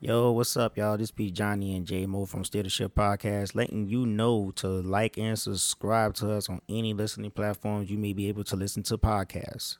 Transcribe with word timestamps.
Yo, 0.00 0.32
what's 0.32 0.56
up, 0.56 0.76
y'all? 0.76 0.98
This 0.98 1.10
be 1.10 1.30
Johnny 1.30 1.74
and 1.76 1.86
J 1.86 2.04
Mo 2.04 2.26
from 2.26 2.44
Steer 2.44 2.62
the 2.62 2.68
Ship 2.68 2.94
Podcast, 2.94 3.54
letting 3.54 3.88
you 3.88 4.04
know 4.04 4.50
to 4.56 4.68
like 4.68 5.16
and 5.16 5.38
subscribe 5.38 6.14
to 6.14 6.32
us 6.32 6.50
on 6.50 6.60
any 6.68 6.92
listening 6.92 7.30
platforms 7.30 7.90
you 7.90 7.96
may 7.96 8.12
be 8.12 8.28
able 8.28 8.44
to 8.44 8.56
listen 8.56 8.82
to 8.84 8.98
podcasts. 8.98 9.78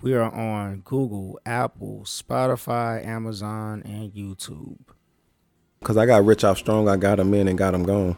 We 0.00 0.14
are 0.14 0.30
on 0.30 0.82
Google, 0.84 1.40
Apple, 1.44 2.02
Spotify, 2.04 3.04
Amazon, 3.04 3.82
and 3.84 4.12
YouTube. 4.12 4.78
Cause 5.82 5.96
I 5.96 6.06
got 6.06 6.24
rich 6.24 6.44
off 6.44 6.58
strong, 6.58 6.88
I 6.88 6.96
got 6.96 7.18
him 7.18 7.34
in 7.34 7.48
and 7.48 7.58
got 7.58 7.74
him 7.74 7.84
gone. 7.84 8.16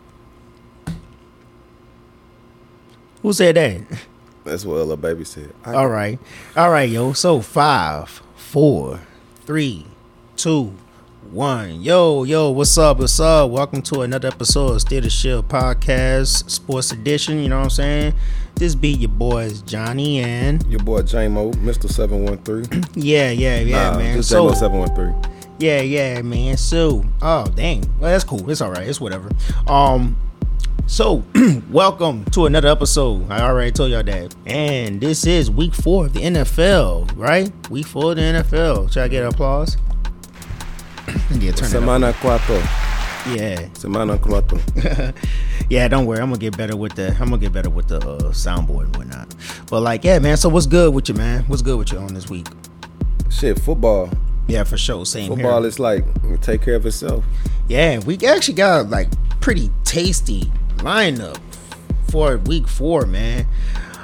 Who 3.22 3.32
said 3.32 3.56
that? 3.56 3.80
That's 4.44 4.64
what 4.64 4.84
Lil 4.86 4.96
Baby 4.96 5.24
said. 5.24 5.54
I, 5.64 5.74
All 5.74 5.88
right. 5.88 6.18
All 6.56 6.70
right, 6.70 6.88
yo. 6.88 7.12
So 7.12 7.40
five, 7.40 8.08
four, 8.34 9.00
three, 9.44 9.86
two, 10.36 10.74
one. 11.32 11.80
Yo, 11.80 12.24
yo, 12.24 12.50
what's 12.50 12.76
up? 12.76 12.98
What's 12.98 13.20
up? 13.20 13.50
Welcome 13.50 13.82
to 13.82 14.02
another 14.02 14.26
episode 14.26 14.72
of 14.72 14.80
Steer 14.80 15.00
the 15.00 15.10
Ship 15.10 15.44
Podcast, 15.44 16.50
Sports 16.50 16.90
Edition. 16.90 17.40
You 17.40 17.48
know 17.48 17.58
what 17.58 17.64
I'm 17.64 17.70
saying? 17.70 18.14
This 18.56 18.74
be 18.74 18.88
your 18.88 19.10
boys 19.10 19.62
Johnny 19.62 20.18
and 20.18 20.66
Your 20.66 20.82
boy 20.82 21.02
J-Mo, 21.02 21.52
Mr. 21.52 21.88
713. 21.88 22.82
yeah, 22.94 23.30
yeah, 23.30 23.60
yeah, 23.60 23.90
nah, 23.90 23.98
man. 23.98 24.16
just 24.16 24.28
So 24.30 24.48
J-Mo 24.48 24.54
713. 24.54 25.46
yeah, 25.58 25.80
yeah, 25.80 26.20
man. 26.22 26.56
So, 26.56 27.04
oh 27.22 27.46
dang. 27.54 27.82
Well, 28.00 28.10
that's 28.10 28.24
cool. 28.24 28.50
It's 28.50 28.60
all 28.60 28.72
right. 28.72 28.88
It's 28.88 29.00
whatever. 29.00 29.30
Um, 29.68 30.16
so 30.88 31.22
welcome 31.70 32.24
to 32.32 32.46
another 32.46 32.68
episode. 32.68 33.30
I 33.30 33.42
already 33.42 33.70
told 33.70 33.92
y'all 33.92 34.02
that. 34.02 34.34
And 34.46 35.00
this 35.00 35.24
is 35.24 35.48
week 35.48 35.74
four 35.74 36.06
of 36.06 36.12
the 36.12 36.20
NFL, 36.22 37.16
right? 37.16 37.52
Week 37.70 37.86
four 37.86 38.10
of 38.10 38.16
the 38.16 38.22
NFL. 38.22 38.92
Should 38.92 39.04
I 39.04 39.08
get 39.08 39.24
applause? 39.24 39.76
yeah, 41.40 41.52
turn. 41.52 41.68
Semana 41.68 42.12
cuatro. 42.14 42.60
Yeah, 43.36 43.66
Semana 43.74 44.18
cuatro. 44.18 45.14
yeah. 45.70 45.88
Don't 45.88 46.06
worry, 46.06 46.20
I'm 46.20 46.30
gonna 46.30 46.38
get 46.38 46.56
better 46.56 46.76
with 46.76 46.94
the. 46.94 47.08
I'm 47.12 47.30
gonna 47.30 47.38
get 47.38 47.52
better 47.52 47.70
with 47.70 47.88
the 47.88 47.98
uh, 47.98 48.32
soundboard 48.32 48.84
and 48.84 48.96
whatnot. 48.96 49.34
But 49.68 49.80
like, 49.80 50.04
yeah, 50.04 50.18
man. 50.18 50.36
So 50.36 50.48
what's 50.48 50.66
good 50.66 50.94
with 50.94 51.08
you, 51.08 51.14
man? 51.14 51.44
What's 51.44 51.62
good 51.62 51.78
with 51.78 51.92
you 51.92 51.98
on 51.98 52.14
this 52.14 52.28
week? 52.30 52.46
Shit, 53.30 53.60
football. 53.60 54.10
Yeah, 54.48 54.64
for 54.64 54.76
sure. 54.76 55.06
Same 55.06 55.28
Football 55.28 55.60
here. 55.60 55.68
is 55.68 55.78
like, 55.78 56.04
take 56.40 56.62
care 56.62 56.74
of 56.74 56.84
itself. 56.84 57.24
Yeah, 57.68 58.00
we 58.00 58.18
actually 58.26 58.54
got 58.54 58.90
like 58.90 59.08
pretty 59.40 59.70
tasty 59.84 60.50
lineup 60.78 61.38
for 62.10 62.36
week 62.38 62.66
four, 62.66 63.06
man. 63.06 63.46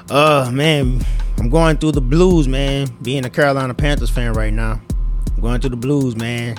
Uh 0.09 0.49
man, 0.53 1.05
I'm 1.39 1.51
going 1.51 1.79
through 1.79 1.93
the 1.93 2.01
blues, 2.01 2.47
man. 2.47 2.89
Being 3.03 3.25
a 3.25 3.31
Carolina 3.31 3.75
Panthers 3.75 4.11
fan 4.11 4.35
right 4.35 4.53
now. 4.53 4.81
I'm 5.35 5.43
going 5.43 5.61
through 5.61 5.71
the 5.71 5.77
blues, 5.77 6.15
man. 6.15 6.57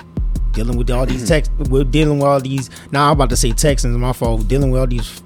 Dealing 0.58 0.76
with 0.76 0.90
all 0.90 1.06
these 1.06 1.22
mm. 1.22 1.28
tex 1.28 1.48
we're 1.70 1.84
dealing 1.84 2.18
with 2.18 2.26
all 2.26 2.40
these 2.40 2.68
now 2.90 3.06
I'm 3.06 3.12
about 3.12 3.30
to 3.30 3.36
say 3.36 3.52
Texans, 3.52 3.96
my 3.96 4.12
fault. 4.12 4.48
Dealing 4.48 4.72
with 4.72 4.80
all 4.80 4.88
these 4.88 5.22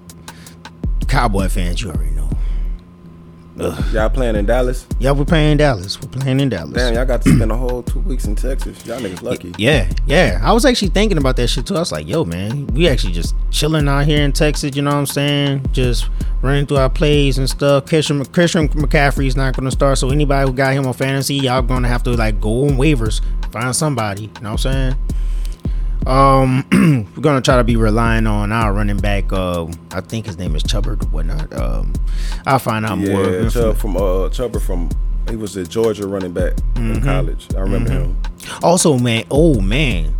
cowboy 1.09 1.49
fans, 1.49 1.81
you 1.81 1.89
already 1.89 2.11
know. 2.11 2.22
Y'all 3.93 4.11
playing 4.11 4.37
in 4.37 4.47
Dallas? 4.47 4.87
Yeah, 4.99 5.13
we're 5.13 5.25
playing 5.25 5.53
in 5.53 5.59
Dallas. 5.59 6.01
We're 6.01 6.09
playing 6.09 6.41
in 6.41 6.49
Dallas. 6.49 6.75
Damn, 6.75 6.95
y'all 6.95 7.05
got 7.05 7.23
to 7.23 7.35
spend 7.35 7.53
a 7.53 7.57
whole 7.57 7.83
two 7.83 8.01
weeks 8.01 8.25
in 8.25 8.35
Texas. 8.35 8.85
Y'all 8.85 9.01
niggas 9.01 9.23
lucky. 9.23 9.53
Yeah, 9.59 9.91
yeah. 10.07 10.41
I 10.43 10.53
was 10.53 10.65
actually 10.65 10.89
thinking 10.89 11.19
about 11.19 11.37
that 11.37 11.49
shit 11.49 11.67
too. 11.67 11.77
I 11.77 11.81
was 11.81 11.93
like, 11.93 12.07
yo, 12.07 12.25
man, 12.25 12.67
we 12.69 12.89
actually 12.89 13.13
just 13.13 13.35
chilling 13.51 13.89
out 13.89 14.07
here 14.07 14.23
in 14.23 14.33
Texas, 14.33 14.75
you 14.75 14.83
know 14.83 14.91
what 14.91 14.97
I'm 14.97 15.07
saying? 15.07 15.67
Just 15.73 16.09
running 16.43 16.67
through 16.67 16.79
our 16.79 16.91
plays 16.91 17.39
and 17.39 17.49
stuff. 17.49 17.87
Christian, 17.87 18.25
Christian 18.27 18.69
McCaffrey's 18.69 19.37
not 19.37 19.57
going 19.57 19.67
to 19.67 19.71
start. 19.71 19.99
So 19.99 20.11
anybody 20.11 20.49
who 20.49 20.55
got 20.55 20.75
him 20.75 20.87
on 20.87 20.93
fantasy, 20.93 21.37
y'all 21.37 21.63
going 21.63 21.83
to 21.83 21.89
have 21.89 22.03
to 22.05 22.11
like 22.11 22.41
go 22.41 22.67
on 22.67 22.73
waivers, 22.73 23.21
find 23.53 23.75
somebody, 23.75 24.23
you 24.23 24.29
know 24.41 24.53
what 24.53 24.67
I'm 24.67 24.73
saying? 24.73 24.97
Um, 26.07 26.65
we're 27.17 27.23
gonna 27.23 27.41
try 27.41 27.57
to 27.57 27.65
be 27.65 27.77
relying 27.77 28.27
on 28.27 28.51
our 28.53 28.73
running 28.73 28.99
back. 28.99 29.33
Uh, 29.33 29.67
I 29.93 30.01
think 30.01 30.27
his 30.27 30.37
name 30.39 30.57
is 30.57 30.63
Chubbard 30.63 31.03
or 31.03 31.07
whatnot. 31.09 31.53
Um, 31.55 31.93
I'll 32.47 32.59
find 32.59 32.85
out 32.85 32.99
more. 32.99 33.29
Yeah, 33.31 33.49
Chubb 33.49 33.77
from, 33.77 33.97
uh, 33.97 34.29
Chubber 34.31 34.61
from, 34.61 34.91
he 35.31 35.37
was 35.37 35.57
a 35.57 35.65
Georgia 35.65 36.07
running 36.07 36.33
back 36.33 36.55
Mm-hmm. 36.75 36.93
in 36.95 37.03
college. 37.03 37.49
I 37.55 37.61
remember 37.61 37.91
him. 37.93 38.17
Also, 38.63 38.99
man, 38.99 39.25
oh 39.31 39.61
man, 39.61 40.15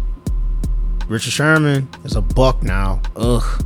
Richard 1.09 1.33
Sherman 1.33 1.89
is 2.05 2.15
a 2.15 2.21
buck 2.23 2.63
now. 2.63 3.01
Ugh. 3.17 3.65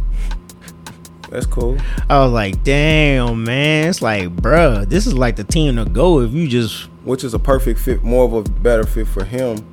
That's 1.28 1.44
cool. 1.46 1.76
I 2.08 2.20
was 2.20 2.32
like, 2.32 2.62
damn, 2.62 3.42
man. 3.44 3.88
It's 3.88 4.00
like, 4.00 4.28
bruh, 4.36 4.88
this 4.88 5.06
is 5.08 5.12
like 5.14 5.34
the 5.36 5.44
team 5.44 5.76
to 5.76 5.84
go 5.84 6.20
if 6.20 6.32
you 6.32 6.46
just. 6.48 6.84
which 7.04 7.24
is 7.24 7.34
a 7.34 7.38
perfect 7.38 7.80
fit, 7.80 8.02
more 8.04 8.24
of 8.24 8.32
a 8.32 8.42
better 8.60 8.84
fit 8.84 9.08
for 9.08 9.24
him 9.24 9.66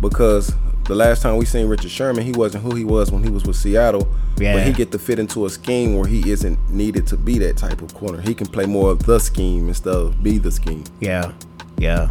because 0.00 0.52
the 0.88 0.94
last 0.94 1.20
time 1.20 1.36
we 1.36 1.44
seen 1.44 1.68
Richard 1.68 1.90
Sherman, 1.90 2.24
he 2.24 2.32
wasn't 2.32 2.64
who 2.64 2.74
he 2.74 2.82
was 2.82 3.12
when 3.12 3.22
he 3.22 3.28
was 3.28 3.44
with 3.44 3.56
Seattle. 3.56 4.08
Yeah. 4.38 4.54
But 4.54 4.66
he 4.66 4.72
get 4.72 4.90
to 4.92 4.98
fit 4.98 5.18
into 5.18 5.44
a 5.44 5.50
scheme 5.50 5.94
where 5.96 6.08
he 6.08 6.30
isn't 6.30 6.58
needed 6.70 7.06
to 7.08 7.16
be 7.18 7.38
that 7.40 7.58
type 7.58 7.82
of 7.82 7.94
corner. 7.94 8.22
He 8.22 8.34
can 8.34 8.46
play 8.46 8.64
more 8.64 8.90
of 8.90 9.04
the 9.04 9.18
scheme 9.18 9.68
instead 9.68 9.94
of 9.94 10.22
be 10.22 10.38
the 10.38 10.50
scheme. 10.50 10.84
Yeah, 11.00 11.32
yeah. 11.76 12.10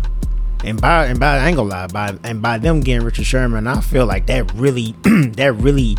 And 0.63 0.79
by 0.79 1.07
and 1.07 1.19
by, 1.19 1.37
I 1.37 1.47
ain't 1.47 1.57
gonna 1.57 1.69
lie. 1.69 1.87
By 1.87 2.17
and 2.23 2.39
by 2.41 2.59
them 2.59 2.81
getting 2.81 3.03
Richard 3.03 3.25
Sherman, 3.25 3.65
I 3.65 3.81
feel 3.81 4.05
like 4.05 4.27
that 4.27 4.53
really, 4.53 4.91
that 5.03 5.55
really, 5.57 5.97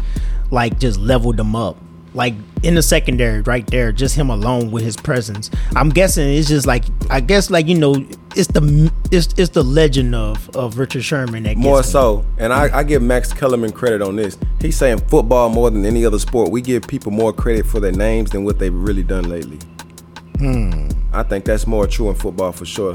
like 0.52 0.78
just 0.78 1.00
leveled 1.00 1.36
them 1.36 1.56
up. 1.56 1.76
Like 2.14 2.34
in 2.62 2.74
the 2.74 2.82
secondary, 2.82 3.42
right 3.42 3.66
there, 3.66 3.92
just 3.92 4.14
him 4.14 4.30
alone 4.30 4.70
with 4.70 4.82
his 4.82 4.96
presence. 4.96 5.50
I'm 5.76 5.90
guessing 5.90 6.26
it's 6.28 6.48
just 6.48 6.66
like 6.66 6.84
I 7.10 7.20
guess 7.20 7.50
like 7.50 7.66
you 7.66 7.78
know 7.78 7.94
it's 8.34 8.48
the 8.48 8.90
it's 9.10 9.34
it's 9.36 9.50
the 9.50 9.62
legend 9.62 10.14
of 10.14 10.48
of 10.56 10.78
Richard 10.78 11.04
Sherman 11.04 11.42
that 11.44 11.54
gets 11.54 11.60
More 11.62 11.78
him. 11.78 11.84
so, 11.84 12.24
and 12.38 12.52
I, 12.52 12.78
I 12.78 12.82
give 12.82 13.02
Max 13.02 13.32
Kellerman 13.32 13.72
credit 13.72 14.00
on 14.02 14.16
this. 14.16 14.38
He's 14.60 14.76
saying 14.76 14.98
football 15.08 15.48
more 15.50 15.70
than 15.70 15.84
any 15.84 16.04
other 16.04 16.18
sport. 16.18 16.50
We 16.50 16.62
give 16.62 16.82
people 16.88 17.12
more 17.12 17.32
credit 17.32 17.66
for 17.66 17.78
their 17.78 17.92
names 17.92 18.30
than 18.30 18.44
what 18.44 18.58
they've 18.58 18.74
really 18.74 19.02
done 19.02 19.28
lately. 19.28 19.58
I 21.12 21.22
think 21.24 21.44
that's 21.44 21.66
more 21.66 21.86
true 21.86 22.08
in 22.10 22.14
football 22.14 22.52
for 22.52 22.64
sure. 22.64 22.94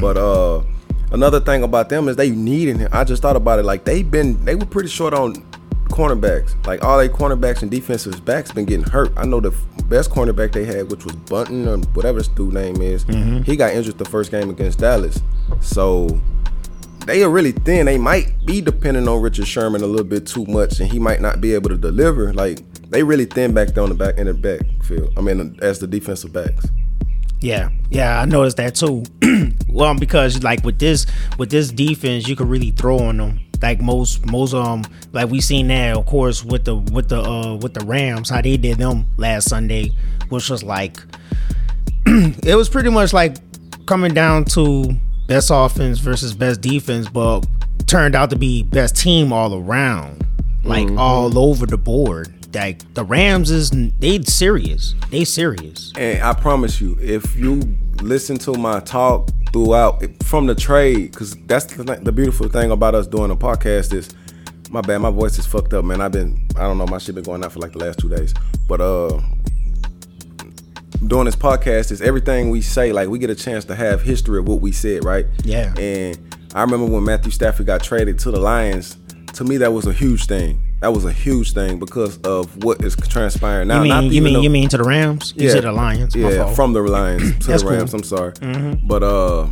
But 0.00 0.16
uh, 0.16 0.62
another 1.12 1.40
thing 1.40 1.62
about 1.62 1.88
them 1.88 2.08
is 2.08 2.16
they 2.16 2.30
needing 2.30 2.78
him. 2.78 2.88
I 2.92 3.04
just 3.04 3.22
thought 3.22 3.36
about 3.36 3.58
it. 3.58 3.64
Like 3.64 3.84
they've 3.84 4.08
been, 4.08 4.44
they 4.44 4.54
were 4.54 4.66
pretty 4.66 4.88
short 4.88 5.14
on 5.14 5.45
cornerbacks. 5.88 6.54
Like 6.66 6.84
all 6.84 6.98
their 6.98 7.08
cornerbacks 7.08 7.62
and 7.62 7.70
defensive 7.70 8.24
backs 8.24 8.52
been 8.52 8.64
getting 8.64 8.86
hurt. 8.86 9.12
I 9.16 9.24
know 9.24 9.40
the 9.40 9.56
best 9.88 10.10
cornerback 10.10 10.52
they 10.52 10.64
had, 10.64 10.90
which 10.90 11.04
was 11.04 11.14
Bunton 11.14 11.68
or 11.68 11.78
whatever 11.94 12.18
this 12.18 12.28
dude 12.28 12.54
name 12.54 12.80
is, 12.82 13.04
mm-hmm. 13.04 13.42
he 13.42 13.56
got 13.56 13.72
injured 13.74 13.98
the 13.98 14.04
first 14.04 14.30
game 14.30 14.50
against 14.50 14.78
Dallas. 14.78 15.20
So 15.60 16.20
they 17.06 17.22
are 17.22 17.30
really 17.30 17.52
thin. 17.52 17.86
They 17.86 17.98
might 17.98 18.44
be 18.44 18.60
depending 18.60 19.08
on 19.08 19.22
Richard 19.22 19.46
Sherman 19.46 19.82
a 19.82 19.86
little 19.86 20.06
bit 20.06 20.26
too 20.26 20.44
much, 20.46 20.80
and 20.80 20.90
he 20.90 20.98
might 20.98 21.20
not 21.20 21.40
be 21.40 21.54
able 21.54 21.70
to 21.70 21.76
deliver. 21.76 22.32
Like 22.32 22.60
they 22.90 23.02
really 23.02 23.26
thin 23.26 23.54
back 23.54 23.68
there 23.68 23.82
on 23.82 23.88
the 23.88 23.94
back 23.94 24.18
in 24.18 24.26
the 24.26 24.34
backfield. 24.34 25.12
I 25.16 25.20
mean, 25.20 25.58
as 25.62 25.78
the 25.78 25.86
defensive 25.86 26.32
backs. 26.32 26.66
Yeah, 27.40 27.68
yeah, 27.90 28.20
I 28.20 28.24
noticed 28.24 28.56
that 28.56 28.74
too. 28.74 29.04
well, 29.68 29.94
because 29.94 30.42
like 30.42 30.64
with 30.64 30.78
this 30.78 31.06
with 31.38 31.50
this 31.50 31.70
defense, 31.70 32.26
you 32.26 32.34
could 32.34 32.48
really 32.48 32.70
throw 32.70 32.98
on 32.98 33.18
them. 33.18 33.40
Like 33.62 33.80
most 33.80 34.26
most 34.26 34.54
um 34.54 34.84
like 35.12 35.30
we 35.30 35.40
seen 35.40 35.68
that 35.68 35.96
of 35.96 36.06
course 36.06 36.44
with 36.44 36.64
the 36.64 36.76
with 36.76 37.08
the 37.08 37.20
uh 37.20 37.56
with 37.56 37.74
the 37.74 37.84
Rams 37.84 38.30
how 38.30 38.40
they 38.40 38.56
did 38.56 38.78
them 38.78 39.06
last 39.16 39.48
Sunday, 39.48 39.92
which 40.28 40.50
was 40.50 40.62
like 40.62 40.98
it 42.06 42.56
was 42.56 42.68
pretty 42.68 42.90
much 42.90 43.12
like 43.12 43.36
coming 43.86 44.14
down 44.14 44.44
to 44.44 44.94
best 45.26 45.50
offense 45.52 45.98
versus 45.98 46.34
best 46.34 46.60
defense, 46.60 47.08
but 47.08 47.46
turned 47.86 48.14
out 48.14 48.30
to 48.30 48.36
be 48.36 48.62
best 48.62 48.96
team 48.96 49.32
all 49.32 49.54
around, 49.54 50.24
like 50.64 50.88
all 50.92 51.38
over 51.38 51.66
the 51.66 51.78
board. 51.78 52.32
Like 52.54 52.94
the 52.94 53.04
Rams 53.04 53.50
is 53.50 53.70
they 53.98 54.22
serious, 54.22 54.94
they 55.10 55.24
serious. 55.24 55.92
And 55.96 56.22
I 56.22 56.32
promise 56.32 56.80
you, 56.80 56.96
if 57.00 57.36
you 57.36 57.76
listen 58.02 58.36
to 58.38 58.54
my 58.54 58.80
talk 58.80 59.30
throughout 59.52 60.02
from 60.24 60.46
the 60.46 60.54
trade, 60.54 61.10
because 61.10 61.34
that's 61.46 61.64
the, 61.66 61.84
th- 61.84 62.00
the 62.00 62.12
beautiful 62.12 62.48
thing 62.48 62.70
about 62.70 62.94
us 62.94 63.06
doing 63.06 63.30
a 63.30 63.36
podcast 63.36 63.92
is, 63.92 64.14
my 64.70 64.80
bad, 64.80 64.98
my 64.98 65.10
voice 65.10 65.38
is 65.38 65.46
fucked 65.46 65.72
up, 65.74 65.84
man. 65.84 66.00
I've 66.00 66.12
been, 66.12 66.46
I 66.56 66.62
don't 66.62 66.78
know, 66.78 66.86
my 66.86 66.98
shit 66.98 67.14
been 67.14 67.24
going 67.24 67.44
out 67.44 67.52
for 67.52 67.60
like 67.60 67.72
the 67.72 67.78
last 67.78 67.98
two 67.98 68.08
days, 68.08 68.34
but 68.68 68.80
uh, 68.80 69.20
doing 71.06 71.26
this 71.26 71.36
podcast 71.36 71.92
is 71.92 72.02
everything 72.02 72.50
we 72.50 72.60
say. 72.60 72.92
Like 72.92 73.08
we 73.08 73.18
get 73.18 73.30
a 73.30 73.34
chance 73.34 73.64
to 73.66 73.74
have 73.74 74.02
history 74.02 74.38
of 74.38 74.48
what 74.48 74.60
we 74.60 74.72
said, 74.72 75.04
right? 75.04 75.26
Yeah. 75.44 75.72
And 75.78 76.18
I 76.54 76.62
remember 76.62 76.86
when 76.86 77.04
Matthew 77.04 77.30
Stafford 77.30 77.66
got 77.66 77.82
traded 77.82 78.18
to 78.20 78.30
the 78.30 78.40
Lions. 78.40 78.96
To 79.34 79.44
me, 79.44 79.58
that 79.58 79.72
was 79.72 79.86
a 79.86 79.92
huge 79.92 80.26
thing. 80.26 80.58
That 80.80 80.92
was 80.92 81.06
a 81.06 81.12
huge 81.12 81.54
thing 81.54 81.78
because 81.78 82.18
of 82.18 82.62
what 82.62 82.84
is 82.84 82.94
transpiring 82.96 83.68
now. 83.68 83.82
You 83.82 83.88
Not 83.88 84.04
mean 84.04 84.12
you 84.12 84.22
mean 84.22 84.34
though- 84.34 84.40
you 84.42 84.50
mean 84.50 84.68
to 84.68 84.76
the 84.76 84.84
Rams? 84.84 85.32
You 85.36 85.48
said 85.48 85.64
the 85.64 85.72
Lions. 85.72 86.14
Yeah, 86.14 86.52
from 86.54 86.74
the 86.74 86.82
Lions 86.82 87.22
to 87.22 87.28
the 87.46 87.58
cool. 87.58 87.68
Mm-hmm. 87.68 87.68
Rams. 87.78 87.94
I'm 87.94 88.02
sorry, 88.02 88.32
but 88.84 89.02
uh, 89.02 89.48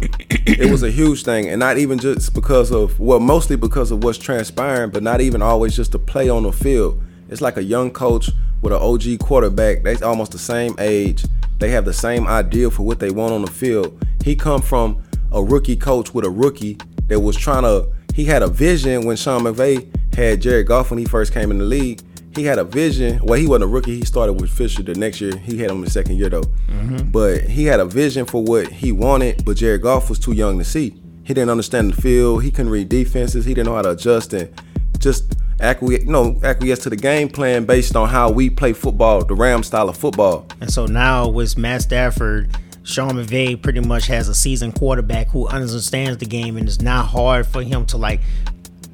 it 0.46 0.70
was 0.70 0.82
a 0.82 0.90
huge 0.90 1.24
thing, 1.24 1.48
and 1.48 1.58
not 1.58 1.78
even 1.78 1.98
just 1.98 2.34
because 2.34 2.70
of 2.70 3.00
well, 3.00 3.20
mostly 3.20 3.56
because 3.56 3.90
of 3.90 4.04
what's 4.04 4.18
transpiring, 4.18 4.90
but 4.90 5.02
not 5.02 5.20
even 5.22 5.40
always 5.40 5.74
just 5.74 5.92
to 5.92 5.98
play 5.98 6.28
on 6.28 6.42
the 6.42 6.52
field. 6.52 7.02
It's 7.30 7.40
like 7.40 7.56
a 7.56 7.62
young 7.64 7.90
coach 7.90 8.30
with 8.60 8.72
an 8.74 8.78
OG 8.82 9.18
quarterback. 9.20 9.82
They 9.82 9.96
almost 10.02 10.32
the 10.32 10.38
same 10.38 10.74
age. 10.78 11.24
They 11.58 11.70
have 11.70 11.86
the 11.86 11.94
same 11.94 12.26
idea 12.26 12.70
for 12.70 12.82
what 12.82 13.00
they 13.00 13.10
want 13.10 13.32
on 13.32 13.40
the 13.42 13.50
field. 13.50 13.98
He 14.22 14.36
come 14.36 14.60
from 14.60 15.02
a 15.32 15.42
rookie 15.42 15.76
coach 15.76 16.12
with 16.12 16.26
a 16.26 16.30
rookie 16.30 16.76
that 17.08 17.18
was 17.20 17.34
trying 17.36 17.62
to. 17.62 17.88
He 18.14 18.26
had 18.26 18.42
a 18.42 18.46
vision 18.48 19.06
when 19.06 19.16
Sean 19.16 19.42
McVay 19.42 19.88
had 20.14 20.40
Jared 20.40 20.66
Goff 20.66 20.90
when 20.90 20.98
he 20.98 21.04
first 21.04 21.32
came 21.32 21.50
in 21.50 21.58
the 21.58 21.64
league. 21.64 22.00
He 22.34 22.44
had 22.44 22.58
a 22.58 22.64
vision. 22.64 23.20
Well, 23.22 23.38
he 23.38 23.46
wasn't 23.46 23.64
a 23.64 23.66
rookie. 23.68 23.96
He 23.96 24.04
started 24.04 24.34
with 24.34 24.50
Fisher 24.50 24.82
the 24.82 24.94
next 24.94 25.20
year. 25.20 25.36
He 25.36 25.58
had 25.58 25.70
him 25.70 25.76
in 25.76 25.84
the 25.84 25.90
second 25.90 26.16
year 26.16 26.28
though. 26.28 26.42
Mm-hmm. 26.42 27.10
But 27.10 27.42
he 27.42 27.64
had 27.64 27.78
a 27.80 27.84
vision 27.84 28.26
for 28.26 28.42
what 28.42 28.66
he 28.68 28.90
wanted. 28.90 29.44
But 29.44 29.56
Jared 29.56 29.82
Goff 29.82 30.08
was 30.08 30.18
too 30.18 30.32
young 30.32 30.58
to 30.58 30.64
see. 30.64 31.00
He 31.22 31.32
didn't 31.32 31.50
understand 31.50 31.92
the 31.92 32.02
field. 32.02 32.42
He 32.42 32.50
couldn't 32.50 32.72
read 32.72 32.88
defenses. 32.88 33.44
He 33.44 33.54
didn't 33.54 33.68
know 33.68 33.76
how 33.76 33.82
to 33.82 33.90
adjust 33.90 34.32
and 34.32 34.52
just 34.98 35.36
acquiesce, 35.60 36.04
you 36.04 36.10
know, 36.10 36.38
acquiesce 36.42 36.80
to 36.80 36.90
the 36.90 36.96
game 36.96 37.28
plan 37.28 37.64
based 37.64 37.94
on 37.96 38.08
how 38.08 38.30
we 38.30 38.50
play 38.50 38.72
football, 38.72 39.24
the 39.24 39.34
Ram 39.34 39.62
style 39.62 39.88
of 39.88 39.96
football. 39.96 40.46
And 40.60 40.70
so 40.70 40.86
now 40.86 41.28
with 41.28 41.56
Matt 41.56 41.82
Stafford, 41.82 42.50
Sean 42.82 43.12
McVay 43.12 43.60
pretty 43.60 43.80
much 43.80 44.06
has 44.08 44.28
a 44.28 44.34
seasoned 44.34 44.74
quarterback 44.74 45.28
who 45.28 45.46
understands 45.46 46.18
the 46.18 46.26
game, 46.26 46.56
and 46.56 46.68
it's 46.68 46.82
not 46.82 47.06
hard 47.06 47.46
for 47.46 47.62
him 47.62 47.86
to 47.86 47.96
like 47.96 48.20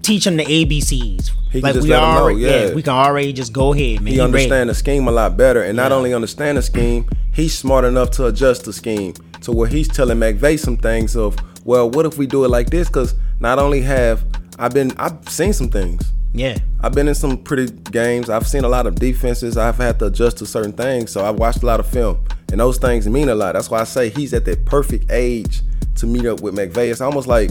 teach 0.03 0.27
him 0.27 0.37
the 0.37 0.45
ABCs. 0.45 1.31
He 1.51 1.61
can 1.61 1.63
like 1.63 1.75
just 1.75 1.85
we 1.85 1.91
let 1.91 2.03
'em 2.03 2.15
know, 2.15 2.21
already, 2.23 2.41
yeah. 2.41 2.73
we 2.75 2.83
can 2.83 2.93
already 2.93 3.33
just 3.33 3.53
go 3.53 3.73
ahead, 3.73 4.01
man. 4.01 4.07
He 4.07 4.13
He 4.15 4.21
ready. 4.21 4.21
understand 4.21 4.71
the 4.71 4.75
scheme 4.75 5.09
a 5.09 5.11
lot 5.13 5.37
better, 5.37 5.63
and 5.63 5.77
not 5.77 5.91
only 5.93 6.15
understand 6.15 6.59
the 6.59 6.63
scheme, 6.63 7.09
he's 7.33 7.57
smart 7.57 7.85
enough 7.85 8.11
to 8.13 8.27
adjust 8.27 8.65
the 8.65 8.73
scheme 8.73 9.15
to 9.43 9.53
where 9.53 9.69
he's 9.69 9.89
telling 9.89 10.19
McVay 10.19 10.59
some 10.59 10.77
things 10.77 11.17
of, 11.17 11.37
well, 11.65 11.91
what 11.91 12.07
if 12.07 12.19
we 12.19 12.27
do 12.27 12.45
it 12.45 12.49
like 12.49 12.71
this? 12.71 12.87
Because 12.89 13.15
not 13.41 13.59
only 13.59 13.81
have 13.83 14.25
I've 14.59 14.73
been, 14.75 14.93
I've 14.99 15.29
seen 15.29 15.53
some 15.53 15.69
things. 15.71 16.03
Yeah, 16.33 16.59
I've 16.81 16.93
been 16.93 17.09
in 17.09 17.15
some 17.17 17.39
pretty 17.39 17.73
games. 17.91 18.31
I've 18.31 18.47
seen 18.47 18.63
a 18.63 18.69
lot 18.69 18.87
of 18.87 18.95
defenses. 18.95 19.57
I've 19.57 19.77
had 19.79 19.99
to 19.99 20.07
adjust 20.07 20.39
to 20.39 20.47
certain 20.47 20.73
things. 20.73 21.11
So 21.11 21.25
I've 21.25 21.37
watched 21.37 21.63
a 21.65 21.67
lot 21.67 21.81
of 21.81 21.87
film. 21.87 22.19
And 22.53 22.61
those 22.61 22.79
things 22.79 23.09
mean 23.09 23.29
a 23.31 23.35
lot. 23.35 23.55
That's 23.55 23.69
why 23.71 23.81
I 23.81 23.85
say 23.85 24.11
he's 24.11 24.33
at 24.35 24.45
that 24.45 24.65
perfect 24.65 25.11
age 25.11 25.63
to 25.97 26.07
meet 26.07 26.27
up 26.27 26.41
with 26.41 26.55
McVay. 26.55 26.91
It's 26.91 27.01
almost 27.01 27.27
like 27.27 27.51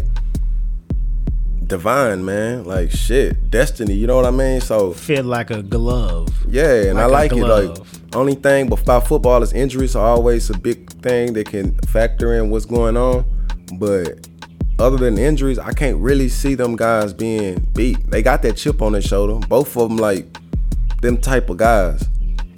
divine, 1.69 2.25
man. 2.25 2.65
Like 2.65 2.91
shit. 2.91 3.49
Destiny, 3.49 3.93
you 3.93 4.07
know 4.07 4.17
what 4.17 4.25
I 4.25 4.31
mean? 4.31 4.59
So 4.59 4.91
fit 4.91 5.23
like 5.23 5.49
a 5.51 5.63
glove. 5.63 6.27
yeah, 6.49 6.89
and 6.89 6.99
I 6.99 7.05
Like 7.05 7.31
like 7.31 7.39
it. 7.41 7.45
Like 7.45 7.77
only 8.15 8.35
thing 8.35 8.71
about 8.71 9.07
football 9.07 9.41
is 9.43 9.53
injuries 9.53 9.95
are 9.95 10.05
always 10.05 10.49
a 10.49 10.57
big 10.57 10.91
thing 11.01 11.33
that 11.33 11.47
can 11.47 11.75
factor 11.87 12.33
in 12.33 12.49
what's 12.49 12.65
going 12.65 12.97
on. 12.97 13.23
But 13.75 14.27
other 14.79 14.97
than 14.97 15.17
injuries, 15.17 15.59
I 15.59 15.71
can't 15.73 15.97
really 15.97 16.27
see 16.27 16.55
them 16.55 16.75
guys 16.75 17.13
being 17.13 17.59
beat. 17.73 18.09
They 18.09 18.21
got 18.21 18.41
that 18.41 18.57
chip 18.57 18.81
on 18.81 18.93
their 18.93 19.01
shoulder. 19.01 19.45
Both 19.47 19.77
of 19.77 19.89
them 19.89 19.97
like 19.97 20.25
them 21.01 21.17
type 21.17 21.49
of 21.49 21.57
guys. 21.57 22.03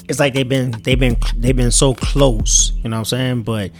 It's 0.07 0.19
like 0.19 0.33
they've 0.33 0.47
been 0.47 0.71
they've 0.83 0.99
been 0.99 1.17
they've 1.37 1.55
been 1.55 1.71
so 1.71 1.93
close. 1.93 2.71
You 2.77 2.89
know 2.89 2.95
what 2.97 2.99
I'm 2.99 3.05
saying? 3.05 3.43
But 3.43 3.71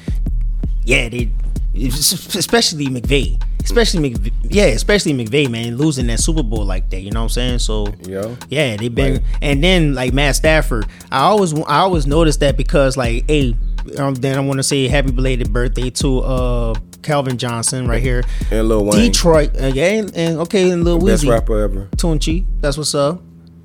yeah, 0.84 1.08
they 1.10 1.30
especially 1.76 2.88
McVay, 2.88 3.42
especially 3.64 4.10
McVay, 4.10 4.32
yeah, 4.44 4.66
especially 4.66 5.14
McVay, 5.14 5.50
man, 5.50 5.78
losing 5.78 6.08
that 6.08 6.20
Super 6.20 6.44
Bowl 6.44 6.66
like 6.66 6.90
that. 6.90 7.02
You 7.02 7.12
know 7.12 7.22
what 7.22 7.24
I'm 7.26 7.30
saying? 7.30 7.60
So 7.60 7.88
Yeah. 8.04 8.36
yeah, 8.50 8.76
they've 8.78 8.94
been, 8.94 9.16
Like- 9.16 9.24
and 9.42 9.64
then 9.64 9.94
like 9.94 10.14
Matt 10.14 10.36
Stafford, 10.36 10.86
I 11.12 11.22
always 11.22 11.54
I 11.54 11.80
always 11.80 12.06
noticed 12.08 12.40
that 12.42 12.58
because 12.58 12.98
like, 12.98 13.26
hey, 13.30 13.56
um, 13.98 14.16
then 14.16 14.38
I 14.38 14.42
want 14.42 14.60
to 14.60 14.64
say 14.64 14.88
happy 14.88 15.12
belated 15.12 15.52
birthday 15.54 15.90
to 15.92 16.20
uh 16.20 16.74
Calvin 17.02 17.38
Johnson 17.38 17.88
right 17.88 18.02
here, 18.02 18.24
And 18.52 18.68
Lil 18.70 18.86
Wayne. 18.86 19.12
Detroit, 19.12 19.60
uh, 19.60 19.68
yeah, 19.68 19.86
and, 19.88 20.16
and 20.16 20.38
okay, 20.42 20.70
and 20.70 20.84
Lil 20.84 21.00
Best 21.04 21.24
Weezy, 21.24 21.30
rapper 21.32 21.60
ever. 21.64 21.90
Tunechi, 21.98 22.46
that's 22.60 22.78
what's 22.78 22.94
up, 22.94 23.22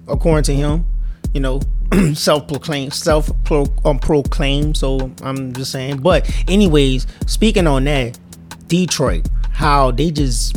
according 0.09 0.45
to 0.45 0.55
him, 0.55 0.87
you 1.35 1.41
know. 1.41 1.61
self-proclaimed 2.15 2.93
self-proclaimed 2.93 4.67
um, 4.69 4.75
so 4.75 5.11
i'm 5.23 5.53
just 5.53 5.71
saying 5.71 5.99
but 5.99 6.29
anyways 6.49 7.07
speaking 7.27 7.67
on 7.67 7.85
that 7.85 8.19
detroit 8.67 9.27
how 9.53 9.91
they 9.91 10.11
just 10.11 10.57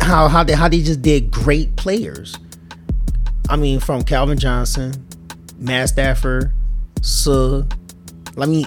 how 0.00 0.28
how 0.28 0.42
they 0.42 0.54
how 0.54 0.68
they 0.68 0.80
just 0.82 1.02
did 1.02 1.30
great 1.30 1.74
players 1.76 2.36
i 3.48 3.56
mean 3.56 3.78
from 3.80 4.02
calvin 4.02 4.38
johnson 4.38 5.06
matt 5.58 5.88
stafford 5.88 6.52
Sugg. 7.02 7.72
i 8.38 8.46
mean 8.46 8.66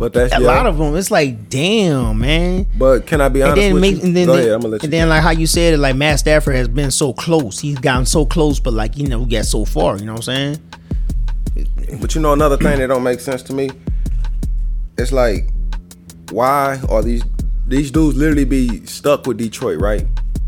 But 0.00 0.14
that's 0.14 0.34
a 0.34 0.40
yeah. 0.40 0.46
lot 0.46 0.64
of 0.66 0.78
them 0.78 0.96
it's 0.96 1.10
like 1.10 1.50
damn 1.50 2.18
man 2.18 2.66
But 2.78 3.06
can 3.06 3.20
I 3.20 3.28
be 3.28 3.42
and 3.42 3.50
honest 3.50 3.60
then 3.62 3.74
with 3.74 3.80
make, 3.82 3.96
you? 3.96 4.02
and 4.02 4.16
then, 4.16 4.26
Go 4.26 4.32
then- 4.32 4.40
ahead. 4.40 4.52
I'm 4.54 4.60
gonna 4.62 4.72
let 4.72 4.82
you. 4.82 4.86
and 4.86 4.92
then 4.94 5.08
like 5.10 5.22
how 5.22 5.30
you 5.30 5.46
said 5.46 5.74
it, 5.74 5.76
like 5.76 5.94
Matt 5.94 6.18
Stafford 6.20 6.56
has 6.56 6.68
been 6.68 6.90
so 6.90 7.12
close. 7.12 7.58
He's 7.60 7.78
gotten 7.78 8.06
so 8.06 8.24
close, 8.24 8.58
but 8.58 8.72
like 8.72 8.96
you 8.96 9.06
know, 9.08 9.26
get 9.26 9.44
so 9.44 9.64
far. 9.66 9.98
You 9.98 10.06
know 10.06 10.14
what 10.14 10.26
I'm 10.28 10.56
saying? 10.56 10.62
But 12.00 12.14
you 12.14 12.20
know 12.22 12.32
another 12.32 12.56
thing 12.56 12.78
that 12.78 12.86
don't 12.86 13.02
make 13.02 13.20
sense 13.20 13.42
to 13.42 13.52
me? 13.52 13.70
It's 14.96 15.12
like 15.12 15.50
why 16.30 16.80
are 16.88 17.02
these 17.02 17.22
these 17.66 17.90
dudes 17.90 18.16
literally 18.16 18.44
be 18.44 18.84
stuck 18.86 19.26
with 19.26 19.36
Detroit, 19.36 19.80
right? 19.80 20.06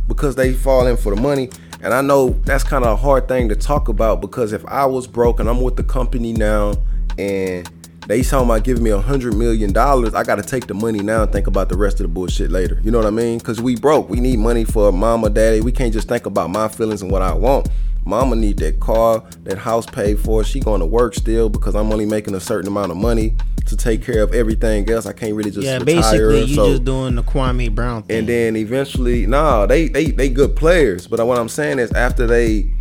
Because 0.09 0.35
they 0.35 0.53
fall 0.55 0.87
in 0.87 0.97
for 0.97 1.15
the 1.15 1.21
money. 1.21 1.51
And 1.83 1.93
I 1.93 2.01
know 2.01 2.31
that's 2.45 2.65
kind 2.65 2.85
of 2.85 2.93
a 2.93 2.97
hard 2.97 3.29
thing 3.29 3.49
to 3.49 3.57
talk 3.57 3.89
about 3.89 4.21
because 4.21 4.53
if 4.53 4.65
I 4.67 4.87
was 4.87 5.07
broke 5.07 5.41
and 5.41 5.49
I'm 5.49 5.61
with 5.61 5.77
the 5.77 5.83
company 5.85 6.33
now 6.33 6.75
and 7.19 7.69
they 8.09 8.23
talking 8.23 8.49
about 8.49 8.65
giving 8.65 8.83
me 8.83 8.91
a 8.91 9.01
hundred 9.01 9.35
million 9.35 9.73
dollars, 9.73 10.15
I 10.15 10.25
gotta 10.25 10.43
take 10.43 10.67
the 10.67 10.75
money 10.75 11.01
now 11.01 11.23
and 11.23 11.33
think 11.33 11.47
about 11.47 11.69
the 11.69 11.77
rest 11.77 12.01
of 12.01 12.05
the 12.05 12.09
bullshit 12.09 12.51
later. 12.51 12.81
You 12.83 12.91
know 12.91 12.99
what 12.99 13.07
I 13.07 13.11
mean? 13.11 13.41
Cause 13.41 13.61
we 13.61 13.77
broke. 13.77 14.09
We 14.09 14.21
need 14.21 14.39
money 14.39 14.65
for 14.65 14.91
mama, 14.93 15.31
daddy. 15.31 15.61
We 15.61 15.73
can't 15.73 15.93
just 15.93 16.09
think 16.09 16.27
about 16.27 16.51
my 16.51 16.69
feelings 16.69 17.03
and 17.03 17.11
what 17.11 17.23
I 17.23 17.33
want. 17.33 17.69
Mama 18.05 18.35
need 18.35 18.59
that 18.59 18.81
car, 18.81 19.23
that 19.45 19.59
house 19.59 19.87
paid 19.87 20.19
for. 20.19 20.43
She 20.43 20.59
going 20.59 20.81
to 20.81 20.87
work 20.87 21.15
still 21.15 21.49
because 21.49 21.77
I'm 21.77 21.93
only 21.93 22.05
making 22.05 22.35
a 22.35 22.41
certain 22.41 22.67
amount 22.67 22.91
of 22.91 22.97
money 22.97 23.37
to 23.67 23.77
take 23.77 24.03
care 24.03 24.25
of 24.25 24.35
everything 24.35 24.91
else. 24.91 25.07
I 25.07 25.13
can't 25.13 25.35
really 25.35 25.53
just 25.53 25.65
Yeah, 25.65 25.75
retire. 25.79 25.85
basically 25.85 26.43
you 26.47 26.55
so- 26.57 26.71
just 26.73 26.85
doing 26.85 27.15
the 27.15 27.23
Kwame 27.23 27.73
Brown 27.73 28.03
thing. 28.03 28.19
and 28.19 28.29
then 28.29 28.57
eventually, 28.57 29.25
nah, 29.27 29.67
they 29.67 29.87
they 29.87 30.07
they 30.11 30.29
good 30.29 30.57
players. 30.57 31.07
But 31.07 31.25
what 31.25 31.39
I'm 31.39 31.49
saying 31.49 31.79
is, 31.79 31.93
after 31.93 32.27
they 32.27 32.73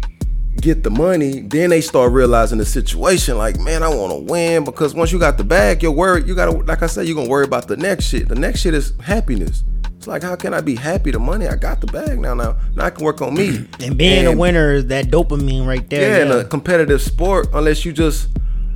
get 0.59 0.83
the 0.83 0.89
money, 0.89 1.41
then 1.41 1.69
they 1.69 1.81
start 1.81 2.11
realizing 2.11 2.57
the 2.57 2.65
situation. 2.65 3.37
Like, 3.37 3.59
man, 3.59 3.83
I 3.83 3.89
want 3.89 4.11
to 4.11 4.31
win 4.31 4.63
because 4.63 4.93
once 4.93 5.11
you 5.11 5.19
got 5.19 5.37
the 5.37 5.43
bag, 5.43 5.81
you're 5.81 5.91
worried. 5.91 6.27
You 6.27 6.35
gotta, 6.35 6.51
like 6.51 6.83
I 6.83 6.87
said, 6.87 7.07
you're 7.07 7.15
gonna 7.15 7.29
worry 7.29 7.45
about 7.45 7.67
the 7.67 7.77
next 7.77 8.05
shit. 8.05 8.27
The 8.27 8.35
next 8.35 8.61
shit 8.61 8.73
is 8.73 8.93
happiness. 8.99 9.63
It's 9.97 10.07
like, 10.07 10.23
how 10.23 10.35
can 10.35 10.53
I 10.53 10.61
be 10.61 10.75
happy? 10.75 11.11
The 11.11 11.19
money, 11.19 11.47
I 11.47 11.55
got 11.55 11.79
the 11.79 11.87
bag 11.87 12.19
now. 12.19 12.33
Now, 12.33 12.57
now 12.75 12.85
I 12.85 12.89
can 12.89 13.05
work 13.05 13.21
on 13.21 13.35
me. 13.35 13.67
and 13.79 13.97
being 13.97 14.25
a 14.25 14.35
winner 14.35 14.73
is 14.73 14.87
that 14.87 15.05
dopamine 15.05 15.67
right 15.67 15.87
there. 15.89 16.01
yeah, 16.01 16.25
there. 16.25 16.39
in 16.39 16.45
a 16.45 16.49
competitive 16.49 17.01
sport, 17.01 17.49
unless 17.53 17.85
you 17.85 17.93
just 17.93 18.29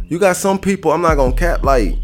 you 0.07 0.19
got 0.19 0.36
some 0.36 0.60
people. 0.60 0.92
I'm 0.92 1.01
not 1.01 1.16
gonna 1.16 1.36
cap 1.36 1.63
like 1.63 1.95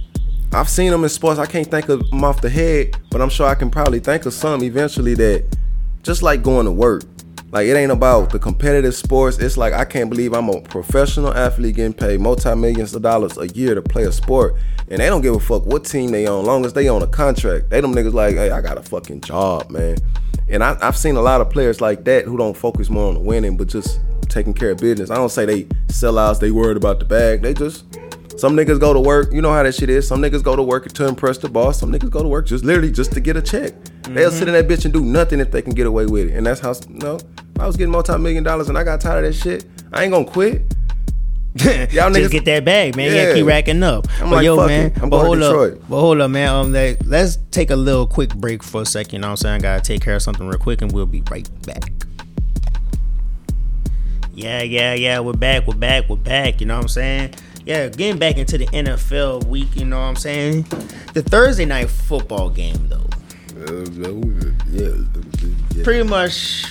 I've 0.54 0.70
seen 0.70 0.92
them 0.92 1.04
in 1.04 1.10
sports. 1.10 1.40
I 1.40 1.46
can't 1.46 1.70
think 1.70 1.88
of 1.88 2.10
them 2.10 2.24
off 2.24 2.42
the 2.42 2.50
head, 2.50 2.98
but 3.10 3.22
I'm 3.22 3.30
sure 3.30 3.48
I 3.48 3.56
can 3.56 3.70
probably 3.70 4.00
think 4.00 4.26
of 4.26 4.34
some 4.34 4.64
eventually 4.64 5.14
that 5.16 5.46
just 6.04 6.24
like 6.24 6.44
going 6.44 6.66
to 6.66 6.72
work. 6.72 7.04
Like 7.52 7.68
it 7.68 7.76
ain't 7.76 7.92
about 7.92 8.30
the 8.30 8.40
competitive 8.40 8.96
sports. 8.96 9.38
It's 9.38 9.58
like 9.58 9.74
I 9.74 9.84
can't 9.84 10.10
believe 10.10 10.34
I'm 10.34 10.48
a 10.48 10.62
professional 10.62 11.34
athlete 11.34 11.76
getting 11.76 11.94
paid 11.94 12.22
multi 12.22 12.56
millions 12.56 12.96
of 12.96 13.02
dollars 13.02 13.38
a 13.38 13.48
year 13.50 13.76
to 13.76 13.82
play 13.82 14.04
a 14.04 14.12
sport, 14.12 14.56
and 14.88 15.02
they 15.02 15.08
don't 15.08 15.22
give 15.22 15.36
a 15.36 15.40
fuck 15.40 15.66
what 15.66 15.84
team 15.84 16.12
they 16.12 16.26
on, 16.28 16.46
long 16.46 16.66
as 16.66 16.74
they 16.74 16.88
on 16.88 17.02
a 17.02 17.08
contract. 17.08 17.70
They 17.70 17.82
them 17.82 17.94
niggas 17.94 18.14
like, 18.14 18.36
hey, 18.36 18.52
I 18.52 18.62
got 18.62 18.78
a 18.78 18.82
fucking 18.82 19.22
job, 19.22 19.70
man. 19.70 19.98
And 20.48 20.64
I, 20.64 20.78
I've 20.82 20.98
seen 20.98 21.18
a 21.18 21.22
lot 21.22 21.42
of 21.42 21.50
players 21.50 21.82
like 21.82 22.06
that 22.06 22.26
who 22.26 22.38
don't 22.38 22.56
focus 22.56 22.90
more 22.90 23.10
on 23.10 23.26
winning, 23.26 23.58
but 23.58 23.68
just 23.68 24.00
taking 24.30 24.54
care 24.54 24.72
of 24.72 24.78
business. 24.78 25.10
I 25.10 25.16
don't 25.16 25.30
say 25.30 25.46
they 25.46 25.64
sellouts. 25.88 26.40
They 26.40 26.52
worried 26.52 26.78
about 26.78 27.00
the 27.00 27.06
bag. 27.06 27.42
They 27.42 27.54
just 27.54 27.86
some 28.42 28.56
niggas 28.58 28.80
go 28.80 28.92
to 28.92 29.00
work. 29.00 29.32
You 29.32 29.40
know 29.44 29.54
how 29.54 29.62
that 29.62 29.76
shit 29.76 29.88
is. 29.92 30.08
Some 30.08 30.20
niggas 30.20 30.42
go 30.42 30.56
to 30.56 30.64
work 30.64 30.92
to 30.92 31.08
impress 31.08 31.38
the 31.38 31.48
boss. 31.48 31.80
Some 31.80 31.92
niggas 31.92 32.10
go 32.10 32.24
to 32.24 32.28
work 32.28 32.48
just 32.48 32.66
literally 32.66 32.92
just 32.92 33.12
to 33.14 33.20
get 33.22 33.38
a 33.38 33.42
check. 33.42 33.72
They'll 34.10 34.32
sit 34.32 34.48
in 34.48 34.56
that 34.56 34.68
bitch 34.68 34.84
and 34.84 34.92
do 34.92 35.06
nothing 35.06 35.40
if 35.40 35.52
they 35.52 35.62
can 35.62 35.74
get 35.76 35.86
away 35.86 36.08
with 36.08 36.30
it. 36.32 36.36
And 36.36 36.48
that's 36.48 36.60
how 36.60 36.74
you 36.90 36.96
know. 36.96 37.20
I 37.60 37.68
was 37.68 37.78
getting 37.78 37.92
multi 37.92 38.18
million 38.18 38.44
dollars 38.44 38.68
and 38.68 38.80
I 38.80 38.84
got 38.84 39.00
tired 39.00 39.26
of 39.26 39.32
that 39.34 39.38
shit, 39.40 39.66
I 39.94 40.04
ain't 40.04 40.12
gonna 40.12 40.26
quit. 40.26 40.64
Y'all 41.56 42.10
niggas- 42.10 42.16
just 42.16 42.32
get 42.32 42.46
that 42.46 42.66
bag, 42.66 42.96
man. 42.96 43.14
Yeah, 43.14 43.28
Yeah. 43.28 43.34
keep 43.36 43.46
racking 43.46 43.84
up. 43.84 44.08
I'm 44.20 44.32
but 44.32 44.38
like, 44.38 44.46
yo, 44.46 44.66
man, 44.66 44.88
it. 44.88 44.94
I'm 45.04 45.10
but 45.12 45.18
going 45.22 45.26
hold 45.28 45.38
to 45.40 45.46
up, 45.46 45.52
Detroit. 45.52 45.84
but 45.88 46.00
hold 46.00 46.22
up, 46.22 46.32
man. 46.32 46.50
Um, 46.50 46.74
like, 46.74 46.98
let's 47.06 47.38
take 47.52 47.70
a 47.70 47.76
little 47.76 48.08
quick 48.08 48.34
break 48.36 48.64
for 48.64 48.82
a 48.82 48.86
second. 48.88 49.14
You 49.14 49.20
know 49.20 49.28
what 49.28 49.32
I'm 49.32 49.38
saying? 49.38 49.56
I 49.56 49.60
gotta 49.60 49.82
take 49.84 50.02
care 50.02 50.16
of 50.16 50.24
something 50.24 50.48
real 50.48 50.58
quick, 50.58 50.82
and 50.82 50.92
we'll 50.92 51.06
be 51.06 51.22
right 51.30 51.48
back. 51.68 51.92
Yeah, 54.34 54.64
yeah, 54.64 54.94
yeah. 54.96 55.20
We're 55.20 55.34
back. 55.34 55.68
We're 55.68 55.76
back. 55.76 56.10
We're 56.10 56.16
back. 56.16 56.62
You 56.62 56.66
know 56.68 56.76
what 56.78 56.84
I'm 56.84 56.88
saying? 56.88 57.36
Yeah, 57.66 57.90
getting 57.90 58.18
back 58.18 58.38
into 58.38 58.58
the 58.58 58.66
NFL 58.68 59.46
week. 59.46 59.76
You 59.76 59.86
know 59.86 59.98
what 59.98 60.06
I'm 60.06 60.16
saying? 60.16 60.64
The 61.14 61.22
Thursday 61.22 61.66
night 61.66 61.90
football 61.90 62.50
game, 62.50 62.88
though. 62.88 63.08
Yeah. 64.72 65.84
Pretty 65.84 66.04
much. 66.04 66.66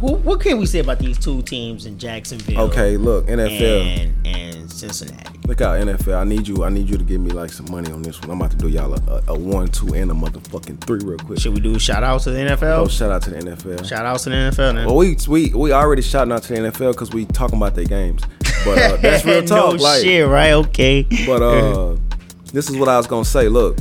What, 0.00 0.20
what 0.20 0.40
can 0.40 0.58
we 0.58 0.66
say 0.66 0.80
about 0.80 0.98
these 0.98 1.18
two 1.18 1.42
teams 1.42 1.86
in 1.86 1.98
Jacksonville? 1.98 2.62
Okay, 2.62 2.96
look, 2.96 3.26
NFL. 3.26 3.82
And 3.82 4.26
and 4.26 4.70
Cincinnati. 4.70 5.38
Look 5.46 5.60
out, 5.60 5.78
NFL. 5.78 6.16
I 6.16 6.24
need 6.24 6.48
you. 6.48 6.64
I 6.64 6.68
need 6.68 6.88
you 6.88 6.98
to 6.98 7.04
give 7.04 7.20
me 7.20 7.30
like 7.30 7.50
some 7.50 7.70
money 7.70 7.92
on 7.92 8.02
this 8.02 8.20
one. 8.20 8.30
I'm 8.30 8.40
about 8.40 8.50
to 8.52 8.56
do 8.56 8.68
y'all 8.68 8.92
a, 8.92 9.22
a, 9.28 9.34
a 9.34 9.38
one, 9.38 9.68
two, 9.68 9.94
and 9.94 10.10
a 10.10 10.14
motherfucking 10.14 10.80
three 10.80 11.00
real 11.04 11.18
quick. 11.18 11.38
Should 11.38 11.54
we 11.54 11.60
do 11.60 11.78
shout 11.78 12.02
outs 12.02 12.24
to 12.24 12.30
the 12.30 12.38
NFL? 12.38 12.78
Oh, 12.78 12.88
shout 12.88 13.10
out 13.10 13.22
to 13.22 13.30
the 13.30 13.36
NFL. 13.36 13.86
Shout 13.86 14.04
outs 14.04 14.24
to 14.24 14.30
the 14.30 14.36
NFL. 14.36 14.74
Then. 14.74 14.86
Well, 14.86 14.96
we 14.96 15.16
we 15.28 15.54
we 15.54 15.72
already 15.72 16.02
shouting 16.02 16.32
out 16.32 16.42
to 16.44 16.54
the 16.54 16.70
NFL 16.70 16.92
because 16.92 17.10
we 17.12 17.26
talking 17.26 17.56
about 17.56 17.74
their 17.74 17.84
games. 17.84 18.22
But 18.64 18.78
uh, 18.78 18.96
that's 18.96 19.24
real 19.24 19.42
talk. 19.46 19.76
no 19.76 19.82
like, 19.82 20.02
shit, 20.02 20.26
right? 20.26 20.52
Okay. 20.52 21.06
But 21.26 21.42
uh, 21.42 21.96
this 22.52 22.70
is 22.70 22.76
what 22.76 22.88
I 22.88 22.96
was 22.96 23.06
gonna 23.06 23.24
say. 23.24 23.48
Look, 23.48 23.78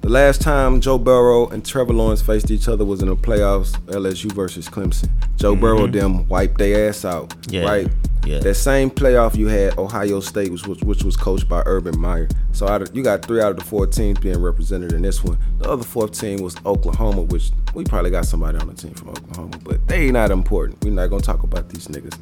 The 0.00 0.08
last 0.08 0.40
time 0.40 0.80
Joe 0.80 0.98
Burrow 0.98 1.48
and 1.48 1.64
Trevor 1.64 1.92
Lawrence 1.92 2.20
faced 2.20 2.50
each 2.50 2.68
other 2.68 2.84
was 2.84 3.00
in 3.00 3.08
the 3.08 3.16
playoffs, 3.16 3.72
LSU 3.86 4.32
versus 4.32 4.68
Clemson. 4.68 5.10
Joe 5.36 5.56
Burrow 5.56 5.86
them 5.86 6.28
wiped 6.28 6.58
their 6.58 6.88
ass 6.88 7.04
out. 7.04 7.34
Yeah. 7.48 7.64
Right. 7.64 7.88
Yeah. 8.26 8.38
That 8.38 8.54
same 8.54 8.90
playoff 8.90 9.36
you 9.36 9.48
had 9.48 9.78
Ohio 9.78 10.20
State, 10.20 10.50
which 10.50 10.66
was 10.66 10.80
which 10.80 11.04
was 11.04 11.16
coached 11.16 11.48
by 11.48 11.62
Urban 11.66 11.98
Meyer. 11.98 12.28
So 12.52 12.66
out 12.66 12.80
of, 12.82 12.96
you 12.96 13.02
got 13.02 13.24
three 13.24 13.40
out 13.40 13.50
of 13.50 13.58
the 13.58 13.64
four 13.64 13.86
teams 13.86 14.18
being 14.18 14.40
represented 14.40 14.92
in 14.92 15.02
this 15.02 15.22
one. 15.22 15.38
The 15.58 15.68
other 15.70 15.84
fourth 15.84 16.18
team 16.18 16.40
was 16.40 16.56
Oklahoma, 16.64 17.22
which 17.22 17.50
we 17.74 17.84
probably 17.84 18.10
got 18.10 18.24
somebody 18.24 18.58
on 18.58 18.68
the 18.68 18.74
team 18.74 18.94
from 18.94 19.10
Oklahoma, 19.10 19.58
but 19.62 19.86
they 19.88 20.10
not 20.10 20.30
important. 20.30 20.82
We're 20.82 20.92
not 20.92 21.08
gonna 21.08 21.22
talk 21.22 21.42
about 21.42 21.68
these 21.68 21.88
niggas. 21.88 22.18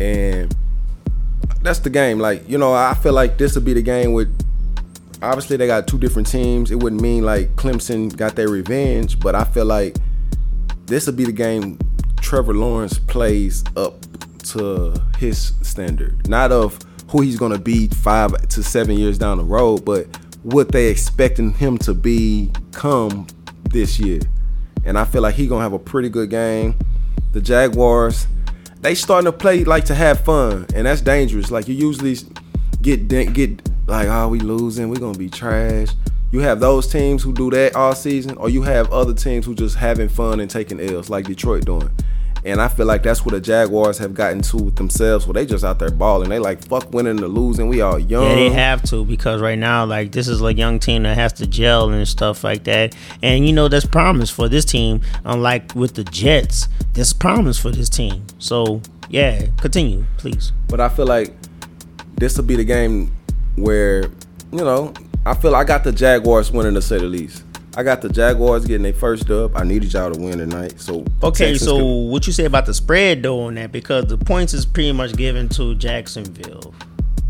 And 0.00 0.54
that's 1.62 1.78
the 1.78 1.90
game. 1.90 2.18
Like 2.18 2.48
you 2.48 2.58
know, 2.58 2.72
I 2.72 2.94
feel 2.94 3.12
like 3.12 3.38
this 3.38 3.54
would 3.54 3.64
be 3.64 3.72
the 3.72 3.82
game 3.82 4.12
with. 4.12 4.36
Obviously, 5.22 5.56
they 5.56 5.68
got 5.68 5.86
two 5.86 5.98
different 5.98 6.28
teams. 6.28 6.72
It 6.72 6.82
wouldn't 6.82 7.00
mean 7.00 7.24
like 7.24 7.54
Clemson 7.54 8.14
got 8.16 8.34
their 8.34 8.48
revenge, 8.48 9.20
but 9.20 9.36
I 9.36 9.44
feel 9.44 9.64
like 9.64 9.96
this 10.86 11.06
would 11.06 11.16
be 11.16 11.24
the 11.24 11.32
game 11.32 11.78
Trevor 12.20 12.54
Lawrence 12.54 12.98
plays 12.98 13.62
up 13.76 13.94
to 14.44 15.00
his 15.18 15.52
standard. 15.62 16.28
Not 16.28 16.50
of 16.50 16.78
who 17.08 17.20
he's 17.20 17.38
gonna 17.38 17.58
be 17.58 17.88
five 17.88 18.48
to 18.48 18.62
seven 18.62 18.96
years 18.96 19.18
down 19.18 19.38
the 19.38 19.44
road, 19.44 19.84
but 19.84 20.06
what 20.42 20.72
they 20.72 20.86
expecting 20.86 21.52
him 21.52 21.78
to 21.78 21.94
become 21.94 23.26
this 23.70 24.00
year. 24.00 24.20
And 24.84 24.98
I 24.98 25.04
feel 25.04 25.22
like 25.22 25.34
he 25.34 25.46
gonna 25.46 25.62
have 25.62 25.72
a 25.72 25.78
pretty 25.78 26.08
good 26.08 26.30
game. 26.30 26.74
The 27.32 27.40
Jaguars, 27.40 28.26
they 28.82 28.94
starting 28.94 29.30
to 29.30 29.32
play 29.32 29.64
like 29.64 29.84
to 29.86 29.94
have 29.94 30.24
fun, 30.24 30.66
and 30.74 30.86
that's 30.86 31.00
dangerous. 31.00 31.50
Like 31.50 31.68
you 31.68 31.74
usually 31.74 32.16
get 32.82 33.08
get 33.08 33.68
like, 33.86 34.08
oh, 34.08 34.28
we 34.28 34.40
losing, 34.40 34.88
we 34.88 34.98
gonna 34.98 35.16
be 35.16 35.30
trash. 35.30 35.88
You 36.32 36.40
have 36.40 36.60
those 36.60 36.90
teams 36.90 37.22
who 37.22 37.32
do 37.32 37.50
that 37.50 37.76
all 37.76 37.94
season, 37.94 38.36
or 38.36 38.48
you 38.48 38.62
have 38.62 38.92
other 38.92 39.14
teams 39.14 39.46
who 39.46 39.54
just 39.54 39.76
having 39.76 40.08
fun 40.08 40.40
and 40.40 40.50
taking 40.50 40.80
L's, 40.80 41.08
like 41.08 41.26
Detroit 41.26 41.64
doing. 41.64 41.90
And 42.44 42.60
I 42.60 42.68
feel 42.68 42.86
like 42.86 43.04
that's 43.04 43.24
what 43.24 43.32
the 43.32 43.40
Jaguars 43.40 43.98
have 43.98 44.14
gotten 44.14 44.42
to 44.42 44.56
with 44.56 44.76
themselves, 44.76 45.26
where 45.26 45.34
they 45.34 45.46
just 45.46 45.64
out 45.64 45.78
there 45.78 45.90
balling. 45.90 46.28
They 46.28 46.40
like 46.40 46.64
fuck 46.64 46.92
winning 46.92 47.22
or 47.22 47.28
losing. 47.28 47.68
We 47.68 47.80
all 47.80 47.98
young. 47.98 48.24
Yeah, 48.24 48.34
they 48.34 48.50
have 48.50 48.82
to 48.90 49.04
because 49.04 49.40
right 49.40 49.58
now, 49.58 49.84
like 49.84 50.10
this 50.10 50.26
is 50.26 50.42
a 50.42 50.52
young 50.52 50.80
team 50.80 51.04
that 51.04 51.16
has 51.16 51.32
to 51.34 51.46
gel 51.46 51.90
and 51.90 52.06
stuff 52.08 52.42
like 52.42 52.64
that. 52.64 52.96
And 53.22 53.46
you 53.46 53.52
know, 53.52 53.68
there's 53.68 53.86
promise 53.86 54.28
for 54.28 54.48
this 54.48 54.64
team. 54.64 55.02
Unlike 55.24 55.74
with 55.76 55.94
the 55.94 56.04
Jets, 56.04 56.68
there's 56.94 57.12
promise 57.12 57.58
for 57.58 57.70
this 57.70 57.88
team. 57.88 58.24
So 58.38 58.82
yeah, 59.08 59.46
continue, 59.58 60.04
please. 60.18 60.52
But 60.68 60.80
I 60.80 60.88
feel 60.88 61.06
like 61.06 61.32
this 62.16 62.36
will 62.36 62.44
be 62.44 62.56
the 62.56 62.64
game 62.64 63.14
where, 63.56 64.02
you 64.50 64.64
know, 64.64 64.92
I 65.24 65.34
feel 65.34 65.54
I 65.54 65.62
got 65.62 65.84
the 65.84 65.92
Jaguars 65.92 66.50
winning 66.50 66.74
to 66.74 66.82
say 66.82 66.98
the 66.98 67.04
least. 67.04 67.44
I 67.76 67.82
got 67.82 68.02
the 68.02 68.08
Jaguars 68.08 68.64
getting 68.66 68.82
their 68.82 68.92
first 68.92 69.26
dub. 69.26 69.56
I 69.56 69.64
needed 69.64 69.92
y'all 69.92 70.12
to 70.12 70.20
win 70.20 70.38
tonight. 70.38 70.78
So 70.80 71.04
Okay, 71.22 71.52
Texans 71.52 71.62
so 71.62 71.76
can- 71.78 72.08
what 72.10 72.26
you 72.26 72.32
say 72.32 72.44
about 72.44 72.66
the 72.66 72.74
spread 72.74 73.22
though 73.22 73.40
on 73.42 73.54
that? 73.54 73.72
Because 73.72 74.06
the 74.06 74.18
points 74.18 74.52
is 74.52 74.66
pretty 74.66 74.92
much 74.92 75.16
given 75.16 75.48
to 75.50 75.74
Jacksonville, 75.76 76.74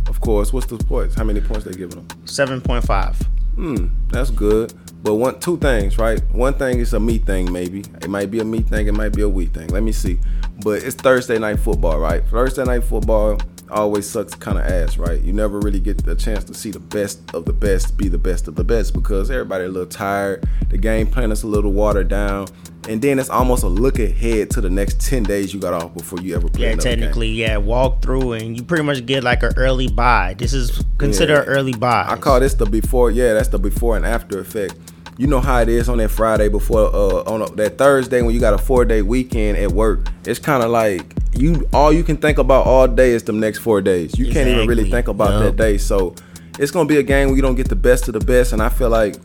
of 0.09 0.21
course, 0.21 0.53
what's 0.53 0.67
the 0.67 0.79
points? 0.79 1.15
How 1.15 1.25
many 1.25 1.41
points 1.41 1.65
they 1.65 1.73
giving 1.73 2.05
them? 2.05 2.09
seven 2.25 2.61
point 2.61 2.85
five. 2.85 3.17
Hmm, 3.55 3.87
that's 4.09 4.31
good. 4.31 4.73
But 5.03 5.17
one, 5.17 5.39
two 5.41 5.59
things, 5.59 5.99
right? 5.99 6.21
One 6.33 6.55
thing 6.55 6.79
is 6.79 6.93
a 6.95 7.01
me 7.01 7.19
thing, 7.19 7.53
maybe. 7.53 7.81
It 8.01 8.09
might 8.09 8.31
be 8.31 8.39
a 8.39 8.45
me 8.45 8.61
thing. 8.61 8.87
It 8.87 8.95
might 8.95 9.13
be 9.15 9.23
a 9.23 9.29
we 9.29 9.47
thing. 9.47 9.67
Let 9.69 9.83
me 9.83 9.91
see. 9.93 10.19
But 10.65 10.83
it's 10.85 10.95
Thursday 10.95 11.39
night 11.39 11.59
football, 11.59 11.99
right? 11.99 12.23
Thursday 12.29 12.65
night 12.65 12.85
football 12.85 13.39
always 13.71 14.09
sucks 14.09 14.35
kind 14.35 14.59
of 14.59 14.65
ass, 14.67 14.99
right? 14.99 15.21
You 15.23 15.33
never 15.33 15.59
really 15.61 15.81
get 15.81 16.05
the 16.05 16.15
chance 16.15 16.45
to 16.45 16.55
see 16.55 16.71
the 16.71 16.79
best 16.81 17.21
of 17.35 17.45
the 17.45 17.53
best 17.53 17.97
be 17.97 18.09
the 18.09 18.19
best 18.19 18.49
of 18.49 18.55
the 18.55 18.65
best 18.65 18.93
because 18.95 19.31
everybody 19.31 19.65
a 19.65 19.69
little 19.69 19.87
tired. 19.89 20.45
The 20.71 20.79
game 20.79 21.07
plan 21.07 21.33
is 21.33 21.43
a 21.43 21.47
little 21.47 21.73
watered 21.73 22.09
down. 22.09 22.49
And 22.89 23.01
then 23.01 23.21
it's 23.21 23.31
almost 23.31 23.63
a 23.63 23.69
look 23.69 24.01
ahead 24.01 24.51
to 24.51 24.61
the 24.61 24.69
next 24.69 25.01
10 25.03 25.23
days 25.23 25.55
you 25.55 25.61
got 25.61 25.73
off 25.73 25.95
before 25.95 26.21
you 26.21 26.35
ever 26.35 26.49
play 26.49 26.63
Yeah, 26.65 26.73
another 26.73 26.91
game. 26.91 26.99
technically, 26.99 27.29
yeah, 27.29 27.57
walk 27.57 28.03
through 28.03 28.33
and 28.33 28.57
you 28.57 28.65
pretty 28.65 28.83
much 28.83 29.07
get 29.07 29.23
like 29.23 29.45
an 29.45 29.53
early 29.57 29.87
bye. 29.89 30.35
This 30.37 30.53
is 30.53 30.83
considered 30.99 31.35
Yeah. 31.35 31.43
an 31.43 31.47
early 31.49 31.73
bye. 31.75 32.05
I 32.09 32.17
call 32.17 32.41
this 32.41 32.55
the 32.55 32.67
before. 32.67 33.13
Yeah, 33.13 33.35
that's 33.35 33.49
the 33.49 33.59
before 33.61 33.97
and 33.97 34.05
after 34.05 34.41
effect. 34.41 34.75
You 35.19 35.27
know 35.27 35.41
how 35.41 35.61
it 35.61 35.69
is 35.69 35.89
on 35.89 35.99
that 35.99 36.09
Friday 36.09 36.49
before, 36.49 36.87
uh, 36.95 37.23
on 37.31 37.43
a, 37.43 37.47
that 37.57 37.77
Thursday 37.79 38.23
when 38.23 38.35
you 38.35 38.41
got 38.41 38.55
a 38.55 38.59
four 38.59 38.85
day 38.85 39.03
weekend 39.03 39.59
at 39.59 39.71
work. 39.71 40.09
It's 40.25 40.39
kind 40.39 40.63
of 40.63 40.71
like 40.71 41.15
you 41.35 41.69
all 41.73 41.93
you 41.93 42.03
can 42.03 42.17
think 42.17 42.39
about 42.39 42.67
all 42.67 42.89
day 42.89 43.11
is 43.11 43.23
the 43.23 43.33
next 43.33 43.59
four 43.59 43.81
days. 43.81 44.19
You 44.19 44.33
can't 44.33 44.49
even 44.49 44.67
really 44.67 44.91
think 44.91 45.09
about 45.09 45.31
Yup. 45.31 45.43
that 45.43 45.57
day. 45.57 45.79
So 45.79 46.15
it's 46.59 46.71
gonna 46.71 46.89
be 46.89 46.99
a 46.99 47.03
game 47.03 47.29
where 47.29 47.37
you 47.37 47.43
don't 47.43 47.55
get 47.55 47.69
the 47.69 47.77
best 47.77 48.09
of 48.09 48.15
the 48.15 48.21
best, 48.21 48.53
and 48.53 48.63
I 48.63 48.69
feel 48.69 48.89
like 48.89 49.17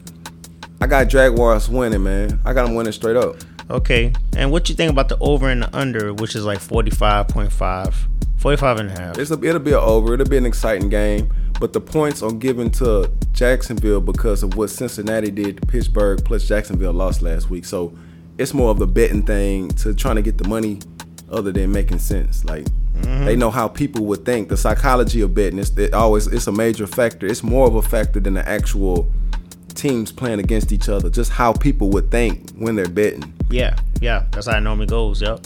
I 0.82 0.88
got 0.88 1.08
Jaguars 1.08 1.70
winning, 1.70 2.04
man. 2.04 2.40
I 2.46 2.54
got 2.54 2.66
them 2.66 2.76
winning 2.76 2.94
straight 2.94 3.18
up. 3.18 3.38
Okay. 3.70 4.14
And 4.36 4.52
what 4.52 4.70
you 4.70 4.76
think 4.76 4.92
about 4.92 5.10
the 5.10 5.18
over 5.20 5.50
and 5.50 5.64
the 5.64 5.76
under, 5.76 6.14
which 6.14 6.36
is 6.36 6.46
like 6.46 6.60
45.5, 6.60 7.94
45 8.38 8.80
and 8.80 8.90
a 8.90 8.94
half? 8.94 9.18
It's 9.18 9.32
a, 9.32 9.44
it'll 9.44 9.60
be 9.60 9.72
a 9.72 9.80
over. 9.80 10.14
It'll 10.14 10.30
be 10.30 10.38
an 10.38 10.46
exciting 10.46 10.90
game. 10.90 11.34
But 11.60 11.74
the 11.74 11.82
points 11.82 12.22
are 12.22 12.32
given 12.32 12.70
to 12.72 13.12
Jacksonville 13.34 14.02
because 14.02 14.44
of 14.44 14.56
what 14.56 14.70
Cincinnati 14.70 15.32
did 15.32 15.62
to 15.62 15.68
Pittsburgh. 15.68 16.24
Plus 16.24 16.48
Jacksonville 16.48 16.94
lost 16.94 17.22
last 17.22 17.50
week, 17.50 17.66
so 17.66 17.98
it's 18.38 18.54
more 18.54 18.70
of 18.70 18.80
a 18.82 18.88
betting 18.88 19.24
thing 19.24 19.70
to 19.70 19.94
trying 19.94 20.16
to 20.18 20.22
get 20.22 20.38
the 20.38 20.48
money, 20.48 20.80
other 21.32 21.52
than 21.52 21.72
making 21.72 22.00
sense. 22.00 22.46
Like 22.46 22.66
mm-hmm. 22.66 23.26
they 23.26 23.36
know 23.36 23.50
how 23.50 23.68
people 23.68 24.06
would 24.06 24.26
think. 24.26 24.50
The 24.50 24.58
psychology 24.58 25.22
of 25.22 25.34
betting. 25.34 25.60
It's 25.60 25.76
it 25.78 25.94
always 25.94 26.28
it's 26.28 26.48
a 26.48 26.52
major 26.52 26.86
factor. 26.86 27.26
It's 27.26 27.44
more 27.44 27.68
of 27.68 27.76
a 27.76 27.82
factor 27.82 28.20
than 28.20 28.36
the 28.36 28.48
actual 28.48 29.12
teams 29.74 30.12
playing 30.12 30.40
against 30.40 30.72
each 30.72 30.90
other. 30.90 31.10
Just 31.10 31.32
how 31.32 31.54
people 31.54 31.90
would 31.90 32.12
think 32.12 32.52
when 32.52 32.76
they're 32.76 32.90
betting. 32.90 33.34
Yeah, 33.50 33.78
yeah, 34.02 34.26
that's 34.32 34.48
how 34.48 34.58
it 34.58 34.62
normally 34.62 34.88
goes. 34.88 35.22
Yep. 35.22 35.46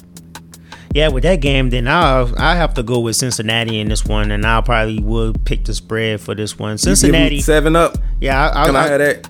Yeah, 0.94 1.08
with 1.08 1.24
that 1.24 1.38
game, 1.38 1.70
then 1.70 1.88
I'll 1.88 2.34
I 2.38 2.56
have 2.56 2.74
to 2.74 2.84
go 2.84 3.00
with 3.00 3.16
Cincinnati 3.16 3.80
in 3.80 3.88
this 3.88 4.04
one, 4.06 4.30
and 4.32 4.46
I'll 4.46 4.62
probably 4.62 5.00
will 5.00 5.34
pick 5.46 5.64
the 5.64 5.74
spread 5.74 6.20
for 6.20 6.36
this 6.36 6.60
one. 6.60 6.72
You 6.74 6.78
give 6.78 6.86
me 6.88 6.96
Cincinnati. 6.96 7.42
seven 7.42 7.76
up. 7.78 7.98
Yeah, 8.20 8.50
I, 8.50 8.64
I, 8.64 8.66
Can 8.66 8.76
I, 8.76 8.80
I- 8.80 8.88
have 8.88 9.00
that? 9.00 9.30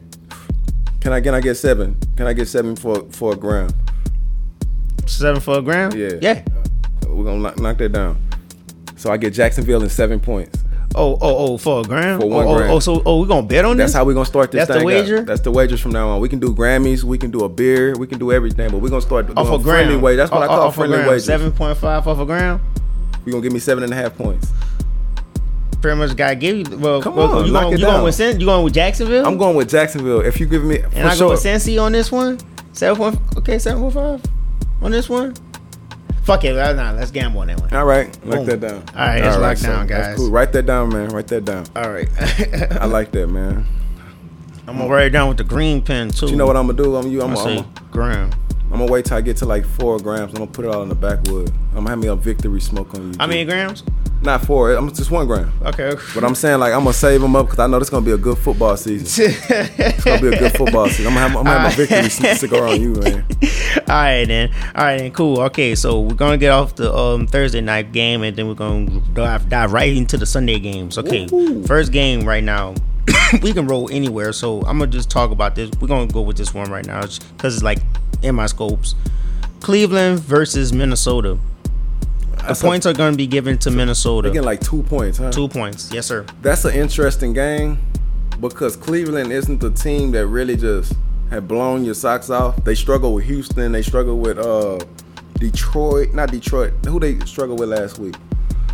Can 1.02 1.14
I 1.14 1.22
can 1.22 1.34
I 1.34 1.42
get 1.42 1.56
seven? 1.56 1.98
Can 2.16 2.28
I 2.28 2.34
get 2.34 2.48
seven 2.48 2.76
for 2.76 3.04
for 3.12 3.34
a 3.34 3.36
gram? 3.36 3.70
seven 5.08 5.42
for 5.42 5.58
a 5.60 5.62
grand. 5.62 5.94
Yeah. 5.94 6.14
Yeah. 6.22 6.44
We're 7.08 7.26
gonna 7.26 7.40
knock, 7.40 7.60
knock 7.60 7.78
that 7.80 7.92
down. 7.92 8.22
So 8.96 9.12
I 9.12 9.18
get 9.18 9.34
Jacksonville 9.34 9.82
in 9.84 9.90
seven 9.90 10.20
points. 10.20 10.61
Oh, 10.94 11.14
oh, 11.14 11.18
oh, 11.22 11.58
for 11.58 11.82
a 11.82 11.84
grand. 11.84 12.22
For 12.22 12.28
one 12.28 12.46
oh, 12.46 12.50
oh, 12.50 12.58
grand. 12.58 12.72
oh, 12.72 12.80
so 12.80 13.02
oh, 13.06 13.22
we're 13.22 13.28
gonna 13.28 13.48
bet 13.48 13.64
on 13.64 13.78
That's 13.78 13.88
this? 13.90 13.94
That's 13.94 14.00
how 14.00 14.06
we're 14.06 14.14
gonna 14.14 14.26
start 14.26 14.52
this. 14.52 14.68
That's 14.68 14.78
the 14.78 14.82
out. 14.82 14.86
wager? 14.86 15.22
That's 15.22 15.42
the 15.42 15.52
wagers 15.52 15.80
from 15.80 15.92
now 15.92 16.10
on. 16.10 16.22
We 16.22 16.28
can 16.30 16.40
do 16.40 16.54
Grammys, 16.54 17.04
we 17.04 17.18
can 17.18 17.32
do 17.32 17.44
a 17.46 17.50
beer, 17.50 17.96
we 17.98 18.08
can 18.08 18.20
do 18.20 18.32
everything, 18.32 18.70
but 18.72 18.80
we're 18.80 18.90
gonna 18.90 19.02
start 19.02 19.28
doing 19.28 19.38
off 19.38 19.48
a 19.48 19.64
friendly 19.64 19.94
gram. 19.94 20.02
wage. 20.02 20.18
That's 20.18 20.32
what 20.32 20.42
I 20.42 20.46
Oh, 20.46 20.50
call 20.50 20.62
off 20.62 20.74
a 20.74 20.76
friendly 20.76 20.98
gram. 20.98 21.10
wages. 21.10 21.26
Seven 21.26 21.52
point 21.52 21.78
five 21.78 22.08
off 22.08 22.20
a 22.20 22.26
gram. 22.26 22.62
You're 23.26 23.32
gonna 23.34 23.44
give 23.44 23.54
me 23.54 23.60
seven 23.60 23.84
and 23.84 23.94
a 23.94 23.96
half 23.96 24.18
points. 24.18 24.52
Pretty 25.82 25.98
much 25.98 26.16
gotta 26.16 26.36
give 26.36 26.58
you. 26.58 26.78
Well, 26.78 27.02
Come 27.02 27.16
well, 27.16 27.40
on, 27.40 27.46
you 27.46 27.52
going 27.54 27.72
you 27.78 27.86
going 27.86 28.04
with 28.04 28.20
you 28.20 28.46
going 28.46 28.64
with 28.64 28.74
Jacksonville? 28.74 29.26
I'm 29.26 29.38
going 29.38 29.56
with 29.56 29.70
Jacksonville. 29.70 30.22
If 30.22 30.40
you 30.40 30.46
give 30.46 30.64
me 30.64 30.80
and 30.94 31.08
I 31.08 31.16
sure. 31.16 31.28
go 31.28 31.32
with 31.32 31.44
Cincy 31.44 31.82
on 31.82 31.92
this 31.92 32.12
one. 32.12 32.40
Seven 32.74 32.98
point. 32.98 33.20
Okay, 33.38 33.58
seven 33.60 33.82
point 33.82 33.94
five 33.94 34.22
on 34.82 34.92
this 34.92 35.10
one. 35.10 35.34
Fuck 36.32 36.46
it, 36.46 36.54
nah, 36.54 36.92
let's 36.94 37.12
gamble 37.12 37.42
on 37.42 37.48
that 37.48 37.60
one. 37.60 37.74
All 37.74 37.86
right, 37.86 38.08
lock 38.26 38.38
Boom. 38.38 38.46
that 38.46 38.60
down. 38.62 38.84
All 38.96 39.06
right, 39.06 39.22
it's 39.22 39.38
locked 39.38 39.64
down, 39.64 39.86
that's 39.86 40.08
guys. 40.08 40.18
cool. 40.18 40.30
Write 40.32 40.54
that 40.54 40.66
down, 40.66 40.88
man. 40.88 41.10
Write 41.10 41.28
that 41.28 41.44
down. 41.44 41.66
All 41.76 41.92
right, 41.92 42.08
I 42.80 42.86
like 42.86 43.12
that, 43.12 43.28
man. 43.28 43.66
I'm 44.66 44.78
gonna 44.78 44.90
write 44.90 45.08
it 45.08 45.10
down 45.10 45.28
with 45.28 45.40
the 45.40 45.44
green 45.44 45.82
pen 45.82 46.10
too. 46.10 46.28
You 46.28 46.38
know 46.38 46.46
what 46.46 46.56
I'm 46.56 46.68
gonna 46.68 46.82
do? 46.82 46.96
I'm 46.96 47.12
you. 47.12 47.22
I'm, 47.22 47.32
I'm 47.32 47.38
I'm, 47.38 47.44
gonna 47.44 47.60
I'm, 47.60 47.66
say 47.66 47.82
gram. 47.92 48.32
I'm 48.72 48.80
gonna 48.80 48.92
wait 48.92 49.06
till 49.06 49.18
I 49.18 49.22
get 49.22 49.36
to 49.38 49.46
like 49.46 49.66
four 49.66 50.00
grams. 50.00 50.32
I'm 50.32 50.40
gonna 50.40 50.48
put 50.48 50.64
it 50.64 50.70
all 50.74 50.82
in 50.82 50.90
the 50.90 50.96
backwood. 50.96 51.50
I'm 51.72 51.84
gonna 51.84 51.90
have 51.90 52.00
me 52.00 52.08
a 52.08 52.16
victory 52.16 52.62
smoke 52.62 52.94
on 52.94 53.12
you. 53.12 53.18
How 53.20 53.26
too. 53.26 53.32
many 53.32 53.46
grams? 53.46 53.84
Not 54.22 54.46
four. 54.46 54.72
I'm 54.72 54.94
just 54.94 55.12
one 55.12 55.28
gram. 55.28 55.52
Okay. 55.64 55.94
But 56.14 56.24
I'm 56.24 56.36
saying 56.36 56.60
like 56.60 56.74
I'm 56.74 56.82
gonna 56.82 56.94
save 56.94 57.22
them 57.22 57.36
up 57.36 57.48
because 57.48 57.60
I 57.60 57.68
know 57.68 57.80
this 57.80 57.90
gonna 57.90 58.06
be 58.06 58.12
a 58.12 58.18
good 58.18 58.38
football 58.38 58.78
season. 58.78 59.34
It's 59.52 60.04
gonna 60.06 60.22
be 60.22 60.28
a 60.30 60.40
good 60.40 60.54
football 60.54 60.88
season. 60.88 61.08
I'm 61.08 61.14
gonna 61.14 61.28
have, 61.28 61.38
I'm 61.38 61.44
gonna 61.44 61.60
have 61.60 61.78
my 61.78 61.86
victory 61.86 62.36
cigar 62.36 62.68
on 62.68 62.80
you, 62.82 62.94
man. 62.94 63.26
All 63.90 63.96
right 63.96 64.26
then. 64.26 64.54
All 64.76 64.84
right 64.86 64.98
then. 65.00 65.12
Cool. 65.12 65.42
Okay, 65.42 65.76
so 65.76 66.02
we're 66.02 66.14
gonna 66.14 66.38
get 66.38 66.52
off 66.52 66.76
the 66.76 66.94
um, 66.94 67.28
Thursday 67.28 67.62
night 67.62 67.92
game, 67.92 68.24
and 68.24 68.38
then 68.38 68.48
we're 68.48 68.54
gonna 68.54 69.02
dive, 69.14 69.50
dive 69.50 69.74
right 69.74 69.96
into 69.96 70.18
the 70.18 70.26
Sunday 70.26 70.60
games. 70.60 70.98
Okay. 70.98 71.26
Woohoo. 71.26 71.68
First 71.68 71.92
game 71.92 72.26
right 72.26 72.44
now. 72.44 72.76
we 73.42 73.54
can 73.54 73.68
roll 73.68 73.90
anywhere, 73.92 74.32
so 74.34 74.62
I'm 74.62 74.78
gonna 74.80 74.88
just 74.88 75.10
talk 75.10 75.32
about 75.32 75.56
this. 75.56 75.72
We're 75.80 75.88
gonna 75.88 76.12
go 76.12 76.22
with 76.22 76.38
this 76.38 76.54
one 76.54 76.72
right 76.72 76.86
now 76.86 77.02
because 77.02 77.56
it's 77.56 77.64
like 77.64 77.80
in 78.24 78.36
my 78.36 78.46
scopes. 78.48 78.96
Cleveland 79.60 80.20
versus 80.20 80.74
Minnesota. 80.74 81.38
The 82.32 82.48
That's 82.48 82.62
a- 82.62 82.66
points 82.66 82.86
are 82.86 82.94
gonna 82.94 83.16
be 83.18 83.28
given 83.28 83.58
to 83.60 83.72
Minnesota. 83.72 84.30
getting 84.30 84.44
like 84.44 84.60
two 84.62 84.84
points, 84.84 85.18
huh? 85.20 85.32
Two 85.32 85.48
points. 85.48 85.92
Yes, 85.94 86.08
sir. 86.08 86.26
That's 86.42 86.66
an 86.66 86.74
interesting 86.74 87.34
game 87.34 87.78
because 88.40 88.76
Cleveland 88.76 89.32
isn't 89.32 89.60
the 89.60 89.70
team 89.70 90.12
that 90.12 90.26
really 90.28 90.56
just 90.58 90.94
had 91.30 91.48
blown 91.48 91.86
your 91.86 91.94
socks 91.94 92.30
off. 92.30 92.64
They 92.64 92.74
struggle 92.76 93.14
with 93.14 93.26
Houston. 93.26 93.72
They 93.72 93.84
struggle 93.84 94.18
with 94.20 94.40
uh 94.40 94.80
Detroit. 95.40 96.14
Not 96.14 96.32
Detroit. 96.32 96.74
Who 96.86 97.00
they 97.00 97.20
struggled 97.26 97.60
with 97.60 97.70
last 97.70 98.00
week? 98.00 98.16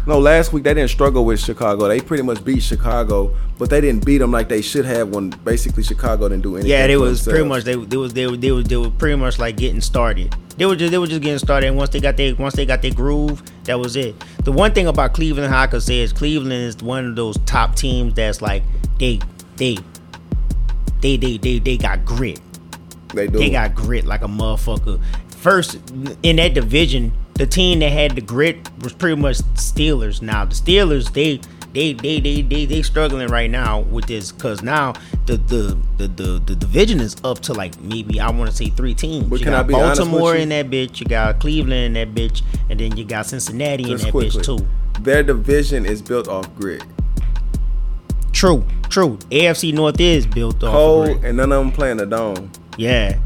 No, 0.07 0.19
last 0.19 0.53
week 0.53 0.63
they 0.63 0.73
didn't 0.73 0.89
struggle 0.89 1.25
with 1.25 1.37
Chicago. 1.37 1.89
They 1.89 1.99
pretty 1.99 2.23
much 2.23 2.41
beat 2.41 2.63
Chicago, 2.63 3.35
but 3.57 3.69
they 3.69 3.81
didn't 3.81 4.05
beat 4.05 4.19
them 4.19 4.31
like 4.31 4.47
they 4.47 4.61
should 4.61 4.85
have 4.85 5.09
when 5.09 5.31
basically 5.43 5.83
Chicago 5.83 6.29
didn't 6.29 6.43
do 6.43 6.55
anything. 6.55 6.71
Yeah, 6.71 6.87
they 6.87 6.93
for 6.95 7.01
was 7.01 7.27
pretty 7.27 7.43
much 7.43 7.65
they, 7.65 7.75
they 7.75 7.97
was 7.97 8.13
they 8.13 8.25
were 8.25 8.37
they 8.37 8.51
were 8.53 8.63
they 8.63 8.77
were 8.77 8.89
pretty 8.89 9.17
much 9.17 9.37
like 9.37 9.57
getting 9.57 9.81
started. 9.81 10.33
They 10.55 10.65
were 10.65 10.77
just 10.77 10.91
they 10.91 10.97
were 10.97 11.07
just 11.07 11.21
getting 11.21 11.39
started. 11.39 11.67
And 11.67 11.75
once 11.75 11.89
they 11.89 11.99
got 11.99 12.15
their 12.15 12.33
once 12.35 12.55
they 12.55 12.65
got 12.65 12.81
their 12.81 12.93
groove, 12.93 13.43
that 13.65 13.77
was 13.77 13.97
it. 13.97 14.15
The 14.45 14.51
one 14.53 14.73
thing 14.73 14.87
about 14.87 15.13
Cleveland, 15.13 15.51
how 15.51 15.63
I 15.63 15.67
could 15.67 15.83
say 15.83 15.99
is 15.99 16.13
Cleveland 16.13 16.53
is 16.53 16.77
one 16.77 17.05
of 17.05 17.15
those 17.17 17.37
top 17.39 17.75
teams 17.75 18.13
that's 18.13 18.41
like 18.41 18.63
they 18.99 19.19
they 19.57 19.77
they 21.01 21.17
they 21.17 21.37
they, 21.37 21.59
they 21.59 21.75
got 21.75 22.05
grit. 22.05 22.39
They 23.13 23.27
do. 23.27 23.39
They 23.39 23.49
got 23.49 23.75
grit 23.75 24.05
like 24.05 24.21
a 24.21 24.27
motherfucker. 24.27 25.03
First 25.31 25.81
in 26.23 26.37
that 26.37 26.53
division, 26.53 27.11
the 27.37 27.45
team 27.45 27.79
that 27.79 27.91
had 27.91 28.15
the 28.15 28.21
grit 28.21 28.69
was 28.81 28.93
pretty 28.93 29.19
much 29.19 29.37
Steelers. 29.55 30.21
Now 30.21 30.45
the 30.45 30.55
Steelers, 30.55 31.13
they 31.13 31.39
they 31.73 31.93
they 31.93 32.19
they 32.19 32.41
they, 32.41 32.65
they 32.65 32.81
struggling 32.81 33.27
right 33.27 33.49
now 33.49 33.81
with 33.81 34.05
this 34.07 34.31
because 34.31 34.63
now 34.63 34.93
the 35.27 35.37
the, 35.37 35.77
the 35.97 36.07
the 36.07 36.39
the 36.39 36.55
division 36.55 36.99
is 36.99 37.15
up 37.23 37.39
to 37.41 37.53
like 37.53 37.79
maybe 37.79 38.19
I 38.19 38.29
want 38.31 38.49
to 38.49 38.55
say 38.55 38.69
three 38.69 38.95
teams. 38.95 39.27
But 39.27 39.39
you 39.39 39.45
can 39.45 39.53
I 39.53 39.57
got 39.59 39.67
be 39.67 39.73
honest 39.75 40.01
with 40.01 40.09
Baltimore 40.09 40.35
in 40.35 40.49
that 40.49 40.69
bitch, 40.69 40.99
you 40.99 41.05
got 41.05 41.39
Cleveland 41.39 41.73
in 41.73 41.93
that 41.93 42.15
bitch, 42.15 42.41
and 42.69 42.79
then 42.79 42.97
you 42.97 43.05
got 43.05 43.27
Cincinnati 43.27 43.91
in 43.91 43.97
that 43.97 44.11
quickly, 44.11 44.41
bitch 44.41 44.57
too. 44.57 44.67
their 45.01 45.21
division 45.21 45.85
is 45.85 46.01
built 46.01 46.27
off 46.27 46.53
grit. 46.55 46.83
True, 48.31 48.65
true. 48.89 49.17
AFC 49.31 49.73
North 49.73 49.99
is 49.99 50.25
built 50.25 50.63
off. 50.63 50.69
of 50.69 50.71
Cold, 50.73 51.05
grit. 51.05 51.25
and 51.25 51.37
none 51.37 51.51
of 51.51 51.59
them 51.63 51.71
playing 51.71 51.97
the 51.97 52.05
dome. 52.05 52.51
Yeah. 52.77 53.19